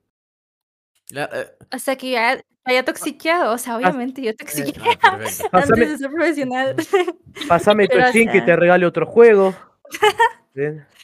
La- 1.10 1.30
eh, 1.32 1.46
O 1.74 1.78
sea, 1.78 1.96
que 1.96 2.10
ya 2.10 2.40
haya 2.64 2.84
toxiqueado. 2.84 3.52
O 3.52 3.58
sea, 3.58 3.76
obviamente 3.76 4.22
yo 4.22 4.34
toxiqué 4.34 4.72
ah, 5.02 5.18
perfecto. 5.18 5.48
antes 5.52 5.70
Pásame, 5.70 5.86
de 5.86 5.98
ser 5.98 6.10
profesional. 6.10 6.76
pásame 7.48 7.88
tu 7.88 7.98
o 7.98 8.08
skin 8.08 8.30
que 8.30 8.42
te 8.42 8.56
regale 8.56 8.86
otro 8.86 9.06
juego. 9.06 9.54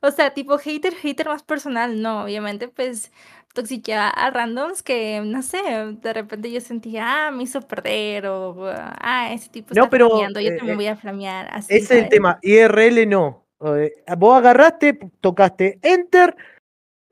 O 0.00 0.10
sea, 0.12 0.32
tipo 0.32 0.58
hater, 0.58 0.94
hater 0.94 1.26
más 1.26 1.42
personal, 1.42 2.00
no, 2.00 2.22
obviamente, 2.22 2.68
pues 2.68 3.10
toxiqueaba 3.52 4.08
a 4.08 4.30
randoms 4.30 4.82
que, 4.82 5.20
no 5.24 5.42
sé, 5.42 5.60
de 6.00 6.12
repente 6.12 6.52
yo 6.52 6.60
sentía, 6.60 7.26
ah, 7.26 7.30
me 7.32 7.42
hizo 7.42 7.60
perder, 7.62 8.26
o 8.28 8.70
ah, 8.70 9.32
ese 9.32 9.48
tipo 9.48 9.74
No, 9.74 9.82
está 9.82 9.90
pero, 9.90 10.08
flameando, 10.08 10.40
yo 10.40 10.50
eh, 10.50 10.56
también 10.56 10.74
eh, 10.74 10.76
voy 10.76 10.86
a 10.86 10.96
flamear, 10.96 11.48
así, 11.50 11.74
Ese 11.74 11.84
es 11.98 12.02
el 12.04 12.08
tema. 12.08 12.38
IRL 12.42 13.06
no. 13.08 13.47
Eh, 13.60 13.92
vos 14.16 14.36
agarraste, 14.36 14.98
tocaste 15.20 15.78
Enter, 15.82 16.36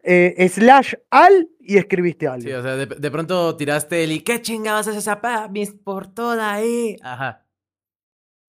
eh, 0.03 0.49
slash 0.49 0.94
al 1.11 1.49
y 1.61 1.76
escribiste 1.78 2.28
algo. 2.28 2.42
Sí, 2.42 2.53
o 2.53 2.62
sea, 2.62 2.76
de, 2.76 2.86
de 2.86 3.11
pronto 3.11 3.57
tiraste 3.57 4.05
el 4.05 4.12
y 4.12 4.20
qué 4.20 4.40
chingados 4.40 4.86
es 4.86 4.97
esa 4.97 5.20
pa, 5.20 5.49
mis 5.49 5.72
por 5.72 6.07
toda 6.07 6.53
ahí. 6.53 6.97
Ajá. 7.03 7.44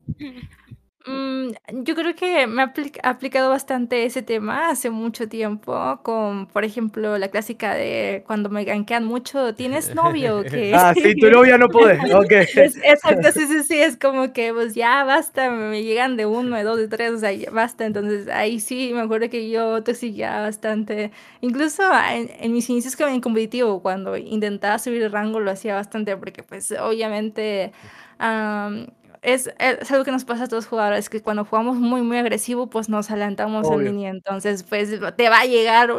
Mm, 1.07 1.51
yo 1.85 1.95
creo 1.95 2.15
que 2.15 2.47
me 2.47 2.61
ha 2.61 2.73
apli- 2.73 2.99
aplicado 3.01 3.49
bastante 3.49 4.03
ese 4.05 4.21
tema 4.21 4.69
hace 4.69 4.89
mucho 4.89 5.29
tiempo, 5.29 5.99
con, 6.03 6.47
por 6.47 6.65
ejemplo, 6.65 7.17
la 7.17 7.29
clásica 7.29 7.73
de 7.75 8.23
cuando 8.27 8.49
me 8.49 8.65
gankean 8.65 9.05
mucho, 9.05 9.55
¿tienes 9.55 9.93
novio? 9.95 10.43
Que 10.43 10.73
Ah, 10.75 10.93
sí, 10.93 11.15
tu 11.15 11.29
novia 11.31 11.57
no 11.57 11.69
puede. 11.69 11.97
Ok. 12.13 12.31
Es- 12.31 12.77
exacto, 12.83 13.31
sí, 13.31 13.45
sí, 13.47 13.63
sí, 13.63 13.79
es 13.79 13.95
como 13.97 14.33
que 14.33 14.51
pues 14.53 14.75
ya 14.75 15.03
basta, 15.05 15.49
me 15.49 15.83
llegan 15.83 16.17
de 16.17 16.25
uno, 16.25 16.57
de 16.57 16.63
dos, 16.63 16.77
de 16.77 16.87
tres, 16.89 17.11
o 17.11 17.17
sea, 17.19 17.31
ya 17.31 17.51
basta, 17.51 17.85
entonces 17.85 18.27
ahí 18.27 18.59
sí 18.59 18.91
me 18.93 19.01
acuerdo 19.01 19.29
que 19.29 19.49
yo 19.49 19.83
toxiqueaba 19.83 20.41
bastante, 20.41 21.11
incluso 21.41 21.83
en, 22.11 22.29
en 22.39 22.51
mis 22.53 22.69
inicios 22.69 22.95
como 22.97 23.09
en 23.09 23.21
competitivo, 23.21 23.81
cuando 23.81 24.17
intentaba 24.17 24.77
subir 24.79 25.03
el 25.03 25.11
rango 25.11 25.39
lo 25.39 25.51
hacía 25.51 25.75
bastante 25.75 26.17
porque 26.17 26.43
pues 26.43 26.71
obviamente 26.73 27.71
am, 28.19 28.87
es, 29.21 29.49
es 29.59 29.91
algo 29.91 30.03
que 30.05 30.11
nos 30.11 30.25
pasa 30.25 30.43
a 30.43 30.47
todos 30.47 30.63
los 30.63 30.69
jugadores, 30.69 31.09
que 31.09 31.21
cuando 31.21 31.45
jugamos 31.45 31.77
muy, 31.77 32.01
muy 32.01 32.17
agresivo, 32.17 32.67
pues 32.69 32.89
nos 32.89 33.09
adelantamos 33.11 33.67
en 33.67 33.73
Obvio. 33.73 33.91
línea, 33.91 34.09
entonces 34.09 34.63
pues 34.63 34.89
te 35.15 35.29
va 35.29 35.39
a 35.41 35.45
llegar 35.45 35.89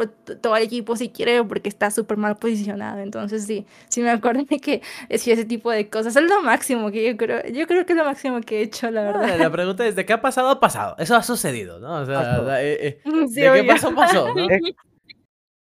todo 0.41 0.55
el 0.55 0.63
equipo 0.63 0.95
si 0.95 1.09
quiere 1.09 1.43
porque 1.43 1.69
está 1.69 1.91
súper 1.91 2.17
mal 2.17 2.37
posicionado, 2.37 2.99
entonces 2.99 3.45
sí, 3.45 3.65
sí 3.89 4.01
me 4.01 4.09
acuerdo 4.09 4.43
de 4.49 4.59
que 4.61 4.81
decía 5.09 5.33
ese 5.33 5.45
tipo 5.45 5.71
de 5.71 5.89
cosas, 5.89 6.15
es 6.15 6.23
lo 6.23 6.41
máximo 6.41 6.91
que 6.91 7.05
yo 7.11 7.17
creo, 7.17 7.43
yo 7.47 7.67
creo 7.67 7.85
que 7.85 7.93
es 7.93 7.97
lo 7.97 8.05
máximo 8.05 8.41
que 8.41 8.59
he 8.59 8.61
hecho, 8.63 8.89
la 8.91 9.01
Ah, 9.09 9.11
verdad. 9.11 9.39
La 9.39 9.51
pregunta 9.51 9.85
es, 9.87 9.95
¿de 9.95 10.05
qué 10.05 10.13
ha 10.13 10.21
pasado? 10.21 10.49
Ha 10.49 10.59
pasado. 10.59 10.95
Eso 10.97 11.15
ha 11.15 11.23
sucedido, 11.23 11.79
¿no? 11.79 12.01
O 12.01 12.05
sea, 12.05 12.61
eh, 12.61 12.77
eh, 12.81 13.01
Sí, 13.29 13.41
¿de 13.41 13.51
qué 13.53 13.63
pasó? 13.63 13.93
Pasó, 13.95 14.33
¿no? 14.33 14.47
Es, 14.49 14.61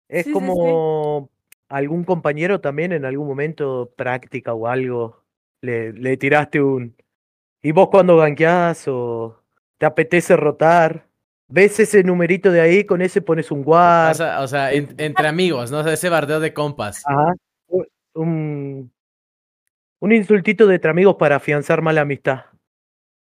es 0.09 0.25
Sí, 0.25 0.29
sí, 0.29 0.29
sí. 0.29 0.31
como 0.33 1.29
algún 1.69 2.03
compañero 2.03 2.59
también 2.59 2.91
en 2.91 3.05
algún 3.05 3.27
momento, 3.27 3.91
práctica 3.95 4.53
o 4.53 4.67
algo, 4.67 5.23
le, 5.61 5.93
le 5.93 6.17
tiraste 6.17 6.61
un. 6.61 6.95
¿Y 7.61 7.71
vos 7.71 7.89
cuando 7.89 8.17
gankeás 8.17 8.87
o 8.87 9.37
te 9.77 9.85
apetece 9.85 10.35
rotar? 10.35 11.05
¿Ves 11.47 11.79
ese 11.79 12.03
numerito 12.03 12.51
de 12.51 12.61
ahí? 12.61 12.83
Con 12.85 13.01
ese 13.01 13.21
pones 13.21 13.51
un 13.51 13.61
O 13.61 13.63
guard. 13.63 14.15
sea, 14.15 14.41
o 14.41 14.47
sea, 14.47 14.71
en- 14.71 14.95
entre 14.97 15.27
amigos, 15.27 15.69
¿no? 15.71 15.79
O 15.79 15.83
sea, 15.83 15.93
ese 15.93 16.09
bardeo 16.09 16.39
de 16.39 16.53
compas. 16.53 17.03
Ajá. 17.05 17.33
Un, 18.13 18.91
un 19.99 20.11
insultito 20.11 20.65
de 20.67 20.75
entre 20.75 20.91
amigos 20.91 21.15
para 21.19 21.35
afianzar 21.37 21.81
mala 21.81 22.01
amistad. 22.01 22.45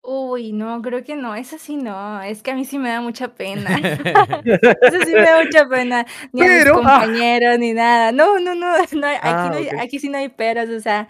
Uy, 0.05 0.53
no, 0.53 0.83
creo 0.83 1.05
que 1.05 1.14
no, 1.14 1.37
eso 1.37 1.59
sí 1.59 1.76
no, 1.76 2.20
es 2.22 2.43
que 2.43 2.51
a 2.51 2.57
mí 2.57 2.64
sí 2.64 2.76
me 2.76 2.89
da 2.89 3.01
mucha 3.01 3.28
pena. 3.35 3.70
Eso 4.83 4.99
sí 5.07 5.12
me 5.14 5.22
da 5.22 5.45
mucha 5.45 5.68
pena, 5.68 6.05
ni 6.33 6.43
a 6.43 6.45
mis 6.45 6.59
Pero, 6.59 6.72
ah. 6.85 7.01
compañeros, 7.03 7.59
ni 7.61 7.72
nada. 7.72 8.11
No, 8.11 8.41
no, 8.41 8.55
no, 8.57 8.76
no, 8.93 9.07
aquí, 9.07 9.18
Ah, 9.22 9.49
no 9.53 9.59
hay- 9.59 9.66
ok. 9.68 9.74
aquí 9.80 9.99
sí 10.01 10.09
no 10.09 10.18
hay 10.18 10.28
peras, 10.28 10.68
o 10.70 10.80
sea, 10.80 11.09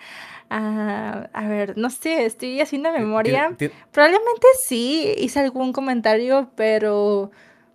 ah, 0.52 1.28
a 1.32 1.48
ver, 1.48 1.76
no 1.78 1.90
sé, 1.90 2.24
estoy 2.26 2.60
haciendo 2.60 2.92
memoria. 2.92 3.56
Probablemente 3.90 4.46
sí 4.66 5.12
hice 5.18 5.40
algún 5.40 5.72
comentario, 5.72 6.50
pero 6.56 7.30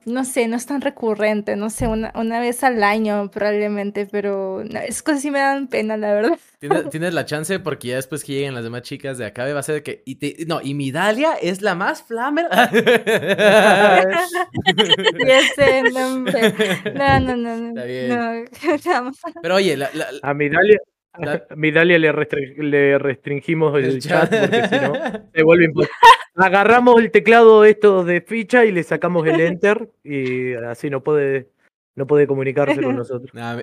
no 0.05 0.23
sé, 0.23 0.47
no 0.47 0.55
es 0.55 0.65
tan 0.65 0.79
recurrente, 0.79 1.57
no 1.57 1.69
sé, 1.69 1.87
una, 1.87 2.13
una 2.15 2.39
vez 2.39 2.63
al 2.63 2.81
año 2.81 3.29
probablemente, 3.29 4.05
pero 4.05 4.63
no, 4.63 4.79
esas 4.79 5.03
cosas 5.03 5.21
sí 5.21 5.31
me 5.31 5.39
dan 5.39 5.67
pena, 5.67 5.97
la 5.97 6.13
verdad. 6.13 6.39
Tienes, 6.59 6.89
tienes 6.89 7.13
la 7.13 7.25
chance 7.25 7.59
porque 7.59 7.89
ya 7.89 7.95
después 7.97 8.23
que 8.23 8.31
lleguen 8.33 8.53
las 8.55 8.63
demás 8.63 8.83
chicas 8.83 9.17
de 9.17 9.25
acá 9.25 9.51
va 9.53 9.59
a 9.59 9.63
ser 9.63 9.83
que... 9.83 10.03
Y 10.05 10.15
te- 10.15 10.45
no, 10.47 10.61
y 10.61 10.75
mi 10.75 10.91
Dalia 10.91 11.33
es 11.41 11.61
la 11.61 11.75
más 11.75 12.03
flamer. 12.03 12.47
Ya 15.27 15.41
sé, 15.55 15.83
no, 15.83 16.07
hombre. 16.07 16.53
no, 16.95 17.19
no, 17.19 17.35
no, 17.35 17.57
no, 17.57 17.67
Está 17.69 17.83
bien. 17.83 18.09
no, 18.09 19.11
Pero 19.41 19.55
oye, 19.55 19.75
la, 19.77 19.89
la- 19.93 20.07
A 20.23 20.33
mi 20.33 20.49
Dalia, 20.49 20.77
la- 21.19 21.45
a 21.49 21.55
mi 21.55 21.71
Dalia 21.71 21.97
le, 21.99 22.11
restri- 22.11 22.55
le 22.57 22.97
restringimos 22.97 23.77
el, 23.77 23.85
el 23.85 23.99
chat 24.01 24.29
chat. 24.29 24.39
porque 24.41 24.67
si 24.67 24.75
no 24.85 24.93
se 25.33 25.43
vuelve 25.43 25.65
impo- 25.69 25.87
Agarramos 26.35 26.99
el 27.01 27.09
teclado 27.11 27.65
esto 27.65 28.03
de 28.03 28.21
ficha 28.21 28.63
y 28.65 28.71
le 28.71 28.83
sacamos 28.83 29.25
el 29.27 29.39
enter 29.41 29.89
y 30.03 30.53
así 30.53 30.89
no 30.89 31.03
puede, 31.03 31.49
no 31.95 32.05
puede 32.05 32.27
comunicarse 32.27 32.79
con 32.81 32.95
nosotros. 32.97 33.33
Nah, 33.33 33.61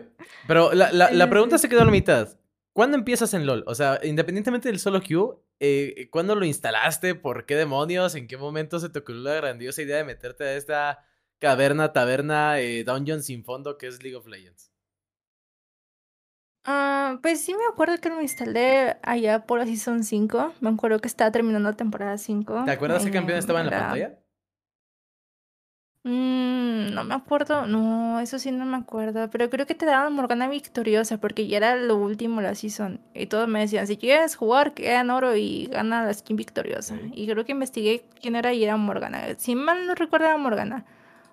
Pero 0.49 0.73
la, 0.73 0.91
la- 0.93 1.13
la 1.13 1.31
pregunta 1.31 1.57
se 1.59 1.69
quedó 1.69 1.83
a 1.83 1.85
la 1.85 1.91
mitad. 1.93 2.29
¿Cuándo 2.73 2.97
empiezas 2.97 3.33
en 3.35 3.47
LOL? 3.47 3.63
O 3.69 3.75
sea, 3.77 4.01
independientemente 4.03 4.69
del 4.69 4.81
solo 4.81 5.01
queue, 5.01 5.37
eh, 5.61 6.09
¿cuándo 6.11 6.35
lo 6.35 6.45
instalaste? 6.45 7.15
¿Por 7.15 7.47
qué 7.47 7.55
demonios? 7.55 8.17
¿En 8.17 8.27
qué 8.27 8.37
momento 8.37 8.81
se 8.81 8.89
te 8.89 8.99
ocurrió 8.99 9.21
la 9.23 9.35
grandiosa 9.37 9.81
idea 9.83 9.99
de 9.99 10.05
meterte 10.05 10.43
a 10.43 10.57
esta 10.57 10.99
caverna, 11.39 11.93
taberna, 11.93 12.59
eh, 12.59 12.83
dungeon 12.83 13.23
sin 13.23 13.45
fondo 13.45 13.79
que 13.79 13.87
es 13.87 14.03
League 14.03 14.17
of 14.17 14.27
Legends? 14.27 14.73
Ah, 16.65 17.19
pues 17.23 17.41
sí 17.41 17.53
me 17.55 17.65
acuerdo 17.71 17.99
que 17.99 18.09
lo 18.09 18.23
instalé 18.23 18.97
allá 19.03 19.47
por 19.47 19.59
la 19.59 19.67
Season 19.67 20.03
5. 20.03 20.55
Me 20.61 20.71
acuerdo 20.71 20.99
que 20.99 21.09
estaba 21.09 21.31
terminando 21.31 21.71
la 21.71 21.77
temporada 21.77 22.17
5. 22.17 22.63
¿Te 22.65 22.71
acuerdas 22.71 23.05
qué 23.05 23.11
campeón 23.11 23.39
estaba 23.39 23.61
en 23.61 23.67
la 23.67 23.79
pantalla? 23.79 24.19
Mm, 26.07 26.93
no 26.93 27.03
me 27.05 27.15
acuerdo, 27.15 27.67
no, 27.67 28.21
eso 28.21 28.39
sí 28.39 28.51
no 28.53 28.67
me 28.67 28.77
acuerdo, 28.77 29.31
pero 29.31 29.49
creo 29.49 29.67
que 29.67 29.75
te 29.75 29.87
daban 29.87 30.13
Morgana 30.13 30.49
victoriosa 30.49 31.17
porque 31.17 31.47
ya 31.47 31.57
era 31.57 31.77
lo 31.77 31.97
último 31.97 32.43
la 32.43 32.55
season 32.55 33.01
y 33.15 33.25
todos 33.25 33.49
me 33.49 33.61
decían, 33.61 33.87
si 33.87 33.97
quieres 33.97 34.37
jugar, 34.37 34.75
queda 34.75 35.01
en 35.01 35.09
oro 35.09 35.35
y 35.35 35.67
gana 35.73 36.05
la 36.05 36.13
skin 36.13 36.37
victoriosa. 36.37 36.95
Y 37.15 37.27
creo 37.27 37.47
que 37.47 37.53
investigué 37.53 38.05
quién 38.21 38.37
era 38.37 38.53
y 38.53 38.65
era 38.65 38.77
Morgana. 38.77 39.35
Si 39.39 39.55
mal 39.55 39.87
no 39.87 39.95
recuerdo 39.95 40.27
era 40.27 40.37
Morgana 40.37 40.85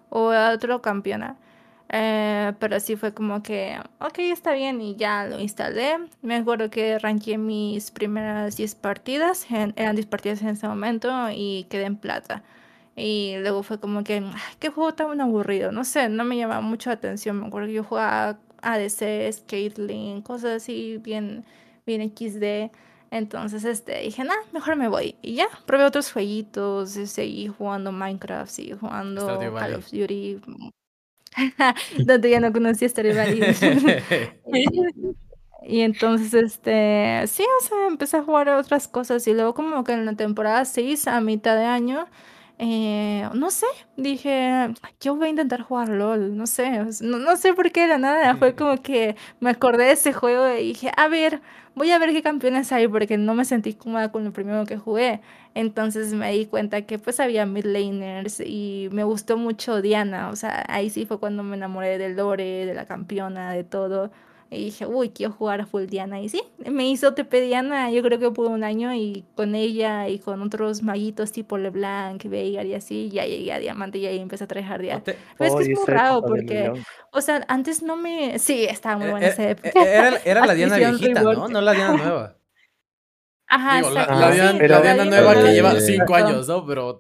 o 0.09 0.31
era 0.31 0.51
otro 0.53 0.81
campeona. 0.81 1.35
Eh, 1.93 2.53
pero 2.59 2.79
sí 2.79 2.95
fue 2.95 3.13
como 3.13 3.43
que, 3.43 3.77
ok, 3.99 4.19
está 4.19 4.53
bien 4.53 4.79
y 4.81 4.95
ya 4.95 5.25
lo 5.27 5.39
instalé. 5.39 5.97
Me 6.21 6.35
acuerdo 6.37 6.69
que 6.69 6.97
ranqué 6.99 7.37
mis 7.37 7.91
primeras 7.91 8.55
10 8.55 8.75
partidas, 8.75 9.45
en- 9.51 9.73
eran 9.75 9.95
10 9.97 10.07
partidas 10.07 10.41
en 10.41 10.49
ese 10.49 10.67
momento 10.69 11.11
y 11.33 11.65
quedé 11.69 11.83
en 11.85 11.97
plata. 11.97 12.43
Y 12.95 13.35
luego 13.39 13.63
fue 13.63 13.79
como 13.79 14.03
que, 14.05 14.15
"Ay, 14.15 14.55
qué 14.59 14.69
juego 14.69 14.93
tan 14.93 15.19
aburrido, 15.19 15.71
no 15.73 15.83
sé, 15.83 16.07
no 16.09 16.23
me 16.23 16.37
llamaba 16.37 16.61
mucho 16.61 16.89
la 16.89 16.95
atención. 16.95 17.39
Me 17.39 17.47
acuerdo 17.47 17.67
que 17.67 17.73
yo 17.73 17.83
jugaba 17.83 18.39
ADC, 18.61 19.43
Caitlyn, 19.47 20.21
cosas 20.21 20.61
así 20.63 20.97
bien, 20.97 21.43
bien 21.85 22.01
XD. 22.01 22.71
Entonces, 23.11 23.65
este, 23.65 23.99
dije, 24.01 24.23
nah, 24.23 24.33
mejor 24.53 24.77
me 24.77 24.87
voy. 24.87 25.15
Y 25.21 25.35
ya, 25.35 25.47
probé 25.65 25.83
otros 25.83 26.11
jueguitos, 26.13 26.91
seguí 26.91 27.47
jugando 27.49 27.91
Minecraft, 27.91 28.49
seguí 28.49 28.71
jugando 28.73 29.25
Call 29.59 29.73
of 29.75 29.91
Duty. 29.91 30.41
Donde 32.05 32.29
ya 32.29 32.39
no 32.39 32.51
conocía 32.51 32.87
Valley. 33.13 33.41
Y 35.63 35.81
entonces, 35.81 36.33
este, 36.33 37.23
sí, 37.27 37.43
o 37.43 37.63
sea, 37.65 37.87
empecé 37.87 38.17
a 38.17 38.23
jugar 38.23 38.49
a 38.49 38.57
otras 38.57 38.87
cosas 38.87 39.27
y 39.27 39.33
luego 39.33 39.53
como 39.53 39.83
que 39.83 39.93
en 39.93 40.05
la 40.07 40.15
temporada 40.15 40.65
6, 40.65 41.07
a 41.07 41.21
mitad 41.21 41.55
de 41.55 41.65
año, 41.65 42.07
eh, 42.63 43.27
no 43.33 43.49
sé, 43.49 43.65
dije, 43.97 44.71
yo 44.99 45.15
voy 45.15 45.27
a 45.27 45.29
intentar 45.31 45.61
jugar 45.63 45.89
LOL, 45.89 46.37
no 46.37 46.45
sé, 46.45 46.69
no, 47.01 47.17
no 47.17 47.35
sé 47.35 47.55
por 47.55 47.71
qué 47.71 47.81
de 47.81 47.87
la 47.87 47.97
nada, 47.97 48.35
fue 48.37 48.53
como 48.55 48.79
que 48.83 49.15
me 49.39 49.49
acordé 49.49 49.85
de 49.85 49.93
ese 49.93 50.13
juego 50.13 50.47
y 50.47 50.67
dije, 50.67 50.91
a 50.95 51.07
ver, 51.07 51.41
voy 51.73 51.89
a 51.89 51.97
ver 51.97 52.11
qué 52.11 52.21
campeones 52.21 52.71
hay 52.71 52.87
porque 52.87 53.17
no 53.17 53.33
me 53.33 53.45
sentí 53.45 53.73
cómoda 53.73 54.11
con 54.11 54.23
lo 54.25 54.31
primero 54.31 54.67
que 54.67 54.77
jugué. 54.77 55.21
Entonces 55.55 56.13
me 56.13 56.31
di 56.33 56.45
cuenta 56.45 56.83
que 56.83 56.99
pues 56.99 57.19
había 57.19 57.47
mid 57.47 57.65
laners 57.65 58.39
y 58.45 58.89
me 58.91 59.03
gustó 59.05 59.37
mucho 59.37 59.81
Diana, 59.81 60.29
o 60.29 60.35
sea, 60.35 60.63
ahí 60.69 60.91
sí 60.91 61.07
fue 61.07 61.19
cuando 61.19 61.41
me 61.41 61.55
enamoré 61.57 61.97
del 61.97 62.15
lore, 62.15 62.67
de 62.67 62.75
la 62.75 62.85
campeona, 62.85 63.51
de 63.53 63.63
todo. 63.63 64.11
Y 64.53 64.65
dije, 64.65 64.85
uy, 64.85 65.11
quiero 65.11 65.31
jugar 65.31 65.61
a 65.61 65.65
full 65.65 65.85
Diana. 65.85 66.19
Y 66.19 66.27
sí, 66.27 66.43
me 66.69 66.85
hizo 66.89 67.13
TP 67.13 67.39
Diana, 67.39 67.89
yo 67.89 68.03
creo 68.03 68.19
que 68.19 68.31
por 68.31 68.47
un 68.47 68.65
año, 68.65 68.93
y 68.93 69.23
con 69.35 69.55
ella 69.55 70.09
y 70.09 70.19
con 70.19 70.41
otros 70.41 70.83
maguitos 70.83 71.31
tipo 71.31 71.57
LeBlanc, 71.57 72.21
Veigar 72.25 72.65
y 72.65 72.73
así, 72.73 73.09
ya 73.09 73.25
llegué 73.25 73.53
a 73.53 73.59
Diamante 73.59 73.97
y 73.99 74.07
ahí 74.07 74.19
empecé 74.19 74.43
a 74.43 74.47
¿No 74.47 74.49
tradear. 74.49 75.01
te- 75.01 75.15
Pero 75.37 75.57
es 75.59 75.65
que 75.67 75.71
es 75.71 75.79
muy 75.79 75.87
raro 75.87 76.21
porque, 76.21 76.73
o 77.13 77.21
sea, 77.21 77.45
antes 77.47 77.81
no 77.81 77.95
me... 77.95 78.39
Sí, 78.39 78.65
estaba 78.65 78.97
muy 78.97 79.07
eh, 79.07 79.11
buena 79.11 79.27
eh, 79.27 79.29
esa 79.29 79.43
eh, 79.43 79.51
época. 79.51 79.83
Era, 79.85 80.17
era 80.25 80.45
la 80.45 80.53
Diana 80.55 80.75
viejita, 80.77 81.21
¿no? 81.23 81.47
No 81.47 81.61
la 81.61 81.71
Diana 81.71 81.93
nueva. 81.95 82.35
Ajá, 83.47 83.77
Digo, 83.77 83.89
la, 83.91 84.01
exacto, 84.01 84.19
la 84.19 84.27
Ah, 84.27 84.31
Diana, 84.33 84.51
sí, 84.51 84.57
pero- 84.59 84.75
la 84.75 84.81
Diana 84.81 85.03
Diana 85.03 85.21
nueva 85.21 85.33
que 85.43 85.53
lleva 85.53 85.71
eh, 85.73 85.79
cinco 85.81 86.03
exacto. 86.03 86.25
años, 86.27 86.47
¿no? 86.49 86.65
Pero... 86.65 86.99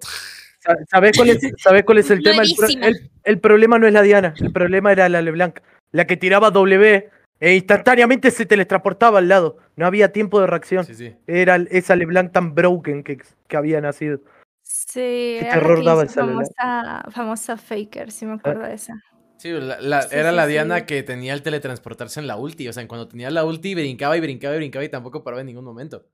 Sa- 0.59 0.77
¿Sabés 0.89 1.17
cuál 1.17 1.29
es, 1.31 1.39
cuál 1.85 1.97
es 1.97 2.09
el 2.11 2.23
tema? 2.23 2.43
El, 2.43 2.83
el- 2.83 3.11
el 3.25 3.39
problema 3.41 3.77
no 3.77 3.87
es 3.87 3.93
la 3.93 4.03
Diana, 4.03 4.33
el 4.39 4.53
problema 4.53 4.91
era 4.93 5.09
la 5.09 5.21
LeBlanc, 5.21 5.59
la 5.91 6.05
que 6.07 6.15
tiraba 6.17 6.51
W 6.51 7.09
e 7.41 7.55
instantáneamente 7.55 8.31
se 8.31 8.45
teletransportaba 8.45 9.17
al 9.19 9.27
lado. 9.27 9.57
No 9.75 9.85
había 9.85 10.13
tiempo 10.13 10.39
de 10.39 10.47
reacción. 10.47 10.85
Sí, 10.85 10.95
sí. 10.95 11.15
Era 11.27 11.57
esa 11.71 11.95
LeBlanc 11.97 12.31
tan 12.31 12.55
broken 12.55 13.03
que, 13.03 13.17
que 13.47 13.57
había 13.57 13.81
nacido. 13.81 14.21
Sí, 14.61 14.99
Qué 14.99 15.37
era 15.39 15.47
la 15.47 15.53
terror 15.61 15.79
que 15.79 15.85
daba 15.85 16.03
esa 16.03 16.21
famosa, 16.21 17.03
famosa 17.11 17.57
Faker, 17.57 18.11
sí 18.11 18.25
me 18.25 18.33
acuerdo 18.35 18.61
de 18.63 18.75
esa. 18.75 18.93
Sí, 19.37 19.49
la- 19.51 19.81
la- 19.81 20.03
Sí, 20.03 20.09
era 20.15 20.29
sí, 20.29 20.35
la 20.35 20.45
sí. 20.45 20.51
Diana 20.51 20.85
que 20.85 21.01
tenía 21.01 21.33
el 21.33 21.41
teletransportarse 21.41 22.19
en 22.19 22.27
la 22.27 22.37
ulti. 22.37 22.67
O 22.69 22.73
sea, 22.73 22.81
en 22.81 22.87
cuando 22.87 23.07
tenía 23.07 23.31
la 23.31 23.43
ulti, 23.43 23.73
brincaba 23.73 24.15
y 24.15 24.21
brincaba 24.21 24.53
y 24.55 24.59
brincaba 24.59 24.85
y 24.85 24.89
tampoco 24.89 25.23
paraba 25.23 25.41
en 25.41 25.47
ningún 25.47 25.65
momento. 25.65 26.05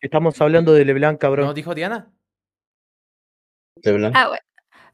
Estamos 0.00 0.40
hablando 0.40 0.72
de 0.72 0.84
LeBlanc, 0.84 1.20
cabrón. 1.20 1.46
¿No 1.46 1.54
dijo 1.54 1.72
Diana? 1.72 2.10
De 3.76 3.92
blanco. 3.92 4.18
Ah, 4.18 4.26
bueno. 4.26 4.42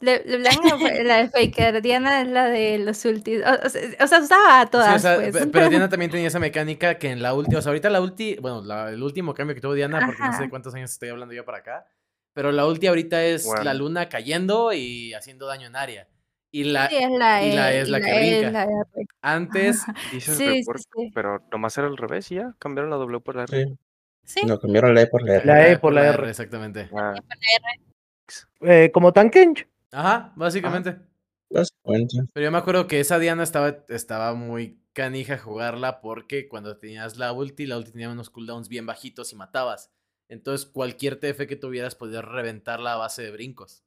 LeBlanc 0.01 0.59
la 1.05 1.17
de 1.19 1.29
Faker, 1.29 1.83
Diana 1.83 2.23
es 2.23 2.29
la 2.29 2.47
de 2.49 2.79
los 2.79 3.05
ultis. 3.05 3.41
O, 3.45 3.67
o 4.05 4.07
sea, 4.07 4.21
usaba 4.21 4.61
a 4.61 4.65
Sí, 4.65 4.71
todas, 4.71 4.97
o 4.97 4.99
sea, 4.99 5.17
pues. 5.17 5.37
pe- 5.37 5.47
pero 5.49 5.69
Diana 5.69 5.89
también 5.89 6.11
tenía 6.11 6.29
esa 6.29 6.39
mecánica 6.39 6.99
que 6.99 7.11
en 7.11 7.21
la 7.23 7.35
última, 7.35 7.59
o 7.59 7.63
sea, 7.63 7.71
ahorita 7.71 7.91
la 7.91 8.01
ulti, 8.01 8.37
bueno, 8.41 8.63
la- 8.63 8.91
el 8.91 9.03
último 9.03 9.35
cambio 9.35 9.55
que 9.55 9.61
tuvo 9.61 9.75
Diana, 9.75 10.01
porque 10.07 10.23
no 10.23 10.33
sé 10.39 10.49
cuántos 10.49 10.75
años 10.75 10.91
estoy 10.93 11.09
hablando 11.09 11.35
yo 11.35 11.45
para 11.45 11.59
acá, 11.59 11.87
pero 12.33 12.53
la 12.53 12.67
ulti 12.67 12.87
ahorita 12.87 13.25
es 13.25 13.45
Bueno. 13.45 13.65
la 13.65 13.75
luna 13.75 14.09
cayendo 14.09 14.73
y 14.73 15.13
haciendo 15.15 15.47
daño 15.47 15.67
en 15.67 15.75
área. 15.77 16.07
Y 16.51 16.65
la 16.65 16.89
Sí, 16.89 16.97
es 16.97 17.11
la 17.11 17.45
y 17.45 17.53
la 17.53 17.73
E, 17.75 17.81
es 17.83 17.89
y 17.89 17.91
la 17.91 18.01
que 18.01 18.11
E 18.11 18.41
brinca. 18.41 18.51
la 18.53 18.63
R. 18.63 19.07
antes, 19.21 19.83
Dices 20.13 20.37
Sí, 20.39 20.45
sí, 20.45 20.61
rework, 20.61 20.79
sí. 20.97 21.11
pero 21.15 21.43
nomás 21.53 21.77
era 21.77 21.89
al 21.89 21.97
revés 21.99 22.31
y 22.33 22.37
ya. 22.37 22.55
Cambiaron 22.59 22.89
la 22.91 22.97
W 22.97 23.21
por 23.21 23.37
la 23.37 23.43
R. 23.45 23.65
Sí. 23.67 23.79
Sí. 24.25 24.47
No, 24.47 24.59
cambiaron 24.59 24.95
la 24.95 25.03
E 25.03 25.07
por 25.09 25.23
la 25.23 25.35
R. 25.35 25.45
La 25.45 25.69
E 25.69 25.79
por 25.79 25.93
la 25.93 26.07
R. 26.09 26.29
Exactamente. 26.31 26.89
Ah, 26.97 27.15
Eh, 28.61 28.91
como 28.93 29.13
Tankench. 29.13 29.67
Ajá, 29.93 30.33
básicamente. 30.37 30.99
Básicamente. 31.51 32.17
Pero 32.33 32.45
yo 32.45 32.51
me 32.53 32.59
acuerdo 32.59 32.87
que 32.87 33.01
esa 33.01 33.19
Diana 33.19 33.43
estaba, 33.43 33.85
estaba 33.89 34.35
muy 34.35 34.81
canija 34.93 35.39
jugarla 35.39 36.01
porque 36.01 36.49
cuando 36.49 36.77
tenías 36.77 37.17
la 37.17 37.33
ulti, 37.33 37.67
la 37.67 37.79
ulti 37.79 37.93
tenía 37.93 38.11
unos 38.11 38.31
cooldowns 38.31 38.69
bien 38.69 38.87
bajitos 38.87 39.33
y 39.33 39.37
matabas. 39.37 39.93
Entonces 40.29 40.67
cualquier 40.67 41.17
TF 41.21 41.47
que 41.47 41.57
tuvieras 41.57 41.95
podías 41.95 42.25
reventarla 42.25 42.95
a 42.95 42.97
base 42.97 43.23
de 43.23 43.31
brincos. 43.31 43.85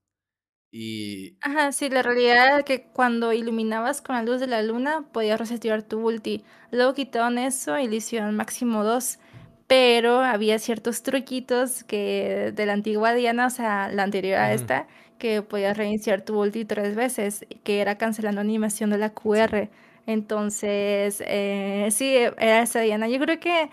Y 0.72 1.38
Ajá, 1.42 1.74
sí, 1.74 1.90
la 1.90 2.02
realidad 2.02 2.60
es 2.60 2.64
que 2.64 2.84
cuando 2.84 3.34
iluminabas 3.34 4.02
con 4.02 4.16
la 4.16 4.24
luz 4.24 4.40
de 4.40 4.48
la 4.48 4.64
luna 4.64 5.06
podías 5.12 5.38
resetear 5.38 5.84
tu 5.84 6.00
ulti. 6.00 6.46
Luego 6.72 6.94
quitaron 6.94 7.38
eso 7.38 7.78
y 7.78 7.88
le 7.88 7.98
hicieron 7.98 8.36
máximo 8.36 8.84
2. 8.86 9.20
Pero 9.68 10.20
había 10.20 10.60
ciertos 10.60 11.04
truquitos 11.04 11.84
que 11.84 12.52
de 12.56 12.66
la 12.66 12.74
antigua 12.74 13.14
Diana, 13.14 13.48
o 13.48 13.50
sea, 13.50 13.90
la 13.90 14.04
anterior 14.04 14.38
a 14.38 14.54
esta, 14.54 14.88
que 15.22 15.44
podías 15.44 15.78
reiniciar 15.78 16.24
tu 16.24 16.42
ulti 16.42 16.66
tres 16.66 16.96
veces, 16.98 17.48
que 17.64 17.82
era 17.82 17.98
cancelando 18.00 18.42
animación 18.42 18.92
de 18.92 19.00
la 19.00 19.12
QR. 19.14 19.72
Entonces, 20.08 21.24
eh, 21.28 21.90
sí, 21.92 22.16
era 22.18 22.64
esa 22.64 22.82
Diana. 22.82 23.10
Yo 23.10 23.20
creo 23.22 23.40
que 23.40 23.70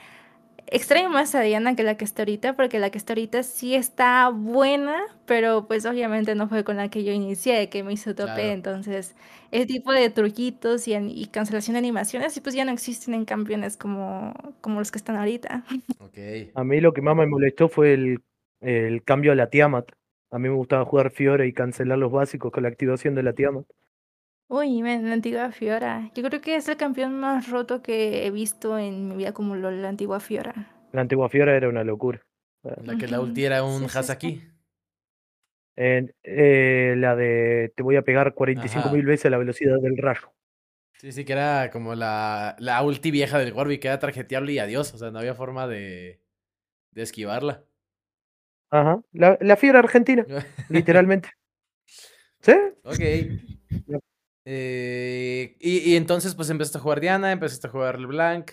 extraño 0.66 1.11
más 1.11 1.34
a 1.34 1.40
Diana 1.42 1.74
que 1.76 1.82
la 1.82 1.96
que 1.96 2.05
está 2.05 2.22
ahorita, 2.22 2.55
porque 2.57 2.78
la 2.78 2.90
que 2.90 2.99
está 2.99 3.12
ahorita 3.14 3.42
sí 3.42 3.74
está 3.74 4.28
buena, 4.30 4.99
pero 5.26 5.66
pues 5.66 5.86
obviamente 5.86 6.34
no 6.34 6.49
fue 6.49 6.64
con 6.64 6.76
la 6.76 6.88
que 6.90 7.05
yo 7.05 7.12
inicié, 7.12 7.68
que 7.70 7.82
me 7.84 7.92
hizo 7.94 8.14
tope. 8.14 8.24
Claro. 8.24 8.53
Entonces, 8.53 9.14
ese 9.51 9.66
tipo 9.66 9.92
de 9.92 10.11
truquitos 10.11 10.86
y, 10.88 10.94
an- 10.94 11.11
y 11.11 11.26
cancelación 11.28 11.74
de 11.74 11.78
animaciones, 11.80 12.36
y 12.36 12.40
pues 12.42 12.55
ya 12.55 12.64
no 12.66 12.72
existen 12.72 13.14
en 13.14 13.24
campeones 13.24 13.76
como, 13.76 14.34
como 14.61 14.78
los 14.80 14.90
que 14.92 14.99
están 14.99 15.16
ahorita. 15.16 15.64
Ok. 15.99 16.18
A 16.55 16.64
mí 16.64 16.80
lo 16.80 16.92
que 16.92 17.03
más 17.03 17.16
me 17.16 17.26
molestó 17.26 17.68
fue 17.68 17.94
el, 17.94 18.22
el 18.61 19.03
cambio 19.05 19.32
a 19.32 19.34
la 19.34 19.51
Tiamat. 19.51 19.90
A 20.31 20.39
mí 20.39 20.49
me 20.49 20.55
gustaba 20.55 20.85
jugar 20.85 21.11
Fiora 21.11 21.47
y 21.47 21.53
cancelar 21.53 21.99
los 21.99 22.12
básicos 22.12 22.53
con 22.53 22.62
la 22.62 22.68
activación 22.68 23.14
de 23.14 23.22
la 23.22 23.33
Tiamat. 23.33 23.64
Uy, 24.49 24.81
la 24.83 25.12
antigua 25.12 25.53
Fiora. 25.53 26.11
Yo 26.14 26.22
creo 26.22 26.41
que 26.41 26.57
es 26.57 26.68
el 26.68 26.76
campeón 26.76 27.18
más 27.20 27.49
roto 27.51 27.83
que 27.83 28.26
he 28.26 28.31
visto 28.31 28.79
en 28.79 29.09
mi 29.09 29.16
vida 29.16 29.33
como 29.33 29.57
LOL, 29.57 29.83
la 29.83 29.89
antigua 29.91 30.20
Fiora. 30.20 30.55
La 30.93 31.03
antigua 31.03 31.29
Fiora 31.29 31.57
era 31.57 31.68
una 31.68 31.85
locura. 31.85 32.20
La 32.85 32.97
que 32.97 33.07
la 33.07 33.20
ulti 33.20 33.45
era 33.45 33.61
sí, 33.61 33.64
un 33.66 33.83
sí, 33.83 33.89
sí. 33.89 33.99
Hasaki. 33.99 34.41
En- 35.76 36.12
eh, 36.24 36.95
la 36.97 37.14
de 37.14 37.72
te 37.76 37.83
voy 37.83 37.97
a 37.97 38.03
pegar 38.03 38.35
45 38.35 38.89
Ajá. 38.89 38.97
mil 38.97 39.07
veces 39.07 39.31
la 39.31 39.39
velocidad 39.39 39.79
del 39.81 39.97
rayo. 39.97 40.33
Sí, 40.95 41.12
sí, 41.12 41.24
que 41.24 41.33
era 41.33 41.70
como 41.70 41.95
la, 41.95 42.57
la 42.59 42.83
ulti 42.83 43.12
vieja 43.12 43.39
del 43.39 43.53
Warwick, 43.53 43.83
que 43.83 43.89
era 43.89 44.01
tarjeteable 44.01 44.53
y 44.53 44.59
adiós. 44.59 44.93
O 44.95 44.99
sea, 44.99 45.11
no 45.12 45.20
había 45.20 45.35
forma 45.35 45.68
de, 45.68 46.20
de 46.93 47.03
esquivarla. 47.03 47.64
Ajá. 48.70 49.00
La, 49.12 49.38
la 49.40 49.78
argentina, 49.78 50.26
literalmente. 50.68 51.30
¿Sí? 52.40 52.52
ok. 52.84 53.00
Eh, 54.50 55.56
y, 55.60 55.90
y 55.90 55.96
entonces, 55.96 56.34
pues 56.34 56.48
empezaste 56.48 56.78
a 56.78 56.80
jugar 56.80 57.00
Diana, 57.00 57.32
empezaste 57.32 57.66
a 57.66 57.70
jugar 57.70 58.00
LeBlanc. 58.00 58.52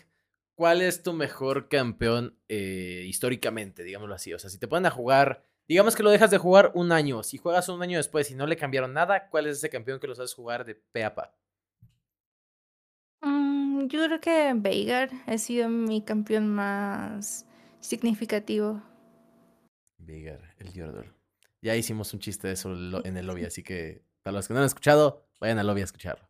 ¿Cuál 0.56 0.82
es 0.82 1.04
tu 1.04 1.14
mejor 1.14 1.68
campeón 1.68 2.38
eh, 2.48 3.04
históricamente, 3.08 3.84
digámoslo 3.84 4.16
así? 4.16 4.34
O 4.34 4.40
sea, 4.40 4.50
si 4.50 4.58
te 4.58 4.68
ponen 4.68 4.86
a 4.86 4.92
jugar, 4.92 5.46
digamos 5.68 5.96
que 5.96 6.04
lo 6.04 6.12
dejas 6.12 6.32
de 6.32 6.38
jugar 6.38 6.72
un 6.76 6.92
año, 6.92 7.24
si 7.24 7.38
juegas 7.38 7.68
un 7.70 7.82
año 7.82 7.98
después 7.98 8.32
y 8.32 8.36
no 8.36 8.48
le 8.48 8.56
cambiaron 8.58 8.94
nada, 8.94 9.30
¿cuál 9.30 9.48
es 9.48 9.58
ese 9.58 9.70
campeón 9.70 10.00
que 10.00 10.08
lo 10.08 10.16
sabes 10.16 10.34
jugar 10.34 10.66
de 10.66 10.76
pe 10.76 11.04
a 11.04 11.14
pa? 11.14 11.34
Mm, 13.22 13.88
yo 13.88 14.04
creo 14.06 14.20
que 14.22 14.54
Veigar 14.56 15.10
ha 15.28 15.38
sido 15.38 15.68
mi 15.70 16.02
campeón 16.02 16.48
más 16.48 17.46
significativo. 17.80 18.82
Vigar, 20.06 20.54
el 20.60 20.72
Yordle. 20.74 21.12
Ya 21.62 21.76
hicimos 21.76 22.14
un 22.14 22.20
chiste 22.20 22.48
de 22.48 22.54
eso 22.54 22.72
en 23.04 23.18
el 23.18 23.26
lobby, 23.28 23.46
así 23.46 23.64
que 23.64 24.04
para 24.24 24.36
los 24.38 24.48
que 24.48 24.54
no 24.54 24.60
han 24.60 24.66
escuchado, 24.66 25.28
vayan 25.40 25.60
al 25.60 25.68
lobby 25.68 25.82
a 25.82 25.86
escucharlo. 25.86 26.28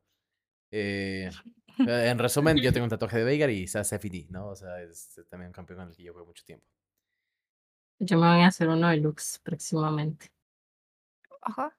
Eh, 0.71 1.29
en 1.77 2.19
resumen, 2.19 2.57
yo 2.57 2.71
tengo 2.73 2.85
un 2.85 2.89
tatuaje 2.89 3.17
de 3.19 3.23
Veigar 3.23 3.49
y 3.49 3.67
Sas 3.67 3.89
FD, 3.91 4.27
¿no? 4.29 4.47
O 4.47 4.55
sea, 4.55 4.81
es 4.81 5.19
también 5.29 5.47
un 5.49 5.53
campeón 5.53 5.79
con 5.79 5.89
el 5.89 5.95
que 5.95 6.03
yo 6.03 6.13
juego 6.13 6.27
mucho 6.27 6.43
tiempo. 6.45 6.65
Yo 7.99 8.17
me 8.17 8.27
voy 8.27 8.41
a 8.43 8.47
hacer 8.47 8.67
uno 8.67 8.89
de 8.89 8.97
Lux 8.97 9.39
próximamente. 9.43 10.31
Ajá. 11.41 11.77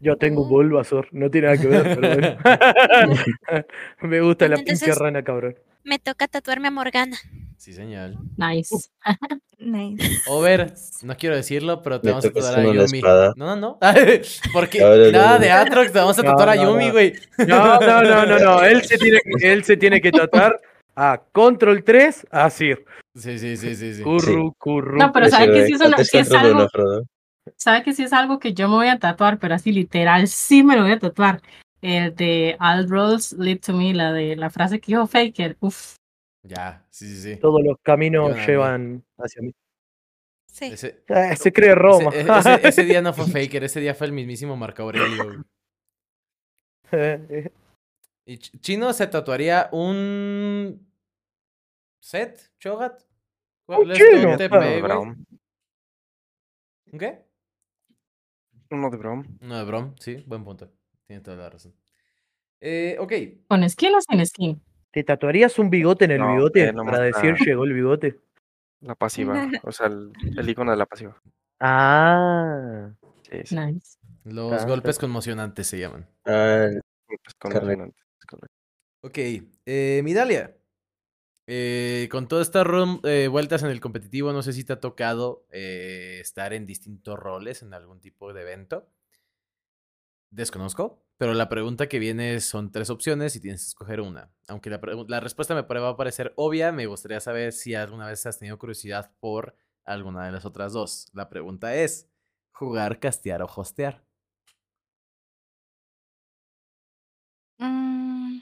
Yo 0.00 0.16
tengo 0.16 0.42
un 0.42 0.48
Bulbasaur, 0.48 1.08
no 1.12 1.30
tiene 1.30 1.46
nada 1.48 1.60
que 1.60 1.68
ver, 1.68 1.82
pero 1.82 2.08
bueno. 2.14 2.38
me 4.02 4.20
gusta 4.20 4.48
la 4.48 4.56
pinche 4.56 4.72
Entonces- 4.72 4.98
rana, 4.98 5.22
cabrón. 5.22 5.56
Me 5.84 5.98
toca 5.98 6.26
tatuarme 6.28 6.68
a 6.68 6.70
Morgana. 6.70 7.16
Sí, 7.58 7.72
señal. 7.74 8.18
Nice. 8.36 8.88
Nice. 9.58 10.02
Over, 10.26 10.72
no 11.02 11.16
quiero 11.16 11.36
decirlo, 11.36 11.82
pero 11.82 12.00
te 12.00 12.08
vamos 12.08 12.24
a 12.24 12.30
tatuar 12.32 12.58
a 12.58 12.64
Yumi. 12.64 12.98
espada. 12.98 13.32
No, 13.36 13.54
no, 13.54 13.56
no. 13.56 13.78
Porque 14.52 14.80
No, 14.80 14.88
no, 14.96 15.04
no, 15.04 15.10
nada 15.12 15.38
de 15.38 15.50
Atrox, 15.50 15.92
te 15.92 15.98
vamos 15.98 16.18
a 16.18 16.22
No, 16.22 16.30
tatuar 16.30 16.48
a 16.50 16.56
Yumi, 16.56 16.86
no. 16.86 16.92
güey. 16.92 17.14
No, 17.46 17.78
no, 17.80 18.02
no, 18.02 18.26
no, 18.26 18.38
no. 18.38 18.62
Él 18.64 18.82
se 18.84 18.96
tiene 18.98 19.20
que, 19.20 19.52
él 19.52 19.64
se 19.64 19.76
tiene 19.76 20.00
que 20.00 20.10
tratar 20.10 20.60
a 20.96 21.22
Control 21.32 21.84
3 21.84 22.26
a 22.30 22.48
Sir. 22.50 22.84
Sí, 23.14 23.38
sí, 23.38 23.56
sí, 23.56 23.74
sí, 23.76 23.94
sí. 23.94 24.02
Curru, 24.02 24.54
curru. 24.58 24.98
No, 24.98 25.12
pero 25.12 25.28
¿sabe 25.28 25.44
Ese, 25.44 25.52
que 25.52 25.66
sí 25.66 25.72
es, 25.74 25.80
una- 25.80 25.88
antes 25.90 26.08
sí 26.08 26.18
es 26.18 26.32
algo? 26.32 26.66
¿Sabe 27.56 27.82
que 27.82 27.92
sí 27.92 28.02
es 28.04 28.12
algo 28.14 28.38
que 28.38 28.54
yo 28.54 28.68
me 28.68 28.76
voy 28.76 28.88
a 28.88 28.98
tatuar? 28.98 29.38
Pero 29.38 29.54
así 29.54 29.70
literal, 29.70 30.28
sí 30.28 30.62
me 30.62 30.76
lo 30.76 30.82
voy 30.82 30.92
a 30.92 30.98
tatuar. 30.98 31.40
El 31.86 32.14
de 32.16 32.56
All 32.60 32.88
Roads 32.88 33.32
Lead 33.34 33.60
to 33.60 33.74
Me, 33.74 33.92
la 33.92 34.10
de 34.12 34.36
la 34.36 34.48
frase 34.48 34.80
que 34.80 34.86
dijo 34.92 35.06
Faker. 35.06 35.56
Uf, 35.60 35.96
Ya, 36.42 36.86
sí, 36.90 37.06
sí, 37.06 37.34
sí. 37.34 37.36
Todos 37.40 37.62
los 37.62 37.76
caminos 37.82 38.34
Llevan 38.46 39.04
hacia 39.18 39.42
mí. 39.42 39.54
Sí. 40.46 40.66
Ese, 40.66 41.04
Eh, 41.08 41.36
se 41.36 41.52
cree 41.52 41.74
Roma. 41.74 42.10
ese, 42.14 42.20
e, 42.20 42.38
ese- 42.38 42.68
ese 42.68 42.84
día 42.84 43.02
no 43.02 43.12
fue 43.12 43.26
Faker, 43.26 43.64
ese 43.64 43.80
día 43.80 43.94
fue 43.94 44.06
el 44.06 44.12
mismísimo 44.14 44.56
Marco 44.56 44.82
Aurelio. 44.82 45.44
Eh, 46.92 47.50
Y 48.26 48.38
Ch- 48.38 48.58
Chino 48.60 48.90
se 48.94 49.06
tatuaría 49.06 49.68
un 49.72 50.88
set, 52.00 52.50
Chogat. 52.58 53.02
¿Cuál 53.66 53.90
es 53.90 53.98
chino. 53.98 54.36
¿Un 56.92 56.98
qué? 56.98 57.22
Uno 58.70 58.88
de 58.88 58.96
Braum. 58.96 59.24
No, 59.40 59.58
de 59.58 59.64
Brom, 59.64 59.94
sí, 59.98 60.24
buen 60.26 60.42
punto. 60.44 60.72
Tiene 61.14 61.22
toda 61.22 61.36
la 61.36 61.48
razón. 61.50 61.72
Eh, 62.60 62.96
ok, 62.98 63.12
¿con 63.46 63.68
skin 63.70 63.94
o 63.94 64.00
sin 64.00 64.26
skin? 64.26 64.60
¿Te 64.90 65.04
tatuarías 65.04 65.60
un 65.60 65.70
bigote 65.70 66.06
en 66.06 66.10
el 66.10 66.18
No, 66.18 66.32
bigote 66.32 66.64
eh, 66.70 66.72
para 66.72 66.98
decir 66.98 67.34
para- 67.34 67.44
llegó 67.44 67.62
el 67.64 67.72
bigote? 67.72 68.20
La 68.80 68.96
pasiva. 68.96 69.34
O 69.64 69.70
sea, 69.70 69.86
el, 69.86 70.12
el 70.36 70.48
icono 70.48 70.72
de 70.72 70.76
la 70.76 70.86
pasiva. 70.86 71.16
Ah. 71.60 72.90
Sí, 73.30 73.38
sí. 73.44 73.56
Nice. 73.56 73.96
los 74.24 74.62
Ah, 74.64 74.66
golpes 74.66 74.98
conmocionantes 74.98 75.68
se 75.68 75.78
llaman. 75.78 76.08
Ah, 76.24 76.66
Es 76.66 76.80
Correcto. 77.38 77.38
conmocionante, 77.38 77.96
es 78.18 78.26
correcto. 78.26 78.56
Ok, 79.02 79.18
eh, 79.66 80.00
Midalia. 80.02 80.56
eh, 81.46 82.08
con 82.10 82.26
todas 82.26 82.48
estas 82.48 82.66
eh, 83.04 83.28
vueltas 83.28 83.62
en 83.62 83.70
el 83.70 83.80
competitivo, 83.80 84.32
no 84.32 84.42
sé 84.42 84.52
si 84.52 84.64
te 84.64 84.72
ha 84.72 84.80
tocado 84.80 85.46
eh, 85.52 86.18
estar 86.20 86.52
en 86.54 86.66
distintos 86.66 87.16
roles 87.18 87.62
en 87.62 87.72
algún 87.72 88.00
tipo 88.00 88.32
de 88.32 88.42
evento. 88.42 88.88
Desconozco, 90.30 91.03
pero 91.16 91.34
la 91.34 91.48
pregunta 91.48 91.88
que 91.88 91.98
viene 91.98 92.40
son 92.40 92.72
tres 92.72 92.90
opciones 92.90 93.36
y 93.36 93.40
tienes 93.40 93.62
que 93.62 93.68
escoger 93.68 94.00
una. 94.00 94.30
Aunque 94.48 94.70
la, 94.70 94.80
la 95.08 95.20
respuesta 95.20 95.54
me 95.54 95.62
va 95.62 95.88
a 95.88 95.96
parecer 95.96 96.32
obvia, 96.36 96.72
me 96.72 96.86
gustaría 96.86 97.20
saber 97.20 97.52
si 97.52 97.74
alguna 97.74 98.08
vez 98.08 98.26
has 98.26 98.38
tenido 98.38 98.58
curiosidad 98.58 99.12
por 99.20 99.56
alguna 99.84 100.26
de 100.26 100.32
las 100.32 100.44
otras 100.44 100.72
dos. 100.72 101.08
La 101.12 101.28
pregunta 101.28 101.74
es, 101.76 102.08
¿jugar, 102.52 102.98
castear 102.98 103.42
o 103.42 103.46
hostear? 103.46 104.04
Mm. 107.60 108.40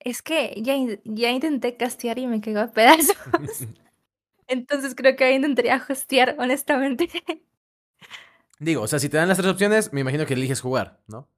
Es 0.00 0.22
que 0.22 0.54
ya, 0.62 0.74
ya 1.04 1.30
intenté 1.30 1.76
castear 1.76 2.18
y 2.18 2.26
me 2.26 2.40
quedó 2.40 2.60
a 2.62 2.72
pedazos. 2.72 3.16
Entonces 4.48 4.94
creo 4.94 5.16
que 5.16 5.24
ahí 5.24 5.36
intentaría 5.36 5.84
hostear, 5.88 6.36
honestamente. 6.38 7.08
Digo, 8.60 8.82
o 8.82 8.88
sea, 8.88 8.98
si 8.98 9.08
te 9.08 9.16
dan 9.16 9.28
las 9.28 9.38
tres 9.38 9.50
opciones, 9.50 9.92
me 9.92 10.00
imagino 10.00 10.26
que 10.26 10.34
eliges 10.34 10.60
jugar, 10.60 11.00
¿no? 11.06 11.28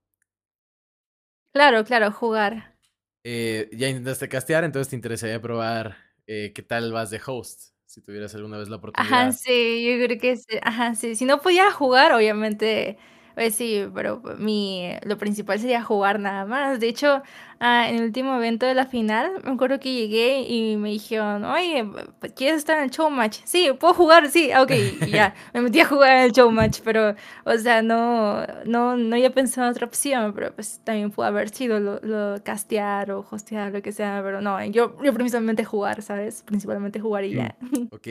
Claro, 1.52 1.84
claro, 1.84 2.12
jugar. 2.12 2.76
Eh, 3.24 3.68
ya 3.72 3.88
intentaste 3.88 4.28
castear, 4.28 4.64
entonces 4.64 4.88
te 4.88 4.96
interesaría 4.96 5.40
probar 5.40 5.96
eh, 6.26 6.52
qué 6.54 6.62
tal 6.62 6.92
vas 6.92 7.10
de 7.10 7.20
host. 7.24 7.72
Si 7.84 8.00
tuvieras 8.00 8.34
alguna 8.36 8.56
vez 8.56 8.68
la 8.68 8.76
oportunidad. 8.76 9.20
Ajá, 9.20 9.32
sí, 9.32 9.84
yo 9.84 10.06
creo 10.06 10.18
que 10.20 10.36
sí. 10.36 10.58
Ajá, 10.62 10.94
sí. 10.94 11.16
Si 11.16 11.24
no 11.24 11.40
podía 11.40 11.72
jugar, 11.72 12.12
obviamente, 12.12 12.98
pues 13.40 13.54
sí, 13.54 13.86
pero 13.94 14.20
mi, 14.36 14.92
lo 15.02 15.16
principal 15.16 15.58
sería 15.58 15.82
jugar 15.82 16.20
nada 16.20 16.44
más. 16.44 16.78
De 16.78 16.88
hecho, 16.88 17.22
ah, 17.58 17.88
en 17.88 17.96
el 17.96 18.02
último 18.02 18.36
evento 18.36 18.66
de 18.66 18.74
la 18.74 18.84
final, 18.84 19.32
me 19.42 19.52
acuerdo 19.52 19.80
que 19.80 19.94
llegué 19.94 20.42
y 20.42 20.76
me 20.76 20.90
dijeron, 20.90 21.46
oye, 21.46 21.90
¿quieres 22.36 22.58
estar 22.58 22.76
en 22.76 22.84
el 22.84 22.90
showmatch? 22.90 23.38
Sí, 23.44 23.70
¿puedo 23.80 23.94
jugar? 23.94 24.28
Sí, 24.30 24.52
ah, 24.52 24.60
ok, 24.60 24.72
y 25.06 25.10
ya, 25.10 25.34
me 25.54 25.62
metí 25.62 25.80
a 25.80 25.86
jugar 25.86 26.18
en 26.18 26.24
el 26.24 26.32
showmatch, 26.32 26.80
pero, 26.84 27.14
o 27.46 27.56
sea, 27.56 27.80
no, 27.80 28.46
no, 28.66 28.98
no 28.98 29.16
había 29.16 29.32
pensado 29.32 29.68
en 29.68 29.70
otra 29.70 29.86
opción, 29.86 30.34
pero 30.34 30.54
pues 30.54 30.82
también 30.84 31.10
pudo 31.10 31.24
haber 31.24 31.48
sido 31.48 31.80
lo, 31.80 31.98
lo 32.00 32.44
castear 32.44 33.10
o 33.10 33.26
hostear, 33.30 33.72
lo 33.72 33.80
que 33.80 33.92
sea, 33.92 34.20
pero 34.22 34.42
no, 34.42 34.62
yo, 34.66 35.02
yo 35.02 35.14
principalmente 35.14 35.64
jugar, 35.64 36.02
¿sabes? 36.02 36.42
Principalmente 36.42 37.00
jugar 37.00 37.24
y 37.24 37.36
ya. 37.36 37.56
Ok. 37.90 38.06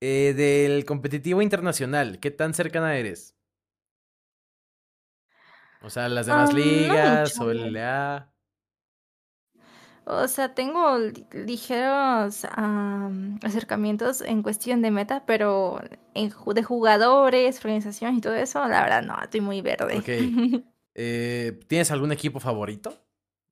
Eh, 0.00 0.34
del 0.36 0.84
competitivo 0.84 1.42
internacional, 1.42 2.18
¿qué 2.18 2.32
tan 2.32 2.54
cercana 2.54 2.96
eres? 2.96 3.37
O 5.82 5.90
sea, 5.90 6.08
las 6.08 6.26
demás 6.26 6.50
Ah, 6.50 6.52
no 6.52 6.58
ligas 6.60 7.40
o 7.40 7.50
el 7.50 7.58
LA. 7.64 8.32
O 10.04 10.26
sea, 10.26 10.54
tengo 10.54 10.96
li- 10.98 11.26
ligeros 11.32 12.46
am, 12.52 13.38
acercamientos 13.42 14.22
en 14.22 14.42
cuestión 14.42 14.80
de 14.80 14.90
meta, 14.90 15.24
pero 15.26 15.80
en 16.14 16.32
de 16.54 16.62
jugadores, 16.62 17.58
organización 17.62 18.16
y 18.16 18.20
todo 18.22 18.34
eso, 18.34 18.66
la 18.68 18.82
verdad 18.82 19.02
no, 19.02 19.20
estoy 19.22 19.40
muy 19.42 19.60
verde. 19.60 19.98
Ok. 19.98 20.08
Eh, 21.00 21.60
¿Tienes 21.68 21.92
algún 21.92 22.10
equipo 22.10 22.40
favorito 22.40 22.92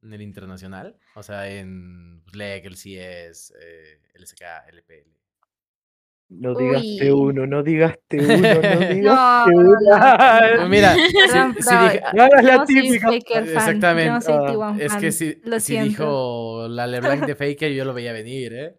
en 0.03 0.13
el 0.13 0.21
internacional? 0.21 0.99
O 1.15 1.23
sea, 1.23 1.49
en 1.49 2.21
pues, 2.25 2.35
LEC, 2.35 2.65
el 2.67 2.77
CS, 2.77 3.55
eh, 3.61 4.01
LSK, 4.15 4.67
LPL. 4.69 5.16
No 6.29 6.55
digas 6.57 6.83
Uy. 6.83 6.99
T1, 7.01 7.49
no 7.49 7.63
digas 7.63 7.95
T1, 8.11 8.27
no 8.81 8.95
digas 8.95 8.97
No, 8.97 9.47
T1. 9.47 10.57
no, 10.59 10.69
mira, 10.69 10.95
si, 11.09 11.13
Perdón, 11.13 11.55
si 11.55 11.69
pero 11.69 11.83
dije- 11.83 12.01
No 12.15 12.23
hagas 12.25 12.45
la 12.45 12.65
típica. 12.65 13.15
Exactamente. 13.15 14.33
Ah, 14.33 14.53
T1 14.53 14.81
es 14.81 14.95
que 14.97 15.13
si, 15.13 15.41
dijo 15.83 16.67
la 16.69 16.87
LeBlanc 16.87 17.27
de 17.27 17.35
Faker, 17.37 17.73
yo 17.73 17.85
lo 17.85 17.95
veía 17.95 18.13
venir, 18.13 18.53
¿eh? 18.55 18.77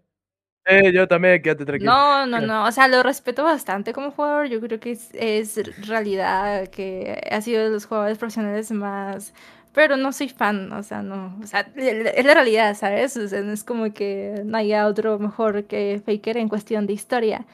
Eh, 0.70 0.92
yo 0.92 1.08
también, 1.08 1.42
quédate 1.42 1.64
tranquilo. 1.64 1.90
No, 1.90 2.26
no, 2.28 2.42
no, 2.42 2.66
o 2.66 2.72
sea, 2.74 2.90
lo 2.90 3.02
respeto 3.02 3.46
bastante 3.46 3.94
como 3.94 4.12
jugador, 4.12 4.48
yo 4.48 4.60
creo 4.60 4.82
que 4.82 4.92
es, 4.92 5.10
es 5.14 5.88
realidad 5.88 6.68
que 6.68 7.22
ha 7.32 7.40
sido 7.40 7.64
de 7.64 7.70
los 7.70 7.86
jugadores 7.86 8.18
profesionales 8.18 8.70
más, 8.72 9.34
pero 9.78 9.96
no 9.96 10.12
soy 10.12 10.28
fan, 10.30 10.74
o 10.74 10.82
sea, 10.82 11.04
no, 11.04 11.38
o 11.40 11.46
sea, 11.46 11.72
es 11.76 12.26
la 12.26 12.34
realidad, 12.34 12.76
¿sabes? 12.76 13.16
O 13.16 13.28
sea, 13.28 13.42
es 13.42 13.64
como 13.64 13.94
que 13.94 14.42
no 14.44 14.58
haya 14.58 14.88
otro 14.88 15.20
mejor 15.20 15.66
que 15.66 16.02
Faker 16.04 16.38
en 16.38 16.50
cuestión 16.50 16.88
de 16.88 16.94
historia, 16.94 17.46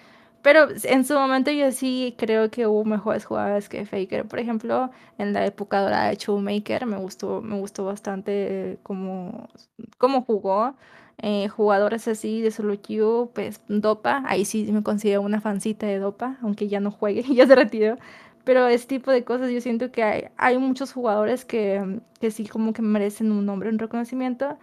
pero 0.41 0.69
en 0.85 1.03
su 1.03 1.15
momento 1.15 1.51
yo 1.51 1.69
sí 1.73 2.15
creo 2.17 2.49
que 2.49 2.65
hubo 2.65 2.85
mejores 2.85 3.25
jugadores 3.25 3.67
que 3.67 3.85
Faker, 3.85 4.25
por 4.25 4.39
ejemplo, 4.39 4.89
en 5.17 5.33
la 5.33 5.45
época 5.45 5.81
dorada 5.81 6.07
de 6.11 6.15
Showmaker 6.15 6.85
me 6.85 6.95
gustó, 6.97 7.41
me 7.41 7.59
gustó 7.59 7.83
bastante 7.83 8.79
cómo, 8.83 9.49
cómo 9.97 10.21
jugó 10.23 10.75
eh, 11.17 11.47
jugadores 11.49 12.07
así 12.07 12.41
de 12.41 12.51
solo 12.51 12.81
queue, 12.81 13.27
pues 13.33 13.61
Dopa, 13.67 14.23
ahí 14.27 14.45
sí 14.45 14.71
me 14.71 14.81
considero 14.83 15.21
una 15.21 15.41
fancita 15.41 15.87
de 15.87 15.99
Dopa, 15.99 16.37
aunque 16.41 16.67
ya 16.69 16.79
no 16.79 16.91
juegue, 16.91 17.23
ya 17.35 17.47
se 17.47 17.55
retiró. 17.55 17.97
Pero 18.43 18.67
ese 18.67 18.87
tipo 18.87 19.11
de 19.11 19.23
cosas 19.23 19.51
yo 19.51 19.61
siento 19.61 19.91
que 19.91 20.03
hay, 20.03 20.25
hay 20.37 20.57
muchos 20.57 20.91
jugadores 20.91 21.45
que, 21.45 21.99
que 22.19 22.29
sí 22.31 22.45
como 22.47 22.73
que 22.73 22.81
merecen 22.81 23.31
un 23.31 23.45
nombre, 23.45 23.69
un 23.69 23.79
reconocimiento. 23.79 24.57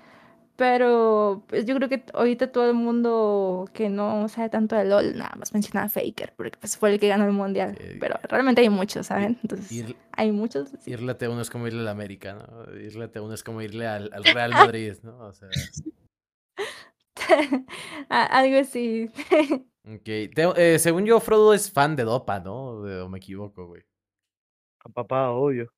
Pero 0.56 1.42
pues 1.46 1.64
yo 1.64 1.74
creo 1.76 1.88
que 1.88 2.04
ahorita 2.12 2.52
todo 2.52 2.68
el 2.68 2.74
mundo 2.74 3.66
que 3.72 3.88
no 3.88 4.28
sabe 4.28 4.50
tanto 4.50 4.76
de 4.76 4.84
LOL, 4.84 5.16
nada 5.16 5.34
más 5.38 5.54
menciona 5.54 5.84
a 5.84 5.88
Faker, 5.88 6.34
porque 6.36 6.58
pues 6.60 6.76
fue 6.76 6.92
el 6.92 7.00
que 7.00 7.08
ganó 7.08 7.24
el 7.24 7.32
mundial. 7.32 7.78
Eh, 7.80 7.96
Pero 7.98 8.16
realmente 8.28 8.60
hay 8.60 8.68
muchos, 8.68 9.06
¿saben? 9.06 9.38
Entonces, 9.42 9.72
Ir, 9.72 9.96
hay 10.12 10.32
muchos. 10.32 10.68
sí. 10.80 10.90
irle 10.90 11.12
a 11.12 11.16
T1 11.18 11.40
es 11.40 11.48
como 11.48 11.66
irle 11.66 11.80
al 11.80 11.88
América, 11.88 12.34
¿no? 12.34 12.78
Irle 12.78 13.04
a 13.04 13.10
T1 13.10 13.32
es 13.32 13.42
como 13.42 13.62
irle 13.62 13.86
al, 13.86 14.10
al 14.12 14.22
Real 14.34 14.50
Madrid, 14.50 14.96
¿no? 15.02 15.16
O 15.20 15.32
sea, 15.32 15.48
Algo 18.10 18.58
así. 18.58 19.08
ok. 19.84 20.04
Te- 20.04 20.74
eh, 20.74 20.78
según 20.78 21.04
yo, 21.06 21.20
Frodo 21.20 21.54
es 21.54 21.70
fan 21.70 21.96
de 21.96 22.04
Dopa, 22.04 22.40
¿no? 22.40 22.80
O 23.04 23.08
me 23.08 23.18
equivoco, 23.18 23.66
güey. 23.66 23.82
Papá, 24.94 25.30
obvio. 25.30 25.72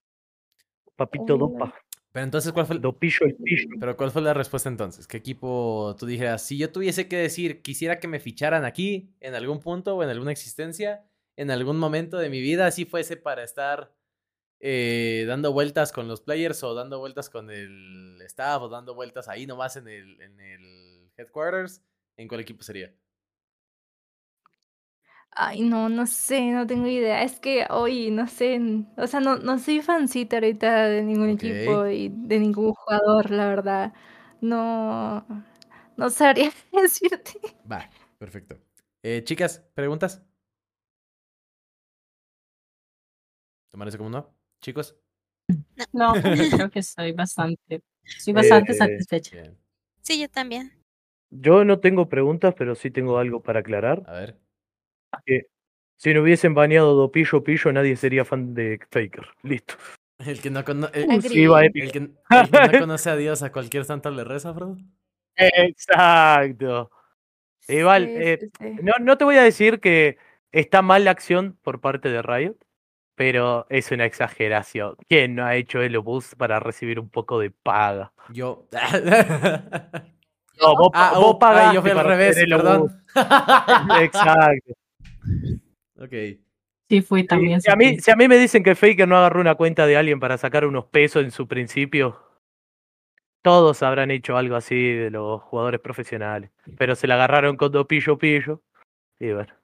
Papito. 0.96 1.36
Dopa. 1.36 1.74
Pero 2.12 2.24
entonces, 2.24 2.52
¿cuál 2.52 2.66
fue, 2.66 2.76
el- 2.76 2.82
Dopillo 2.82 3.24
el 3.24 3.34
pillo. 3.36 3.68
pero 3.80 3.96
¿cuál 3.96 4.10
fue 4.10 4.20
la 4.20 4.34
respuesta 4.34 4.68
entonces? 4.68 5.06
¿Qué 5.06 5.16
equipo 5.16 5.96
tú 5.98 6.04
dijeras, 6.04 6.42
si 6.46 6.58
yo 6.58 6.70
tuviese 6.70 7.08
que 7.08 7.16
decir, 7.16 7.62
quisiera 7.62 7.98
que 8.00 8.06
me 8.08 8.20
ficharan 8.20 8.66
aquí, 8.66 9.14
en 9.20 9.34
algún 9.34 9.60
punto 9.60 9.96
o 9.96 10.02
en 10.02 10.10
alguna 10.10 10.30
existencia, 10.30 11.06
en 11.36 11.50
algún 11.50 11.78
momento 11.78 12.18
de 12.18 12.28
mi 12.28 12.42
vida, 12.42 12.66
así 12.66 12.84
fuese 12.84 13.16
para 13.16 13.42
estar 13.42 13.94
eh, 14.60 15.24
dando 15.26 15.52
vueltas 15.54 15.90
con 15.90 16.06
los 16.06 16.20
players 16.20 16.62
o 16.62 16.74
dando 16.74 16.98
vueltas 16.98 17.30
con 17.30 17.50
el 17.50 18.20
staff 18.26 18.60
o 18.62 18.68
dando 18.68 18.94
vueltas 18.94 19.28
ahí 19.28 19.46
nomás 19.46 19.76
en 19.76 19.88
el, 19.88 20.20
en 20.20 20.38
el 20.38 21.10
headquarters, 21.16 21.82
¿en 22.18 22.28
cuál 22.28 22.42
equipo 22.42 22.62
sería? 22.62 22.94
Ay, 25.34 25.62
no, 25.62 25.88
no 25.88 26.06
sé, 26.06 26.50
no 26.52 26.66
tengo 26.66 26.86
idea. 26.88 27.22
Es 27.22 27.40
que 27.40 27.66
hoy, 27.70 28.10
no 28.10 28.26
sé, 28.28 28.54
n- 28.54 28.86
o 28.98 29.06
sea, 29.06 29.20
no, 29.20 29.36
no 29.36 29.58
soy 29.58 29.80
fancita 29.80 30.36
ahorita 30.36 30.88
de 30.88 31.02
ningún 31.02 31.30
Ok. 31.30 31.40
equipo 31.40 31.86
y 31.86 32.10
de 32.12 32.38
ningún 32.38 32.72
jugador, 32.74 33.30
la 33.30 33.48
verdad. 33.48 33.92
No, 34.42 35.24
no 35.96 36.10
sabría 36.10 36.50
decirte. 36.72 37.40
Va, 37.70 37.88
perfecto. 38.18 38.58
Eh, 39.02 39.22
chicas, 39.24 39.64
¿preguntas? 39.74 40.22
¿Tomarse 43.70 43.98
como 43.98 44.10
no? 44.10 44.34
Chicos. 44.60 44.96
No, 45.92 46.14
creo 46.50 46.70
que 46.70 46.80
estoy 46.80 47.12
bastante, 47.12 47.82
estoy 48.04 48.32
bastante 48.34 48.72
Eh, 48.72 48.76
satisfecha. 48.78 49.36
Bien. 49.36 49.58
Sí, 50.02 50.20
yo 50.20 50.28
también. 50.28 50.72
Yo 51.30 51.64
no 51.64 51.80
tengo 51.80 52.08
preguntas, 52.08 52.54
pero 52.56 52.76
sí 52.76 52.90
tengo 52.92 53.18
algo 53.18 53.42
para 53.42 53.60
aclarar. 53.60 54.04
A 54.06 54.12
ver. 54.12 54.38
Que 55.24 55.46
si 55.96 56.12
no 56.14 56.22
hubiesen 56.22 56.54
baneado 56.54 56.94
Dopillo 56.94 57.44
Pillo, 57.44 57.72
nadie 57.72 57.96
sería 57.96 58.24
fan 58.24 58.54
de 58.54 58.80
Faker. 58.90 59.26
Listo. 59.42 59.74
El 60.18 60.40
que 60.40 60.50
no, 60.50 60.64
cono- 60.64 60.90
el. 60.92 61.20
Viva 61.20 61.64
el 61.64 61.72
que, 61.72 61.80
el 61.80 61.92
que 61.92 62.00
no 62.00 62.10
conoce 62.80 63.10
a 63.10 63.16
Dios, 63.16 63.42
a 63.42 63.52
cualquier 63.52 63.84
santo 63.84 64.10
le 64.10 64.24
reza, 64.24 64.54
Frodo. 64.54 64.76
Exacto. 65.36 66.90
Igual, 67.68 68.04
Sí, 68.06 68.12
eh, 68.16 68.38
sí, 68.58 68.76
no, 68.82 68.92
no 69.00 69.16
te 69.16 69.24
voy 69.24 69.36
a 69.36 69.42
decir 69.42 69.80
que 69.80 70.18
está 70.50 70.82
mal 70.82 71.04
la 71.04 71.12
acción 71.12 71.58
por 71.62 71.80
parte 71.80 72.08
de 72.08 72.20
Riot, 72.20 72.56
pero 73.14 73.66
es 73.70 73.90
una 73.92 74.04
exageración. 74.04 74.96
¿Quién 75.08 75.36
no 75.36 75.44
ha 75.44 75.54
hecho 75.54 75.80
Elo 75.80 76.02
Boost 76.02 76.34
para 76.34 76.58
recibir 76.60 76.98
un 76.98 77.08
poco 77.08 77.38
de 77.38 77.50
paga? 77.50 78.12
Yo. 78.30 78.66
No, 80.60 80.76
vos, 80.76 80.90
ah, 80.92 81.12
vos 81.16 81.24
oh, 81.28 81.38
pagaste 81.38 81.70
ay, 81.70 81.74
yo 81.74 81.82
fui 81.82 81.90
al 81.90 82.04
revés, 82.04 82.36
perdón. 82.48 83.04
Exacto. 84.00 84.74
Ok. 85.98 86.12
Sí, 86.88 87.00
fui 87.00 87.24
también. 87.26 87.60
si, 87.60 87.70
a 87.70 87.76
mí, 87.76 87.98
si 88.00 88.10
a 88.10 88.16
mí 88.16 88.28
me 88.28 88.36
dicen 88.36 88.62
que 88.62 88.74
Faker 88.74 89.08
no 89.08 89.16
agarró 89.16 89.40
una 89.40 89.54
cuenta 89.54 89.86
de 89.86 89.96
alguien 89.96 90.20
para 90.20 90.36
sacar 90.36 90.66
unos 90.66 90.84
pesos 90.86 91.24
en 91.24 91.30
su 91.30 91.48
principio, 91.48 92.20
todos 93.42 93.82
habrán 93.82 94.10
hecho 94.10 94.36
algo 94.36 94.56
así 94.56 94.92
de 94.92 95.10
los 95.10 95.40
jugadores 95.42 95.80
profesionales. 95.80 96.50
Pero 96.76 96.94
se 96.94 97.06
la 97.06 97.14
agarraron 97.14 97.56
con 97.56 97.72
Dopillo 97.72 98.18
Pillo. 98.18 98.62
Y 99.18 99.32
bueno. 99.32 99.54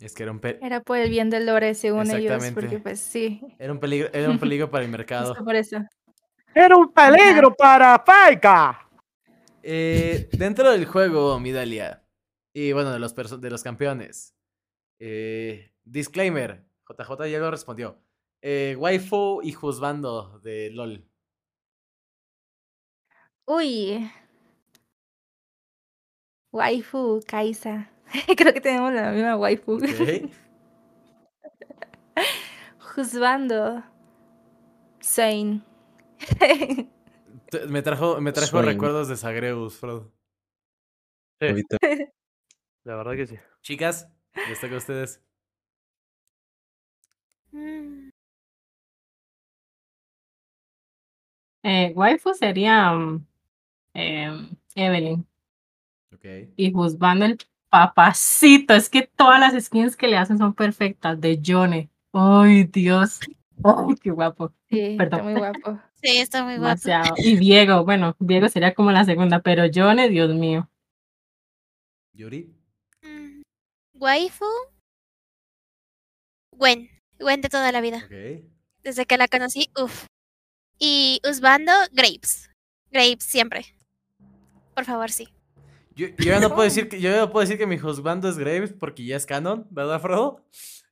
Es 0.00 0.14
que 0.14 0.24
era 0.24 0.32
un, 0.32 0.40
pe- 0.40 0.58
Era 0.60 0.80
por 0.80 0.98
el 0.98 1.08
bien 1.08 1.30
del 1.30 1.46
lore, 1.46 1.74
según 1.74 2.02
ellos, 2.10 2.14
Exactamente. 2.34 2.60
porque 2.60 2.78
pues 2.80 3.00
sí, 3.00 3.40
era 3.58 3.72
un 3.72 3.80
peligro, 3.80 4.10
era 4.12 4.28
un 4.30 4.38
peligro 4.38 4.70
para 4.70 4.84
el 4.84 4.90
mercado. 4.90 5.28
justo 5.28 5.44
por 5.44 5.54
eso. 5.54 5.78
¡Era 6.54 6.76
un 6.76 6.92
peligro 6.92 7.54
para 7.54 7.98
Faker! 8.04 8.76
Eh, 9.62 10.28
dentro 10.32 10.70
del 10.70 10.84
juego, 10.84 11.38
Midalia. 11.40 12.02
Y 12.54 12.72
bueno, 12.72 12.92
de 12.92 12.98
los, 12.98 13.14
de 13.14 13.50
los 13.50 13.62
campeones. 13.62 14.35
Eh, 14.98 15.72
disclaimer. 15.84 16.64
JJ 16.88 17.28
ya 17.30 17.38
lo 17.38 17.50
respondió. 17.50 17.98
Eh, 18.42 18.76
waifu 18.78 19.40
y 19.42 19.52
juzbando 19.52 20.38
de 20.40 20.70
LOL. 20.70 21.04
Uy. 23.46 24.10
Waifu, 26.52 27.20
Kaisa. 27.26 27.90
Creo 28.36 28.52
que 28.54 28.60
tenemos 28.60 28.92
la 28.92 29.10
misma 29.12 29.36
waifu. 29.36 29.74
Ok. 29.74 30.30
Juzbando. 32.96 33.82
Zane. 35.02 35.62
T- 37.50 37.66
Me 37.68 37.82
trajo, 37.82 38.20
me 38.20 38.32
trajo 38.32 38.48
Swain. 38.50 38.66
recuerdos 38.66 39.08
de 39.08 39.16
Zagreus, 39.16 39.76
Frodo. 39.78 40.12
Sí, 41.40 41.62
la 42.84 42.96
verdad 42.96 43.12
que 43.14 43.26
sí. 43.26 43.36
Chicas, 43.62 44.08
les 44.48 44.60
toca 44.60 44.74
a 44.74 44.78
ustedes. 44.78 45.20
Mm, 47.52 48.10
Eh, 51.62 51.92
waifu 51.96 52.32
sería 52.34 52.92
mm, 52.92 53.26
em, 53.94 54.50
Evelyn 54.76 55.26
Ok. 56.14 56.24
y 56.56 56.72
juzgando 56.72 57.24
el 57.24 57.38
papacito, 57.70 58.74
es 58.74 58.88
que 58.88 59.02
todas 59.02 59.40
las 59.40 59.64
skins 59.64 59.96
que 59.96 60.06
le 60.06 60.16
hacen 60.16 60.38
son 60.38 60.54
perfectas. 60.54 61.20
De 61.20 61.40
Johnny. 61.44 61.88
Ay, 62.12 62.64
Dios. 62.64 63.20
Ay, 63.64 63.96
qué 64.00 64.10
guapo. 64.10 64.52
Sí, 64.70 64.94
Perdón. 64.96 65.20
está 65.20 65.22
muy 65.30 65.34
guapo. 65.34 65.80
Sí, 66.02 66.18
está 66.18 66.44
muy 66.44 66.52
guapo. 66.58 66.62
Demasiado. 66.84 67.14
Y 67.16 67.36
Diego, 67.36 67.84
bueno, 67.84 68.14
Diego 68.20 68.48
sería 68.48 68.74
como 68.74 68.92
la 68.92 69.04
segunda, 69.04 69.40
pero 69.40 69.64
Johnny, 69.74 70.08
Dios 70.08 70.32
mío. 70.34 70.68
Yuri. 72.12 72.54
Waifu. 73.98 74.44
Gwen. 76.52 76.88
Gwen 77.18 77.40
de 77.40 77.48
toda 77.48 77.72
la 77.72 77.80
vida. 77.80 78.02
Ok. 78.06 78.44
Desde 78.82 79.06
que 79.06 79.16
la 79.16 79.28
conocí, 79.28 79.70
uff. 79.80 80.06
Y 80.78 81.20
Usbando, 81.28 81.72
Grapes. 81.92 82.50
Grapes 82.90 83.24
siempre. 83.24 83.64
Por 84.74 84.84
favor, 84.84 85.10
sí. 85.10 85.28
Yo, 85.94 86.08
yo 86.08 86.24
ya 86.26 86.40
no 86.40 86.50
puedo 86.50 86.62
decir 86.64 86.88
que 86.88 87.00
yo 87.00 87.10
ya 87.10 87.16
no 87.18 87.32
puedo 87.32 87.40
decir 87.44 87.56
que 87.56 87.66
mi 87.66 87.76
husbando 87.76 88.28
es 88.28 88.36
Graves 88.36 88.74
porque 88.74 89.04
ya 89.06 89.16
es 89.16 89.24
canon, 89.24 89.66
¿verdad, 89.70 90.00
Frodo? 90.00 90.44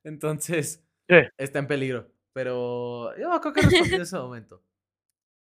Entonces 0.03 0.83
Sí. 1.09 1.17
está 1.37 1.59
en 1.59 1.67
peligro. 1.67 2.11
Pero 2.33 3.15
yo 3.19 3.39
creo 3.41 3.53
que 3.53 3.61
respondí 3.63 3.95
en 3.95 4.01
ese 4.01 4.17
momento. 4.17 4.63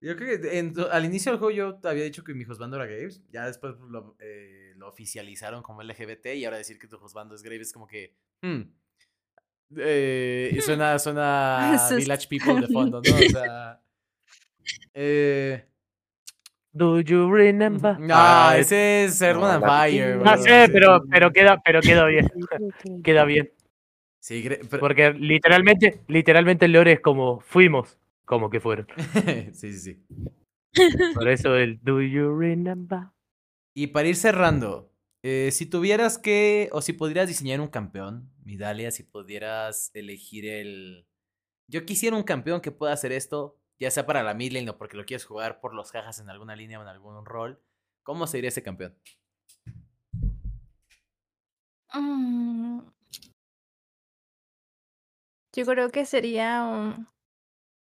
Yo 0.00 0.16
creo 0.16 0.40
que 0.40 0.58
en 0.58 0.74
al 0.90 1.04
inicio 1.04 1.30
del 1.32 1.38
juego 1.38 1.50
yo 1.54 1.78
había 1.88 2.04
dicho 2.04 2.24
que 2.24 2.32
mi 2.32 2.44
husbando 2.44 2.76
era 2.76 2.86
Graves. 2.86 3.20
Ya 3.30 3.44
después 3.46 3.74
lo, 3.90 4.16
eh, 4.18 4.69
lo 4.80 4.88
oficializaron 4.88 5.62
como 5.62 5.82
LGBT 5.82 6.34
y 6.34 6.44
ahora 6.44 6.56
decir 6.56 6.78
que 6.78 6.88
tu 6.88 6.96
husbando 6.96 7.34
es 7.34 7.42
Graves 7.42 7.68
es 7.68 7.72
como 7.72 7.86
que. 7.86 8.16
hmm, 8.42 8.60
eh, 9.76 10.58
suena, 10.64 10.98
suena 10.98 11.78
Village 11.96 12.26
People 12.28 12.60
de 12.66 12.72
fondo, 12.72 13.00
¿no? 13.00 13.14
O 13.14 13.18
sea. 13.30 13.80
Eh, 14.94 15.64
Do 16.72 17.00
you 17.00 17.30
remember? 17.32 17.96
ah, 18.10 18.50
Ah, 18.52 18.58
ese 18.58 19.04
es 19.04 19.14
Sermon 19.16 19.48
no, 19.48 19.54
and 19.54 19.64
Fire. 19.66 20.16
No 20.16 20.36
sé, 20.38 20.68
pero, 20.72 21.02
pero 21.10 21.30
queda, 21.32 21.60
pero 21.64 21.80
queda 21.80 22.06
bien. 22.06 22.30
Queda 23.02 23.24
bien. 23.24 23.50
Sí, 24.20 24.44
pero- 24.68 24.80
Porque 24.80 25.12
literalmente, 25.12 26.00
literalmente 26.08 26.66
el 26.66 26.72
lore 26.72 26.92
es 26.92 27.00
como 27.00 27.40
fuimos, 27.40 27.98
como 28.24 28.50
que 28.50 28.60
fueron. 28.60 28.86
sí, 29.52 29.72
sí, 29.72 29.78
sí. 29.78 30.04
Por 31.14 31.28
eso 31.28 31.56
el 31.56 31.80
Do 31.82 32.00
you 32.00 32.36
remember? 32.38 33.00
Y 33.74 33.88
para 33.88 34.08
ir 34.08 34.16
cerrando, 34.16 34.92
eh, 35.22 35.50
si 35.52 35.66
tuvieras 35.66 36.18
que, 36.18 36.68
o 36.72 36.82
si 36.82 36.92
pudieras 36.92 37.28
diseñar 37.28 37.60
un 37.60 37.68
campeón, 37.68 38.32
Midalia, 38.42 38.90
si 38.90 39.02
pudieras 39.02 39.90
elegir 39.94 40.46
el... 40.46 41.06
Yo 41.68 41.84
quisiera 41.84 42.16
un 42.16 42.24
campeón 42.24 42.60
que 42.60 42.72
pueda 42.72 42.92
hacer 42.92 43.12
esto, 43.12 43.58
ya 43.78 43.90
sea 43.90 44.06
para 44.06 44.22
la 44.22 44.34
mid 44.34 44.52
lane 44.52 44.70
o 44.70 44.78
porque 44.78 44.96
lo 44.96 45.04
quieres 45.04 45.24
jugar 45.24 45.60
por 45.60 45.74
los 45.74 45.92
jajas 45.92 46.18
en 46.18 46.30
alguna 46.30 46.56
línea 46.56 46.78
o 46.78 46.82
en 46.82 46.88
algún 46.88 47.24
rol. 47.24 47.62
¿Cómo 48.02 48.26
sería 48.26 48.48
ese 48.48 48.62
campeón? 48.62 48.96
Mm. 51.94 52.80
Yo 55.52 55.66
creo 55.66 55.90
que 55.90 56.06
sería 56.06 56.64
un, 56.64 57.08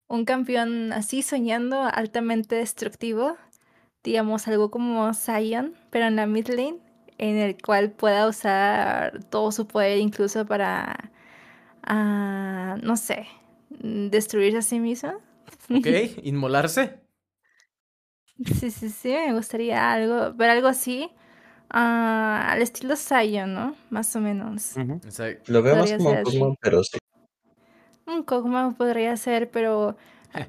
un 0.08 0.24
campeón 0.24 0.92
así 0.92 1.22
soñando 1.22 1.82
altamente 1.82 2.56
destructivo, 2.56 3.36
digamos 4.04 4.48
algo 4.48 4.70
como 4.70 5.12
Zion, 5.14 5.74
pero 5.90 6.06
en 6.06 6.16
la 6.16 6.26
mid 6.26 6.48
lane, 6.48 6.78
en 7.18 7.36
el 7.36 7.56
cual 7.60 7.90
pueda 7.90 8.28
usar 8.28 9.24
todo 9.30 9.52
su 9.52 9.66
poder 9.66 9.98
incluso 9.98 10.44
para, 10.46 11.10
ah, 11.84 12.76
no 12.82 12.96
sé, 12.96 13.26
destruirse 13.70 14.58
a 14.58 14.62
sí 14.62 14.80
mismo. 14.80 15.12
¿Ok? 15.70 15.86
¿Inmolarse? 16.22 17.00
Sí, 18.58 18.70
sí, 18.70 18.88
sí, 18.88 19.10
me 19.10 19.34
gustaría 19.34 19.92
algo, 19.92 20.32
ver 20.34 20.50
algo 20.50 20.66
así, 20.66 21.10
ah, 21.70 22.48
al 22.50 22.62
estilo 22.62 22.96
Zion, 22.96 23.54
¿no? 23.54 23.76
Más 23.90 24.14
o 24.16 24.20
menos. 24.20 24.74
Lo 25.46 25.62
veo 25.62 25.76
más 25.76 25.92
como 25.92 26.22
Pokémon, 26.22 26.52
sí. 26.52 26.58
pero 26.60 26.82
sí. 26.82 26.98
Un 28.06 28.24
Kog'Maw 28.24 28.74
podría 28.74 29.16
ser, 29.16 29.50
pero 29.50 29.96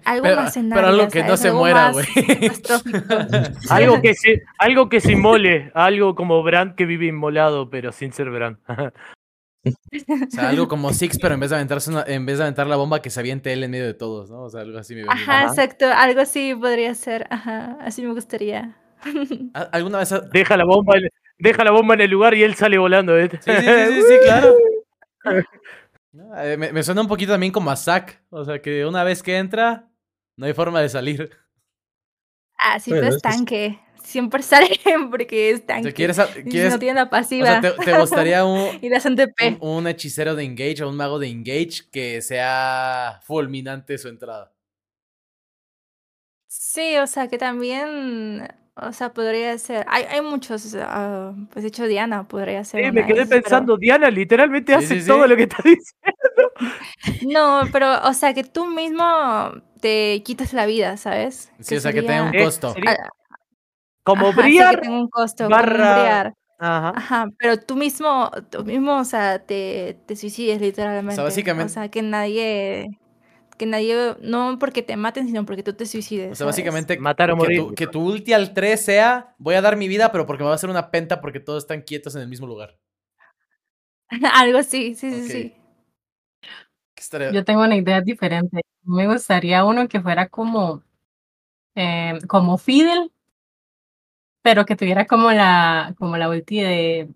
algo 0.05 0.23
pero, 0.23 0.35
más 0.37 0.57
en 0.57 0.69
pero 0.69 0.87
algo 0.87 1.07
que 1.09 1.23
no 1.23 1.37
se 1.37 1.51
muera, 1.51 1.91
güey. 1.91 2.05
Algo 3.69 4.01
que 4.01 4.13
se, 4.13 4.43
algo 4.57 4.89
que 4.89 5.01
se 5.01 5.11
inmole, 5.13 5.71
algo 5.73 6.15
como 6.15 6.41
Brand 6.43 6.75
que 6.75 6.85
vive 6.85 7.07
inmolado, 7.07 7.69
pero 7.69 7.91
sin 7.91 8.13
ser 8.13 8.29
Brand. 8.29 8.57
O 9.65 10.29
sea, 10.29 10.49
algo 10.49 10.67
como 10.67 10.91
Six, 10.91 11.17
pero 11.21 11.35
en 11.35 11.39
vez 11.39 11.49
de 11.51 11.55
aventarse 11.55 11.89
una- 11.89 12.03
en 12.05 12.25
vez 12.25 12.37
de 12.37 12.43
aventar 12.43 12.67
la 12.67 12.75
bomba 12.75 13.01
que 13.01 13.09
se 13.09 13.21
aviente 13.21 13.53
él 13.53 13.63
en 13.63 13.71
medio 13.71 13.85
de 13.85 13.93
todos, 13.93 14.29
¿no? 14.29 14.41
O 14.43 14.49
sea, 14.49 14.59
algo 14.59 14.77
así 14.77 14.93
me. 14.93 15.03
Ajá, 15.07 15.43
exacto, 15.43 15.85
algo 15.89 16.19
así 16.19 16.53
podría 16.53 16.93
ser, 16.95 17.27
ajá, 17.29 17.77
así 17.79 18.01
me 18.01 18.11
gustaría. 18.13 18.75
¿Al- 19.53 19.69
¿Alguna 19.71 19.99
vez 19.99 20.11
ha- 20.11 20.19
Deja 20.19 20.57
la 20.57 20.65
bomba, 20.65 20.97
en- 20.97 21.07
deja 21.37 21.63
la 21.63 21.71
bomba 21.71 21.93
en 21.93 22.01
el 22.01 22.11
lugar 22.11 22.33
y 22.33 22.43
él 22.43 22.55
sale 22.55 22.77
volando. 22.77 23.17
¿eh? 23.17 23.29
Sí, 23.31 23.37
sí, 23.39 23.51
sí, 23.61 23.93
sí, 23.93 24.01
sí, 24.01 24.13
claro. 24.25 24.53
No, 26.13 26.39
eh, 26.41 26.57
Me, 26.57 26.71
me 26.71 26.83
suena 26.83 27.01
un 27.01 27.07
poquito 27.07 27.31
también 27.33 27.51
como 27.51 27.69
a 27.71 27.75
Zack. 27.75 28.23
O 28.29 28.45
sea, 28.45 28.61
que 28.61 28.85
una 28.85 29.03
vez 29.03 29.21
que 29.23 29.37
entra, 29.37 29.89
no 30.37 30.45
hay 30.45 30.53
forma 30.53 30.79
de 30.81 30.89
salir. 30.89 31.29
Ah, 32.57 32.79
sí, 32.79 32.91
Bueno, 32.91 33.05
pero 33.07 33.15
es 33.17 33.21
tanque. 33.21 33.79
Siempre 34.03 34.41
sale 34.43 34.79
porque 35.09 35.49
es 35.51 35.61
O 35.61 35.63
tanque. 35.63 35.83
sea, 35.89 35.93
¿quieres, 35.93 36.19
a- 36.19 36.29
Y 36.39 36.43
quieres- 36.43 36.71
no 36.73 36.79
tiene 36.79 36.95
la 36.99 37.03
o 37.05 37.09
pasiva. 37.09 37.45
sea, 37.47 37.61
te, 37.61 37.71
te 37.85 37.97
gustaría 37.99 38.45
un, 38.45 38.67
y 38.81 38.89
la 38.89 38.99
son 38.99 39.15
TP. 39.15 39.57
un, 39.59 39.69
un 39.77 39.87
hechicero 39.87 40.35
de 40.35 40.43
Engage 40.43 40.83
o 40.83 40.89
un 40.89 40.95
mago 40.97 41.19
de 41.19 41.29
Engage 41.29 41.89
que 41.91 42.21
sea 42.21 43.19
fulminante 43.23 43.97
su 43.97 44.07
entrada? 44.09 44.53
Sí, 46.47 46.97
o 46.97 47.07
sea, 47.07 47.27
que 47.27 47.37
también, 47.37 48.47
o 48.75 48.91
sea, 48.91 49.13
podría 49.13 49.57
ser. 49.57 49.85
Hay, 49.89 50.03
hay 50.03 50.21
muchos, 50.21 50.75
ah, 50.81 51.33
pues 51.51 51.63
de 51.63 51.69
hecho 51.69 51.85
Diana 51.87 52.27
podría 52.27 52.63
ser. 52.63 52.85
Sí, 52.85 52.91
me 52.91 53.05
quedé 53.05 53.25
pero- 53.25 53.41
pensando, 53.41 53.77
Diana 53.77 54.09
literalmente 54.09 54.71
Sí, 54.79 54.85
hace 54.85 55.01
sí, 55.01 55.07
todo 55.07 55.27
lo 55.27 55.35
que 55.35 55.43
está 55.43 55.57
diciendo. 55.63 57.31
No, 57.31 57.61
pero, 57.71 58.01
o 58.03 58.13
sea, 58.13 58.33
que 58.33 58.43
tú 58.43 58.65
mismo 58.65 59.03
te 59.79 60.21
quitas 60.23 60.53
la 60.53 60.65
vida, 60.65 60.97
¿sabes? 60.97 61.51
Sí, 61.59 61.75
o 61.75 61.79
sea, 61.79 61.91
que 61.93 62.01
tenga 62.01 62.23
un 62.23 62.27
sería- 62.31 62.41
Eh, 62.41 62.45
costo. 62.45 62.75
Ah, 62.87 62.95
como 64.03 64.27
ajá, 64.29 64.41
sí, 64.41 64.47
Briar. 64.49 64.75
que 64.75 64.81
tenga 64.81 64.97
un 64.99 65.09
costo, 65.09 65.43
como 65.45 65.55
un 65.55 65.61
barra- 65.61 65.93
briar. 66.01 66.33
Ajá. 66.59 66.93
Ajá, 66.95 67.27
pero 67.37 67.57
tú 67.59 67.75
mismo, 67.75 68.31
tú 68.49 68.63
mismo, 68.63 68.97
o 68.99 69.03
sea, 69.05 69.39
te, 69.39 69.97
te 70.05 70.15
suicides 70.15 70.61
literalmente. 70.61 71.21
básicamente- 71.21 71.71
O 71.71 71.73
sea, 71.73 71.89
que 71.89 72.01
nadie, 72.01 72.89
que 73.55 73.65
nadie, 73.65 74.15
no 74.21 74.57
porque 74.59 74.81
te 74.81 74.95
maten, 74.95 75.27
sino 75.27 75.45
porque 75.45 75.63
tú 75.63 75.73
te 75.73 75.85
suicides. 75.85 76.31
O 76.31 76.35
sea, 76.35 76.35
¿sabes? 76.35 76.55
básicamente 76.55 76.97
Matar 76.97 77.31
o 77.31 77.37
que 77.37 77.55
tu, 77.55 77.73
que 77.73 77.87
tu 77.87 78.01
ulti 78.01 78.33
al 78.33 78.53
3 78.53 78.83
sea, 78.83 79.35
voy 79.37 79.55
a 79.55 79.61
dar 79.61 79.77
mi 79.77 79.87
vida, 79.87 80.11
pero 80.11 80.25
porque 80.25 80.43
me 80.43 80.47
va 80.47 80.53
a 80.53 80.55
hacer 80.55 80.69
una 80.69 80.91
penta 80.91 81.21
porque 81.21 81.39
todos 81.39 81.63
están 81.63 81.81
quietos 81.81 82.15
en 82.15 82.21
el 82.21 82.27
mismo 82.27 82.47
lugar. 82.47 82.77
Algo 84.33 84.57
así, 84.57 84.95
sí, 84.95 85.11
sí, 85.11 85.29
sí. 85.29 85.55
Yo 87.33 87.43
tengo 87.43 87.63
una 87.63 87.75
idea 87.75 88.01
diferente. 88.01 88.61
Me 88.83 89.07
gustaría 89.07 89.65
uno 89.65 89.87
que 89.87 90.01
fuera 90.01 90.29
como, 90.29 90.83
eh, 91.75 92.19
como 92.27 92.57
Fidel, 92.57 93.11
pero 94.41 94.65
que 94.65 94.75
tuviera 94.75 95.05
como 95.05 95.31
la, 95.31 95.95
como 95.97 96.17
la 96.17 96.29
ulti 96.29 96.61
de, 96.61 97.09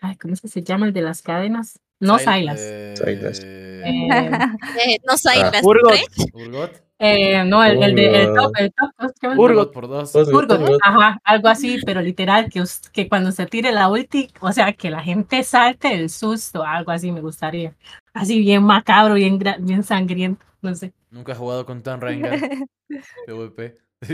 ay, 0.00 0.16
¿cómo 0.16 0.34
es 0.34 0.40
que 0.40 0.48
se 0.48 0.62
llama 0.62 0.86
el 0.86 0.92
de 0.92 1.02
las 1.02 1.22
cadenas? 1.22 1.80
No 2.00 2.18
Sil- 2.18 2.38
Silas. 2.40 2.60
eh, 2.60 2.94
Silas. 2.96 3.40
Eh, 3.40 3.48
Eh, 3.84 4.98
no 5.06 5.12
Ah, 5.12 5.50
las 5.52 5.64
Urgot. 5.64 5.92
tres. 5.92 6.26
Urgot. 6.34 6.82
eh, 6.98 7.44
no, 7.44 7.62
el, 7.64 7.80
el 7.82 7.94
de 7.94 8.22
el 8.22 8.34
top, 8.34 8.52
el 8.58 8.72
top. 8.72 8.90
Urgot. 9.38 9.72
Por 9.72 9.86
dos. 9.88 10.14
Urgot, 10.14 10.60
Urgot. 10.60 10.80
ajá, 10.82 11.20
algo 11.24 11.48
así, 11.48 11.78
pero 11.86 12.00
literal, 12.02 12.50
que, 12.50 12.62
que 12.92 13.08
cuando 13.08 13.30
se 13.32 13.46
tire 13.46 13.70
la 13.72 13.88
ulti, 13.88 14.30
o 14.40 14.50
sea, 14.52 14.72
que 14.72 14.90
la 14.90 15.00
gente 15.00 15.42
salte 15.44 15.88
del 15.88 16.10
susto, 16.10 16.64
algo 16.64 16.90
así 16.90 17.12
me 17.12 17.20
gustaría. 17.20 17.74
Así 18.12 18.40
bien 18.40 18.64
macabro, 18.64 19.14
bien, 19.14 19.38
bien 19.60 19.82
sangriento, 19.84 20.44
no 20.60 20.74
sé. 20.74 20.92
Nunca 21.10 21.32
he 21.32 21.36
jugado 21.36 21.64
con 21.64 21.82
Tan 21.82 22.00
Rengar. 22.00 22.38
PvP. 23.26 23.78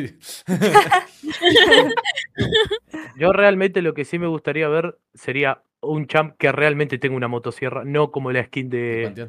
Yo 3.18 3.32
realmente 3.32 3.82
lo 3.82 3.95
que 3.95 4.05
sí 4.05 4.18
me 4.18 4.26
gustaría 4.26 4.68
ver 4.68 4.99
sería 5.14 5.62
un 5.87 6.07
champ 6.07 6.37
que 6.39 6.51
realmente 6.53 6.99
tenga 6.99 7.16
una 7.16 7.28
motosierra, 7.28 7.85
no 7.85 8.11
como 8.11 8.32
la 8.32 8.45
skin 8.45 8.68
de. 8.70 9.28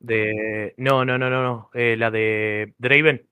De 0.00 0.74
no, 0.78 1.04
no, 1.04 1.16
no, 1.16 1.30
no, 1.30 1.42
no. 1.42 1.70
eh, 1.74 1.96
la 1.96 2.10
de 2.10 2.74
Draven, 2.78 3.24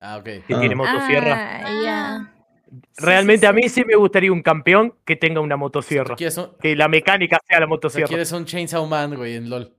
Ah, 0.00 0.16
ok. 0.16 0.24
que 0.24 0.42
Ah. 0.54 0.60
tiene 0.60 0.74
motosierra. 0.74 1.60
Ah, 1.62 1.82
ya. 1.84 2.32
Sí, 2.70 3.04
realmente 3.04 3.40
sí, 3.40 3.46
a 3.46 3.52
mí 3.52 3.68
sí 3.68 3.84
me 3.84 3.96
gustaría 3.96 4.32
un 4.32 4.42
campeón 4.42 4.94
que 5.04 5.16
tenga 5.16 5.40
una 5.40 5.56
motosierra. 5.56 6.14
un, 6.14 6.56
Que 6.60 6.74
la 6.74 6.88
mecánica 6.88 7.38
sea 7.46 7.60
la 7.60 7.66
motosierra. 7.66 8.08
quieres 8.08 8.32
un 8.32 8.44
Chainsaw 8.46 8.86
Man, 8.86 9.14
güey, 9.16 9.34
en 9.36 9.50
LOL. 9.50 9.74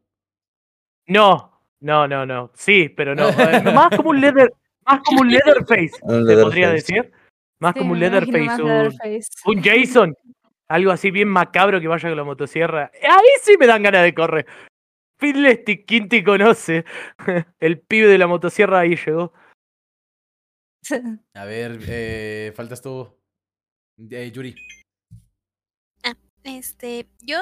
No, 1.08 1.60
no, 1.80 2.08
no, 2.08 2.26
no. 2.26 2.52
Sí, 2.54 2.90
pero 2.90 3.16
no. 3.16 3.28
eh, 3.30 3.64
más 3.74 3.90
como 3.96 4.12
un 4.12 4.22
leather, 4.22 4.52
más 4.86 5.02
como 5.04 5.22
un 5.22 5.30
Leatherface, 5.32 5.90
se 5.90 6.44
podría 6.44 6.70
decir. 6.72 7.12
Más 7.60 7.74
Sí, 7.74 7.80
como 7.80 7.94
un 7.94 8.00
Leatherface, 8.00 8.62
un, 8.62 8.68
Leatherface. 8.70 9.30
un 9.46 9.62
Jason. 9.64 10.16
Algo 10.72 10.92
así 10.92 11.12
bien 11.12 11.28
macabro 11.28 11.82
que 11.82 11.88
vaya 11.90 12.08
con 12.08 12.18
la 12.18 12.24
motosierra. 12.24 12.92
Ahí 13.04 13.28
sí 13.42 13.58
me 13.60 13.68
dan 13.68 13.84
ganas 13.84 14.04
de 14.04 14.14
correr. 14.14 14.46
Finlestic, 15.20 15.86
¿quién 15.86 16.08
te 16.08 16.24
conoce? 16.24 16.86
El 17.60 17.80
pibe 17.80 18.08
de 18.08 18.18
la 18.18 18.28
motosierra 18.28 18.80
ahí 18.80 18.96
llegó. 18.96 19.34
A 21.36 21.46
ver, 21.46 21.78
eh, 21.88 22.54
faltas 22.56 22.82
tú. 22.82 23.14
Eh, 24.10 24.32
Yuri. 24.32 24.56
Este, 26.44 27.06
yo, 27.22 27.40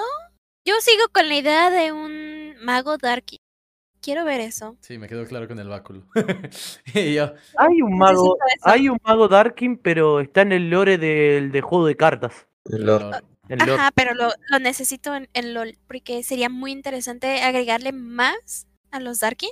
yo 0.65 0.75
sigo 0.81 1.03
con 1.13 1.29
la 1.29 1.35
idea 1.35 1.69
de 1.69 1.91
un 1.91 2.55
mago 2.63 2.97
Darky. 2.97 3.37
Quiero 4.01 4.25
ver 4.25 4.41
eso. 4.41 4.75
Sí, 4.81 4.97
me 4.97 5.07
quedó 5.07 5.25
claro 5.25 5.47
con 5.47 5.59
el 5.59 5.69
báculo. 5.69 6.03
y 6.95 7.13
yo, 7.13 7.33
Hay 7.57 7.81
un 7.83 7.95
mago, 7.95 8.37
hay 8.63 8.89
un 8.89 8.97
mago 9.03 9.27
Darkin, 9.27 9.77
pero 9.77 10.19
está 10.19 10.41
en 10.41 10.51
el 10.51 10.69
lore 10.71 10.97
del 10.97 11.51
de 11.51 11.61
juego 11.61 11.85
de 11.85 11.95
cartas. 11.95 12.48
El. 12.69 12.89
Ajá, 13.61 13.89
pero 13.95 14.13
lo, 14.13 14.29
lo 14.49 14.59
necesito 14.59 15.15
en, 15.15 15.27
en 15.33 15.53
LOL, 15.55 15.77
porque 15.87 16.21
sería 16.23 16.49
muy 16.49 16.71
interesante 16.71 17.41
agregarle 17.41 17.91
más 17.91 18.67
a 18.91 18.99
los 18.99 19.19
Darky 19.21 19.49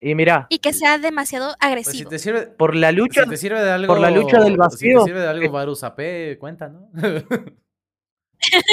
Y 0.00 0.14
mira, 0.16 0.46
y 0.50 0.58
que 0.58 0.72
sea 0.72 0.98
demasiado 0.98 1.46
Pues 1.46 1.56
si 1.60 1.66
agresivo. 1.66 2.10
te 2.10 2.18
sirve, 2.18 2.42
por 2.48 2.74
la 2.74 2.90
lucha, 2.92 3.22
si 3.24 3.30
te 3.30 3.36
sirve 3.36 3.62
de 3.62 3.70
algo. 3.70 3.86
por 3.94 4.00
la 4.00 4.10
lucha 4.10 4.38
del 4.40 4.52
Si 4.52 4.56
vacío. 4.56 4.98
te 5.00 5.04
sirve 5.04 5.20
de 5.20 5.28
algo 5.28 5.52
Varus 5.52 5.84
AP, 5.84 6.36
cuenta, 6.40 6.68
¿no? 6.68 6.90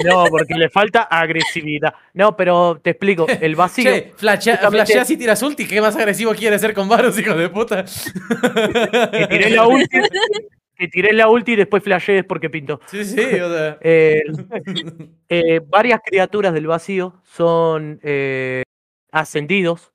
no, 0.04 0.26
porque 0.30 0.56
le 0.56 0.70
falta 0.70 1.04
agresividad. 1.04 1.94
No, 2.14 2.36
pero 2.36 2.80
te 2.84 2.90
explico, 2.92 3.26
el 3.42 3.56
vacío. 3.56 3.84
che, 3.92 4.14
flashea, 4.16 4.56
justamente- 4.58 4.86
flasheas 4.86 5.10
y 5.12 5.18
tiras 5.18 5.42
ulti. 5.44 5.68
¿Qué 5.68 5.80
más 5.80 5.96
agresivo 5.96 6.34
quieres 6.34 6.60
ser 6.60 6.74
con 6.74 6.90
Varus, 6.90 7.18
hijo 7.20 7.36
de 7.36 7.50
puta? 7.50 7.86
que 9.12 9.28
tiré 9.30 9.50
la 9.52 9.68
ulti, 9.68 9.98
tiré 10.88 11.14
la 11.14 11.30
ulti 11.30 11.54
y 11.54 11.56
después 11.56 11.84
flashees 11.84 12.26
porque 12.26 12.50
pintó. 12.50 12.80
Sí, 12.88 13.04
sí, 13.06 13.20
o 13.20 13.50
sea. 13.50 13.78
Eh, 13.82 14.24
eh, 15.30 15.62
varias 15.68 16.02
criaturas 16.06 16.54
del 16.54 16.68
vacío 16.68 17.22
son 17.24 18.00
eh, 18.04 18.64
ascendidos 19.12 19.94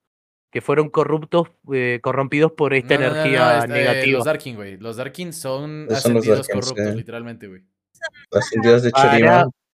que 0.50 0.60
fueron 0.60 0.88
corruptos, 0.88 1.48
eh, 1.72 2.00
corrompidos 2.02 2.52
por 2.52 2.74
esta 2.74 2.94
No, 2.94 3.00
no, 3.00 3.06
no, 3.08 3.14
no, 3.14 3.20
energía 3.20 3.66
negativa. 3.66 4.18
los 4.18 4.24
Darkin, 4.24 4.56
güey. 4.56 4.76
Los 4.78 4.96
Darkin 4.96 5.32
son 5.32 5.86
Esos 5.88 6.02
son 6.02 6.14
los 6.14 6.22
ascendidos 6.22 6.48
Darkins, 6.48 6.66
corruptos, 6.66 6.96
literalmente, 6.96 7.46
güey. 7.48 7.62
Las 8.30 8.52
indias 8.52 8.82
de. 8.82 8.92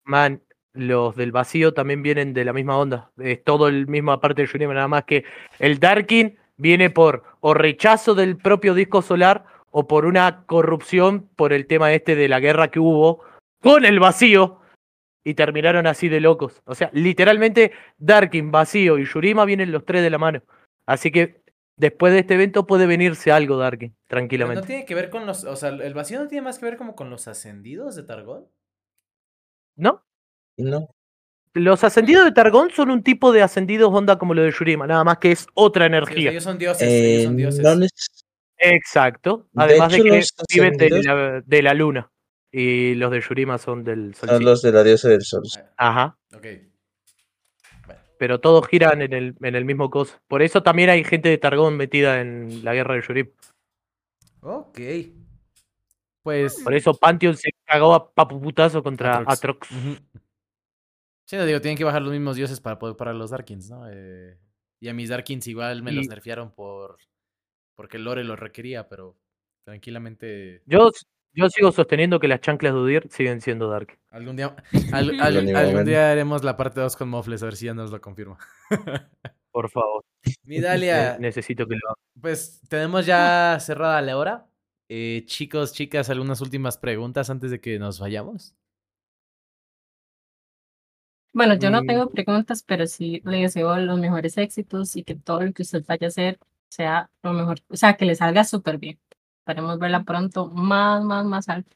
Man, 0.06 0.42
los 0.74 1.16
del 1.16 1.32
vacío 1.32 1.74
también 1.74 2.02
vienen 2.02 2.34
de 2.34 2.46
la 2.46 2.54
misma 2.54 2.78
onda. 2.78 3.12
Es 3.18 3.44
todo 3.44 3.68
el 3.68 3.88
misma 3.88 4.20
parte 4.20 4.42
de 4.42 4.48
Shurima, 4.48 4.74
nada 4.74 4.88
más 4.88 5.06
que 5.06 5.24
el 5.60 5.80
Darkin 5.80 6.38
viene 6.58 6.90
por 6.90 7.24
o 7.40 7.54
rechazo 7.54 8.16
del 8.16 8.38
propio 8.38 8.74
disco 8.74 9.02
solar 9.02 9.46
o 9.76 9.88
por 9.88 10.06
una 10.06 10.46
corrupción 10.46 11.28
por 11.36 11.52
el 11.52 11.66
tema 11.66 11.92
este 11.94 12.16
de 12.16 12.28
la 12.30 12.40
guerra 12.40 12.70
que 12.70 12.80
hubo 12.80 13.24
con 13.62 13.86
el 13.86 14.00
vacío 14.00 14.60
y 15.26 15.34
terminaron 15.34 15.88
así 15.88 16.10
de 16.10 16.20
locos. 16.20 16.62
O 16.66 16.76
sea, 16.76 16.90
literalmente 16.94 17.72
Darkin, 17.98 18.52
vacío 18.52 19.00
y 19.00 19.06
Shurima 19.06 19.46
vienen 19.46 19.72
los 19.72 19.84
tres 19.84 20.04
de 20.04 20.10
la 20.12 20.18
mano. 20.20 20.44
Así 20.86 21.12
que 21.12 21.42
después 21.76 22.14
de 22.14 22.20
este 22.20 22.36
evento 22.36 22.68
puede 22.68 22.86
venirse 22.86 23.32
algo 23.32 23.58
Darkin, 23.58 23.90
Pero 23.92 24.20
tranquilamente. 24.20 24.62
no 24.62 24.68
tiene 24.68 24.86
que 24.86 24.94
ver 24.96 25.10
con 25.10 25.26
los. 25.26 25.44
O 25.46 25.56
sea, 25.56 25.70
el 25.70 25.94
vacío 25.94 26.20
no 26.20 26.28
tiene 26.28 26.44
más 26.44 26.60
que 26.60 26.66
ver 26.66 26.78
como 26.78 26.94
con 26.96 27.10
los 27.10 27.28
ascendidos 27.28 27.96
de 27.96 28.04
Targón. 28.04 28.46
¿No? 29.76 30.04
No. 30.58 30.90
Los 31.56 31.84
ascendidos 31.84 32.26
de 32.26 32.32
Targón 32.32 32.70
son 32.72 32.92
un 32.92 33.02
tipo 33.04 33.32
de 33.32 33.42
ascendidos 33.44 33.92
onda 33.94 34.18
como 34.20 34.34
lo 34.34 34.44
de 34.44 34.52
Shurima, 34.52 34.86
nada 34.88 35.04
más 35.04 35.18
que 35.20 35.32
es 35.32 35.48
otra 35.54 35.86
Sí, 35.86 35.88
o 35.88 35.90
sea, 35.90 35.98
energía. 35.98 36.32
ellos 36.32 36.44
son 36.44 36.58
dioses. 36.58 36.88
ellos 36.88 37.22
Eh, 37.22 37.24
son 37.26 37.38
dioses. 37.38 37.64
no 37.64 37.76
neces- 37.76 38.23
Exacto. 38.64 39.48
De 39.52 39.64
Además 39.64 39.92
de, 39.92 39.98
hecho, 39.98 40.36
que 40.48 40.60
viven 40.60 40.78
de 40.78 40.90
la, 40.90 41.42
de 41.46 41.62
la 41.62 41.74
luna. 41.74 42.10
Y 42.52 42.96
los 42.96 43.12
de 43.12 43.20
Shurima 43.20 43.58
son 43.58 43.84
del 43.84 44.14
sol. 44.14 44.30
son 44.30 44.46
los 44.46 44.62
de 44.62 44.72
la 44.72 44.84
diosa 44.84 45.10
del 45.10 45.24
sol. 45.24 45.44
Ajá. 45.76 46.18
Ok. 46.36 46.46
Bueno, 47.86 48.02
Pero 48.18 48.40
todos 48.40 48.68
giran 48.68 49.02
en 49.02 49.14
el, 49.14 49.36
en 49.42 49.56
el 49.56 49.66
mismo 49.66 49.90
coso. 49.90 50.20
Por 50.28 50.42
eso 50.42 50.62
también 50.62 50.90
hay 50.90 51.04
gente 51.04 51.30
de 51.30 51.38
Targón 51.38 51.76
metida 51.76 52.22
en 52.22 52.64
la 52.64 52.74
guerra 52.74 52.96
de 52.96 53.02
Shurima. 53.02 53.30
ok. 54.42 54.80
Pues. 56.22 56.62
Por 56.64 56.74
eso 56.74 56.94
Pantheon 56.94 57.36
se 57.36 57.50
cagó 57.66 57.94
a 57.94 58.14
papuputazo 58.14 58.82
contra 58.82 59.18
Atrox. 59.28 59.34
Atrox. 59.34 59.68
Sí, 61.26 61.36
no 61.38 61.46
digo, 61.46 61.62
tienen 61.62 61.78
que 61.78 61.84
bajar 61.84 62.02
los 62.02 62.12
mismos 62.12 62.36
dioses 62.36 62.60
para 62.62 62.78
poder 62.78 62.96
parar 62.96 63.16
los 63.16 63.32
Darkins, 63.32 63.70
¿no? 63.70 63.90
Eh, 63.90 64.38
y 64.80 64.90
a 64.90 64.94
mis 64.94 65.10
Darkins 65.10 65.48
igual 65.48 65.82
me 65.82 65.92
los 65.92 66.08
nerfearon 66.08 66.52
por. 66.52 66.98
Porque 67.76 67.98
el 67.98 68.04
lore 68.04 68.24
lo 68.24 68.36
requería, 68.36 68.88
pero 68.88 69.18
tranquilamente. 69.66 70.62
Yo, 70.66 70.92
yo 71.34 71.50
sigo 71.50 71.72
sosteniendo 71.72 72.20
que 72.20 72.28
las 72.28 72.42
chanclas 72.42 72.74
de 72.74 72.80
Udir 72.80 73.08
siguen 73.10 73.42
siendo 73.42 73.68
Dark. 73.70 73.98
Algún 74.12 74.36
día, 74.36 74.56
al- 74.94 75.20
al- 75.20 75.46
Ni 75.46 75.52
algún 75.54 75.86
día 75.86 76.12
haremos 76.12 76.44
la 76.44 76.56
parte 76.58 76.80
2 76.82 76.96
con 76.96 77.10
Mofles, 77.10 77.42
a 77.42 77.46
ver 77.46 77.56
si 77.56 77.66
ya 77.66 77.74
nos 77.74 77.92
lo 77.92 78.00
confirma. 78.02 78.38
Por 79.52 79.70
favor. 79.70 80.04
Mi 80.44 80.60
Dalia, 80.62 81.14
Ne- 81.14 81.20
necesito 81.28 81.66
que 81.68 81.76
lo 81.76 81.90
haga. 81.90 81.96
pues 82.22 82.62
tenemos 82.70 83.06
ya 83.06 83.58
cerrada 83.60 84.02
la 84.02 84.18
hora. 84.18 84.46
Eh, 84.90 85.24
chicos, 85.26 85.74
chicas, 85.74 86.10
algunas 86.10 86.42
últimas 86.42 86.78
preguntas 86.78 87.30
antes 87.30 87.50
de 87.50 87.60
que 87.60 87.80
nos 87.80 88.00
vayamos. 88.00 88.54
Bueno, 91.36 91.56
yo 91.56 91.72
no 91.72 91.82
Mm. 91.82 91.88
tengo 91.88 92.10
preguntas, 92.12 92.62
pero 92.64 92.86
sí 92.86 93.22
le 93.26 93.38
deseo 93.42 93.76
los 93.78 94.00
mejores 94.00 94.38
éxitos 94.38 94.96
y 94.96 95.04
que 95.04 95.16
todo 95.16 95.42
lo 95.42 95.52
que 95.52 95.64
usted 95.64 95.84
vaya 95.88 96.06
a 96.08 96.10
hacer 96.10 96.38
sea 96.74 97.10
lo 97.24 97.34
mejor, 97.34 97.60
o 97.70 97.76
sea, 97.76 97.96
que 97.96 98.06
le 98.06 98.16
salga 98.16 98.44
súper 98.44 98.78
bien. 98.78 99.00
Esperemos 99.46 99.78
verla 99.80 100.04
pronto 100.04 100.48
más, 100.48 101.04
más, 101.04 101.26
más 101.26 101.50
alto. 101.50 101.76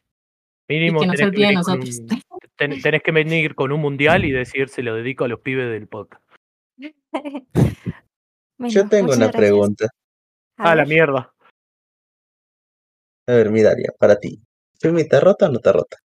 Mínimo 0.69 0.99
y 0.99 1.01
que 1.01 1.07
no 1.07 1.13
se 1.13 1.23
olvide 1.25 1.41
de 1.41 1.47
venir 1.47 1.63
con 1.63 1.79
nosotros. 1.79 1.99
un, 1.99 2.07
ten- 2.57 2.81
tenés 2.81 3.03
que 3.03 3.11
venir 3.11 3.55
con 3.55 3.71
un 3.71 3.79
mundial 3.81 4.25
y 4.25 4.31
decir 4.31 4.69
se 4.69 4.83
lo 4.83 4.95
dedico 4.95 5.25
a 5.25 5.27
los 5.27 5.39
pibes 5.41 5.69
del 5.71 5.87
podcast. 5.87 6.23
Yo 8.59 8.87
tengo 8.89 9.07
una 9.13 9.27
gracias. 9.27 9.35
pregunta. 9.35 9.85
A 10.57 10.71
Ah, 10.71 10.75
la 10.75 10.85
mierda. 10.85 11.31
A 13.27 13.31
ver, 13.33 13.51
mi 13.51 13.61
Dalia, 13.61 13.91
para 13.99 14.15
ti. 14.17 14.41
¿Fumi 14.81 15.01
está 15.01 15.19
rota 15.19 15.47
o 15.47 15.49
no 15.49 15.57
está 15.57 15.71
rota? 15.73 15.97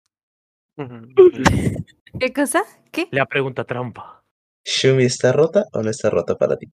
¿Qué 2.19 2.33
cosa? 2.33 2.63
¿Qué? 2.91 3.07
La 3.11 3.25
pregunta 3.25 3.63
trampa. 3.63 4.23
¿Shumi 4.65 5.05
está 5.05 5.31
rota 5.31 5.65
o 5.73 5.81
no 5.81 5.89
está 5.89 6.09
rota 6.09 6.35
para 6.35 6.57
ti? 6.57 6.67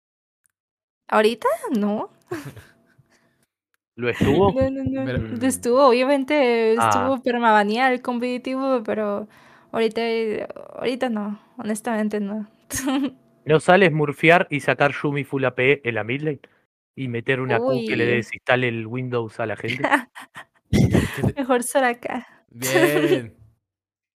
¿Ahorita? 1.09 1.49
No. 1.77 2.11
¿Lo 3.97 4.09
estuvo? 4.11 4.53
No, 4.53 4.71
no, 4.71 4.85
no. 4.85 5.05
Pero- 5.05 5.47
Estuvo, 5.47 5.87
obviamente 5.89 6.77
Ah. 6.79 6.89
estuvo 6.89 7.23
permabanía 7.23 7.93
el 7.93 8.01
competitivo, 8.01 8.83
pero 8.85 9.29
ahorita, 9.73 10.01
ahorita 10.77 11.09
no, 11.09 11.41
honestamente 11.57 12.21
no. 12.21 12.49
¿No 13.45 13.61
sales 13.61 13.93
murfear 13.93 14.47
y 14.51 14.61
sacar 14.61 14.93
Yumi 14.93 15.25
Full 15.25 15.45
AP 15.45 15.81
en 15.89 15.95
la 15.95 16.05
midlane? 16.05 16.41
Y 16.95 17.09
meter 17.09 17.41
una 17.41 17.59
Q 17.59 17.85
que 17.89 17.97
le 17.97 18.07
desinstale 18.07 18.69
el 18.69 18.87
Windows 18.87 19.39
a 19.41 19.47
la 19.47 19.57
gente. 19.57 19.83
Mejor 21.37 21.63
Soraka. 21.63 22.27
Bien. 22.49 23.35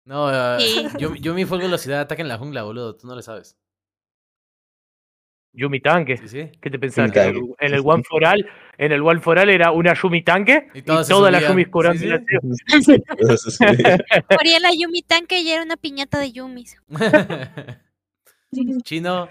No, 0.04 0.26
ah, 0.28 0.58
Sí. 0.60 0.86
yo, 0.98 1.14
yo 1.14 1.32
mi 1.32 1.44
full 1.44 1.60
velocidad 1.60 1.96
de 1.98 2.02
ataque 2.02 2.22
en 2.22 2.28
la 2.28 2.38
jungla, 2.38 2.64
boludo. 2.64 2.96
Tú 2.96 3.06
no 3.06 3.14
lo 3.14 3.22
sabes. 3.22 3.56
Yumi 5.52 5.80
Tanque. 5.80 6.16
Sí, 6.16 6.28
sí. 6.28 6.50
¿Qué 6.60 6.70
te 6.70 6.78
pensás? 6.78 7.12
Que 7.12 7.20
en 7.22 7.36
el, 7.36 7.42
en 7.58 7.74
el. 7.74 7.82
One 7.84 8.02
for 8.08 8.24
All, 8.24 8.46
en 8.78 8.92
el 8.92 9.02
One 9.02 9.20
for 9.20 9.38
All 9.38 9.50
era 9.50 9.70
una 9.70 9.92
Yumi 9.94 10.22
Tanque 10.22 10.68
Y 10.74 10.78
y, 10.78 10.82
todas 10.82 11.08
las. 11.32 11.46
Yumis 11.48 11.68
curando 11.68 11.98
Sí, 12.00 12.06
la 12.06 12.18
sí. 12.18 12.24
ciudad. 12.82 13.00
Eso 13.34 13.50
sí. 13.50 13.64
Moría 14.30 14.60
la 14.60 14.70
Yumi 14.74 15.02
Tanque 15.02 15.40
y 15.40 15.50
era 15.50 15.62
una 15.62 15.76
piñata 15.76 16.18
de 16.18 16.32
Yumis. 16.32 16.76
Chino. 18.84 19.28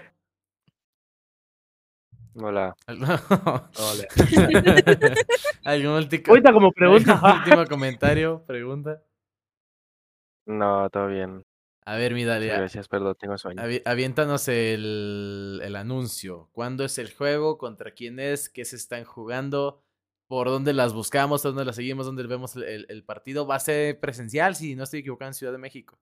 Hola. 2.34 2.74
Hola. 2.88 4.06
¿Algún 5.64 6.08
Cuenta 6.26 6.52
como 6.52 6.72
pregunta. 6.72 7.14
algún 7.22 7.40
último 7.40 7.66
comentario, 7.66 8.42
pregunta. 8.46 9.02
No, 10.46 10.88
todo 10.90 11.08
bien. 11.08 11.44
A 11.84 11.96
ver, 11.96 12.14
mi 12.14 12.24
Dalia. 12.24 12.56
gracias, 12.56 12.88
perdón, 12.88 13.16
tengo 13.18 13.38
sueño. 13.38 13.64
avi- 13.64 13.82
aviéntanos 13.84 14.48
el, 14.48 15.60
el 15.62 15.76
anuncio. 15.76 16.50
¿Cuándo 16.52 16.84
es 16.84 16.98
el 16.98 17.12
juego? 17.14 17.58
¿Contra 17.58 17.92
quién 17.94 18.18
es? 18.20 18.48
¿Qué 18.48 18.64
se 18.64 18.76
están 18.76 19.04
jugando? 19.04 19.82
¿Por 20.28 20.48
dónde 20.48 20.72
las 20.74 20.94
buscamos? 20.94 21.42
¿Dónde 21.42 21.64
las 21.64 21.76
seguimos? 21.76 22.06
¿Dónde 22.06 22.24
vemos 22.26 22.56
el, 22.56 22.64
el- 22.64 22.86
el 22.88 23.04
partido? 23.04 23.46
¿Va 23.46 23.56
a 23.56 23.60
ser 23.60 24.00
presencial? 24.00 24.56
Si 24.56 24.74
no 24.76 24.84
estoy 24.84 25.00
equivocado, 25.00 25.30
en 25.30 25.34
Ciudad 25.34 25.52
de 25.52 25.58
México. 25.58 25.98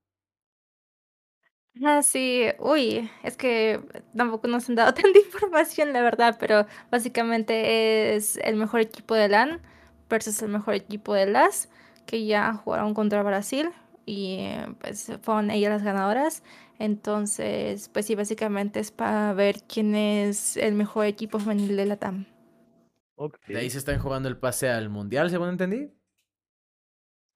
Ah, 1.85 2.03
sí, 2.03 2.47
uy, 2.59 3.09
es 3.23 3.37
que 3.37 3.81
tampoco 4.17 4.49
nos 4.49 4.69
han 4.69 4.75
dado 4.75 4.93
tanta 4.95 5.19
información, 5.19 5.93
la 5.93 6.03
verdad, 6.03 6.37
pero 6.39 6.67
básicamente 6.91 8.17
es 8.17 8.37
el 8.39 8.57
mejor 8.57 8.81
equipo 8.81 9.15
de 9.15 9.29
LAN 9.29 9.63
versus 10.09 10.43
el 10.43 10.49
mejor 10.51 10.75
equipo 10.75 11.15
de 11.15 11.27
LAS, 11.27 11.69
que 12.07 12.27
ya 12.27 12.53
jugaron 12.55 12.93
contra 12.95 13.23
Brasil 13.23 13.71
y 14.11 14.41
eh, 14.41 14.67
pues 14.81 15.13
fueron 15.23 15.51
ellas 15.53 15.71
las 15.71 15.83
ganadoras. 15.85 16.43
Entonces, 16.81 17.89
pues 17.91 18.07
sí, 18.07 18.17
básicamente 18.17 18.81
es 18.81 18.91
para 18.91 19.33
ver 19.35 19.63
quién 19.69 19.95
es 19.95 20.57
el 20.57 20.75
mejor 20.75 21.07
equipo 21.07 21.39
femenil 21.39 21.77
de 21.77 21.87
la 21.87 21.97
TAM. 21.97 22.27
Ok. 23.15 23.39
De 23.47 23.59
ahí 23.59 23.71
se 23.71 23.79
están 23.79 24.01
jugando 24.01 24.29
el 24.29 24.37
pase 24.37 24.69
al 24.69 24.89
mundial, 24.89 25.31
según 25.31 25.51
entendí. 25.51 25.93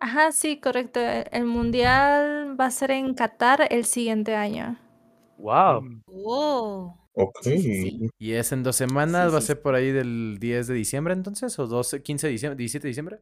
Ajá, 0.00 0.32
sí, 0.32 0.60
correcto. 0.60 0.98
El 1.00 1.44
mundial 1.44 2.60
va 2.60 2.66
a 2.66 2.70
ser 2.70 2.90
en 2.90 3.14
Qatar 3.14 3.68
el 3.70 3.84
siguiente 3.84 4.34
año. 4.34 4.76
Wow. 5.38 6.02
Oh. 6.06 6.96
Ok. 7.12 7.38
Sí, 7.42 7.58
sí, 7.58 7.82
sí. 7.82 8.08
Y 8.18 8.32
es 8.32 8.50
en 8.50 8.64
dos 8.64 8.74
semanas, 8.74 9.28
Sí, 9.28 9.32
va 9.32 9.38
a 9.38 9.42
ser 9.42 9.62
por 9.62 9.76
ahí 9.76 9.92
del 9.92 10.38
10 10.40 10.66
de 10.66 10.74
diciembre 10.74 11.14
entonces, 11.14 11.56
o 11.58 11.66
12, 11.68 12.02
15 12.02 12.26
de 12.26 12.32
diciembre, 12.32 12.56
17 12.56 12.82
de 12.82 12.88
diciembre. 12.88 13.20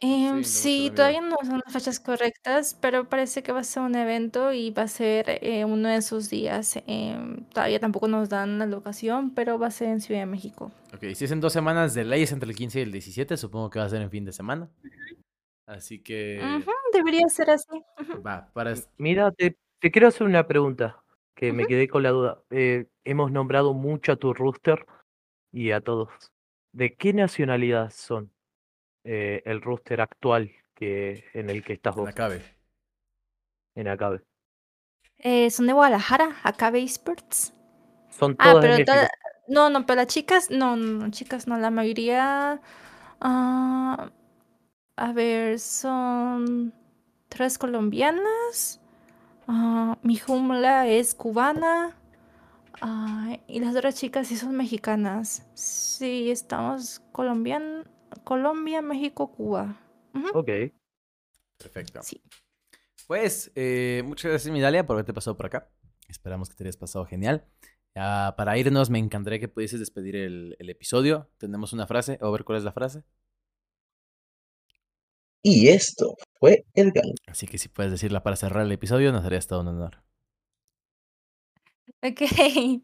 Em, 0.00 0.44
me 0.52 0.60
sí, 0.62 0.92
gusta 0.92 0.92
todavía 0.94 1.20
no 1.20 1.36
son 1.44 1.60
las 1.64 1.72
fechas 1.72 1.98
correctas, 1.98 2.74
pero 2.80 3.08
parece 3.08 3.42
que 3.42 3.50
va 3.52 3.60
a 3.60 3.64
ser 3.64 3.82
un 3.82 3.96
evento 3.96 4.52
y 4.52 4.70
va 4.70 4.82
a 4.82 4.88
ser 4.88 5.24
eh, 5.42 5.64
uno 5.64 5.88
de 5.88 5.96
esos 5.96 6.30
días. 6.30 6.78
em, 6.86 7.44
todavía 7.52 7.80
tampoco 7.80 8.06
nos 8.08 8.28
dan 8.28 8.58
la 8.60 8.66
locación, 8.66 9.30
pero 9.34 9.58
va 9.58 9.66
a 9.68 9.70
ser 9.72 9.88
en 9.88 10.00
Ciudad 10.00 10.20
de 10.20 10.26
México. 10.26 10.70
Ok, 10.92 11.04
si 11.14 11.24
es 11.26 11.30
en 11.32 11.40
dos 11.40 11.52
semanas 11.52 11.92
de 11.94 12.04
leyes 12.04 12.32
entre 12.32 12.48
el 12.48 12.56
15 12.56 12.78
y 12.80 12.82
el 12.82 12.92
17, 12.92 13.36
supongo 13.36 13.68
que 13.70 13.78
va 13.78 13.84
a 13.84 13.88
ser 13.90 14.00
en 14.00 14.10
fin 14.10 14.24
de 14.24 14.32
semana. 14.32 14.70
Así 15.66 16.02
que 16.02 16.64
Ujú, 16.64 16.70
debería 16.92 17.28
ser 17.28 17.50
así. 17.50 17.84
ujú. 18.00 18.14
va, 18.26 18.50
para... 18.52 18.74
Mira, 18.96 19.32
te, 19.32 19.56
te 19.80 19.90
quiero 19.90 20.08
hacer 20.08 20.26
una 20.26 20.46
pregunta 20.46 21.02
que 21.34 21.52
me 21.52 21.64
Ujú. 21.64 21.66
quedé 21.66 21.88
con 21.88 22.02
la 22.02 22.10
duda. 22.10 22.42
Eh, 22.50 22.86
hemos 23.04 23.30
nombrado 23.32 23.74
mucho 23.74 24.12
a 24.12 24.16
tu 24.16 24.34
rooster 24.34 24.86
y 25.52 25.72
a 25.72 25.80
todos. 25.80 26.10
¿De 26.72 26.96
qué 26.96 27.12
nacionalidad 27.12 27.90
son 27.90 28.32
eh, 29.08 29.42
el 29.46 29.60
rooster 29.62 30.00
actual 30.02 30.52
que, 30.74 31.24
en 31.34 31.50
el 31.50 31.64
que 31.64 31.74
estás 31.74 31.96
en 31.96 32.02
vos, 32.02 32.06
la 32.06 32.12
cabe. 32.12 32.42
en 33.74 33.88
Acabe? 33.88 34.20
Eh, 35.18 35.50
son 35.50 35.66
de 35.66 35.72
Guadalajara, 35.72 36.36
Acabe 36.42 36.82
Esports. 36.82 37.52
Son 38.10 38.36
Ah, 38.38 38.56
todas 38.56 38.62
pero 38.62 38.84
toda- 38.84 39.10
no, 39.48 39.70
no, 39.70 39.86
pero 39.86 39.98
las 39.98 40.08
chicas, 40.08 40.50
no, 40.50 40.76
no, 40.76 40.86
no, 41.06 41.10
chicas, 41.12 41.46
no, 41.48 41.58
la 41.58 41.70
mayoría, 41.70 42.60
ah, 43.20 44.10
a 44.96 45.12
ver, 45.14 45.58
son 45.60 46.74
tres 47.30 47.58
colombianas, 47.58 48.80
ah, 49.48 49.98
mi 50.02 50.16
jumla 50.18 50.88
es 50.88 51.14
cubana, 51.14 51.96
y 53.46 53.60
las 53.60 53.74
otras 53.76 53.94
chicas 53.96 54.28
sí 54.28 54.36
son 54.36 54.56
mexicanas. 54.56 55.46
Sí, 55.54 56.30
estamos 56.30 57.00
colombian, 57.12 57.84
Colombia, 58.24 58.82
México, 58.82 59.32
Cuba. 59.32 59.80
Ujú, 60.14 60.28
Ok. 60.38 60.50
Perfecto. 61.58 62.02
Sí. 62.02 62.22
Pues, 63.06 63.50
eh, 63.54 64.02
muchas 64.04 64.30
gracias, 64.30 64.52
Midalia, 64.52 64.86
por 64.86 64.94
haberte 64.94 65.14
pasado 65.14 65.36
por 65.36 65.46
acá. 65.46 65.70
Esperamos 66.08 66.48
que 66.48 66.56
te 66.56 66.64
hayas 66.64 66.76
pasado 66.76 67.04
genial. 67.04 67.46
Para 67.94 68.56
irnos, 68.56 68.90
me 68.90 68.98
encantaría 68.98 69.40
que 69.40 69.48
pudieses 69.48 69.80
despedir 69.80 70.14
el, 70.14 70.56
el 70.58 70.70
episodio. 70.70 71.30
Tenemos 71.38 71.72
una 71.72 71.86
frase, 71.86 72.18
o 72.20 72.30
ver 72.30 72.44
cuál 72.44 72.58
es 72.58 72.64
la 72.64 72.72
frase. 72.72 73.02
Y 75.42 75.68
esto 75.68 76.16
fue 76.38 76.64
el 76.74 76.92
gang. 76.92 77.14
Así 77.26 77.46
que 77.46 77.58
si 77.58 77.68
puedes 77.68 77.90
decirla 77.90 78.22
para 78.22 78.36
cerrar 78.36 78.64
el 78.64 78.72
episodio, 78.72 79.10
nos 79.12 79.24
haría 79.24 79.40
todo 79.40 79.60
un 79.62 79.68
honor. 79.68 80.02
Ok, 82.02 82.20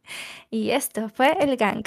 y 0.50 0.70
esto 0.70 1.08
fue 1.08 1.32
el 1.40 1.56
gang. 1.56 1.84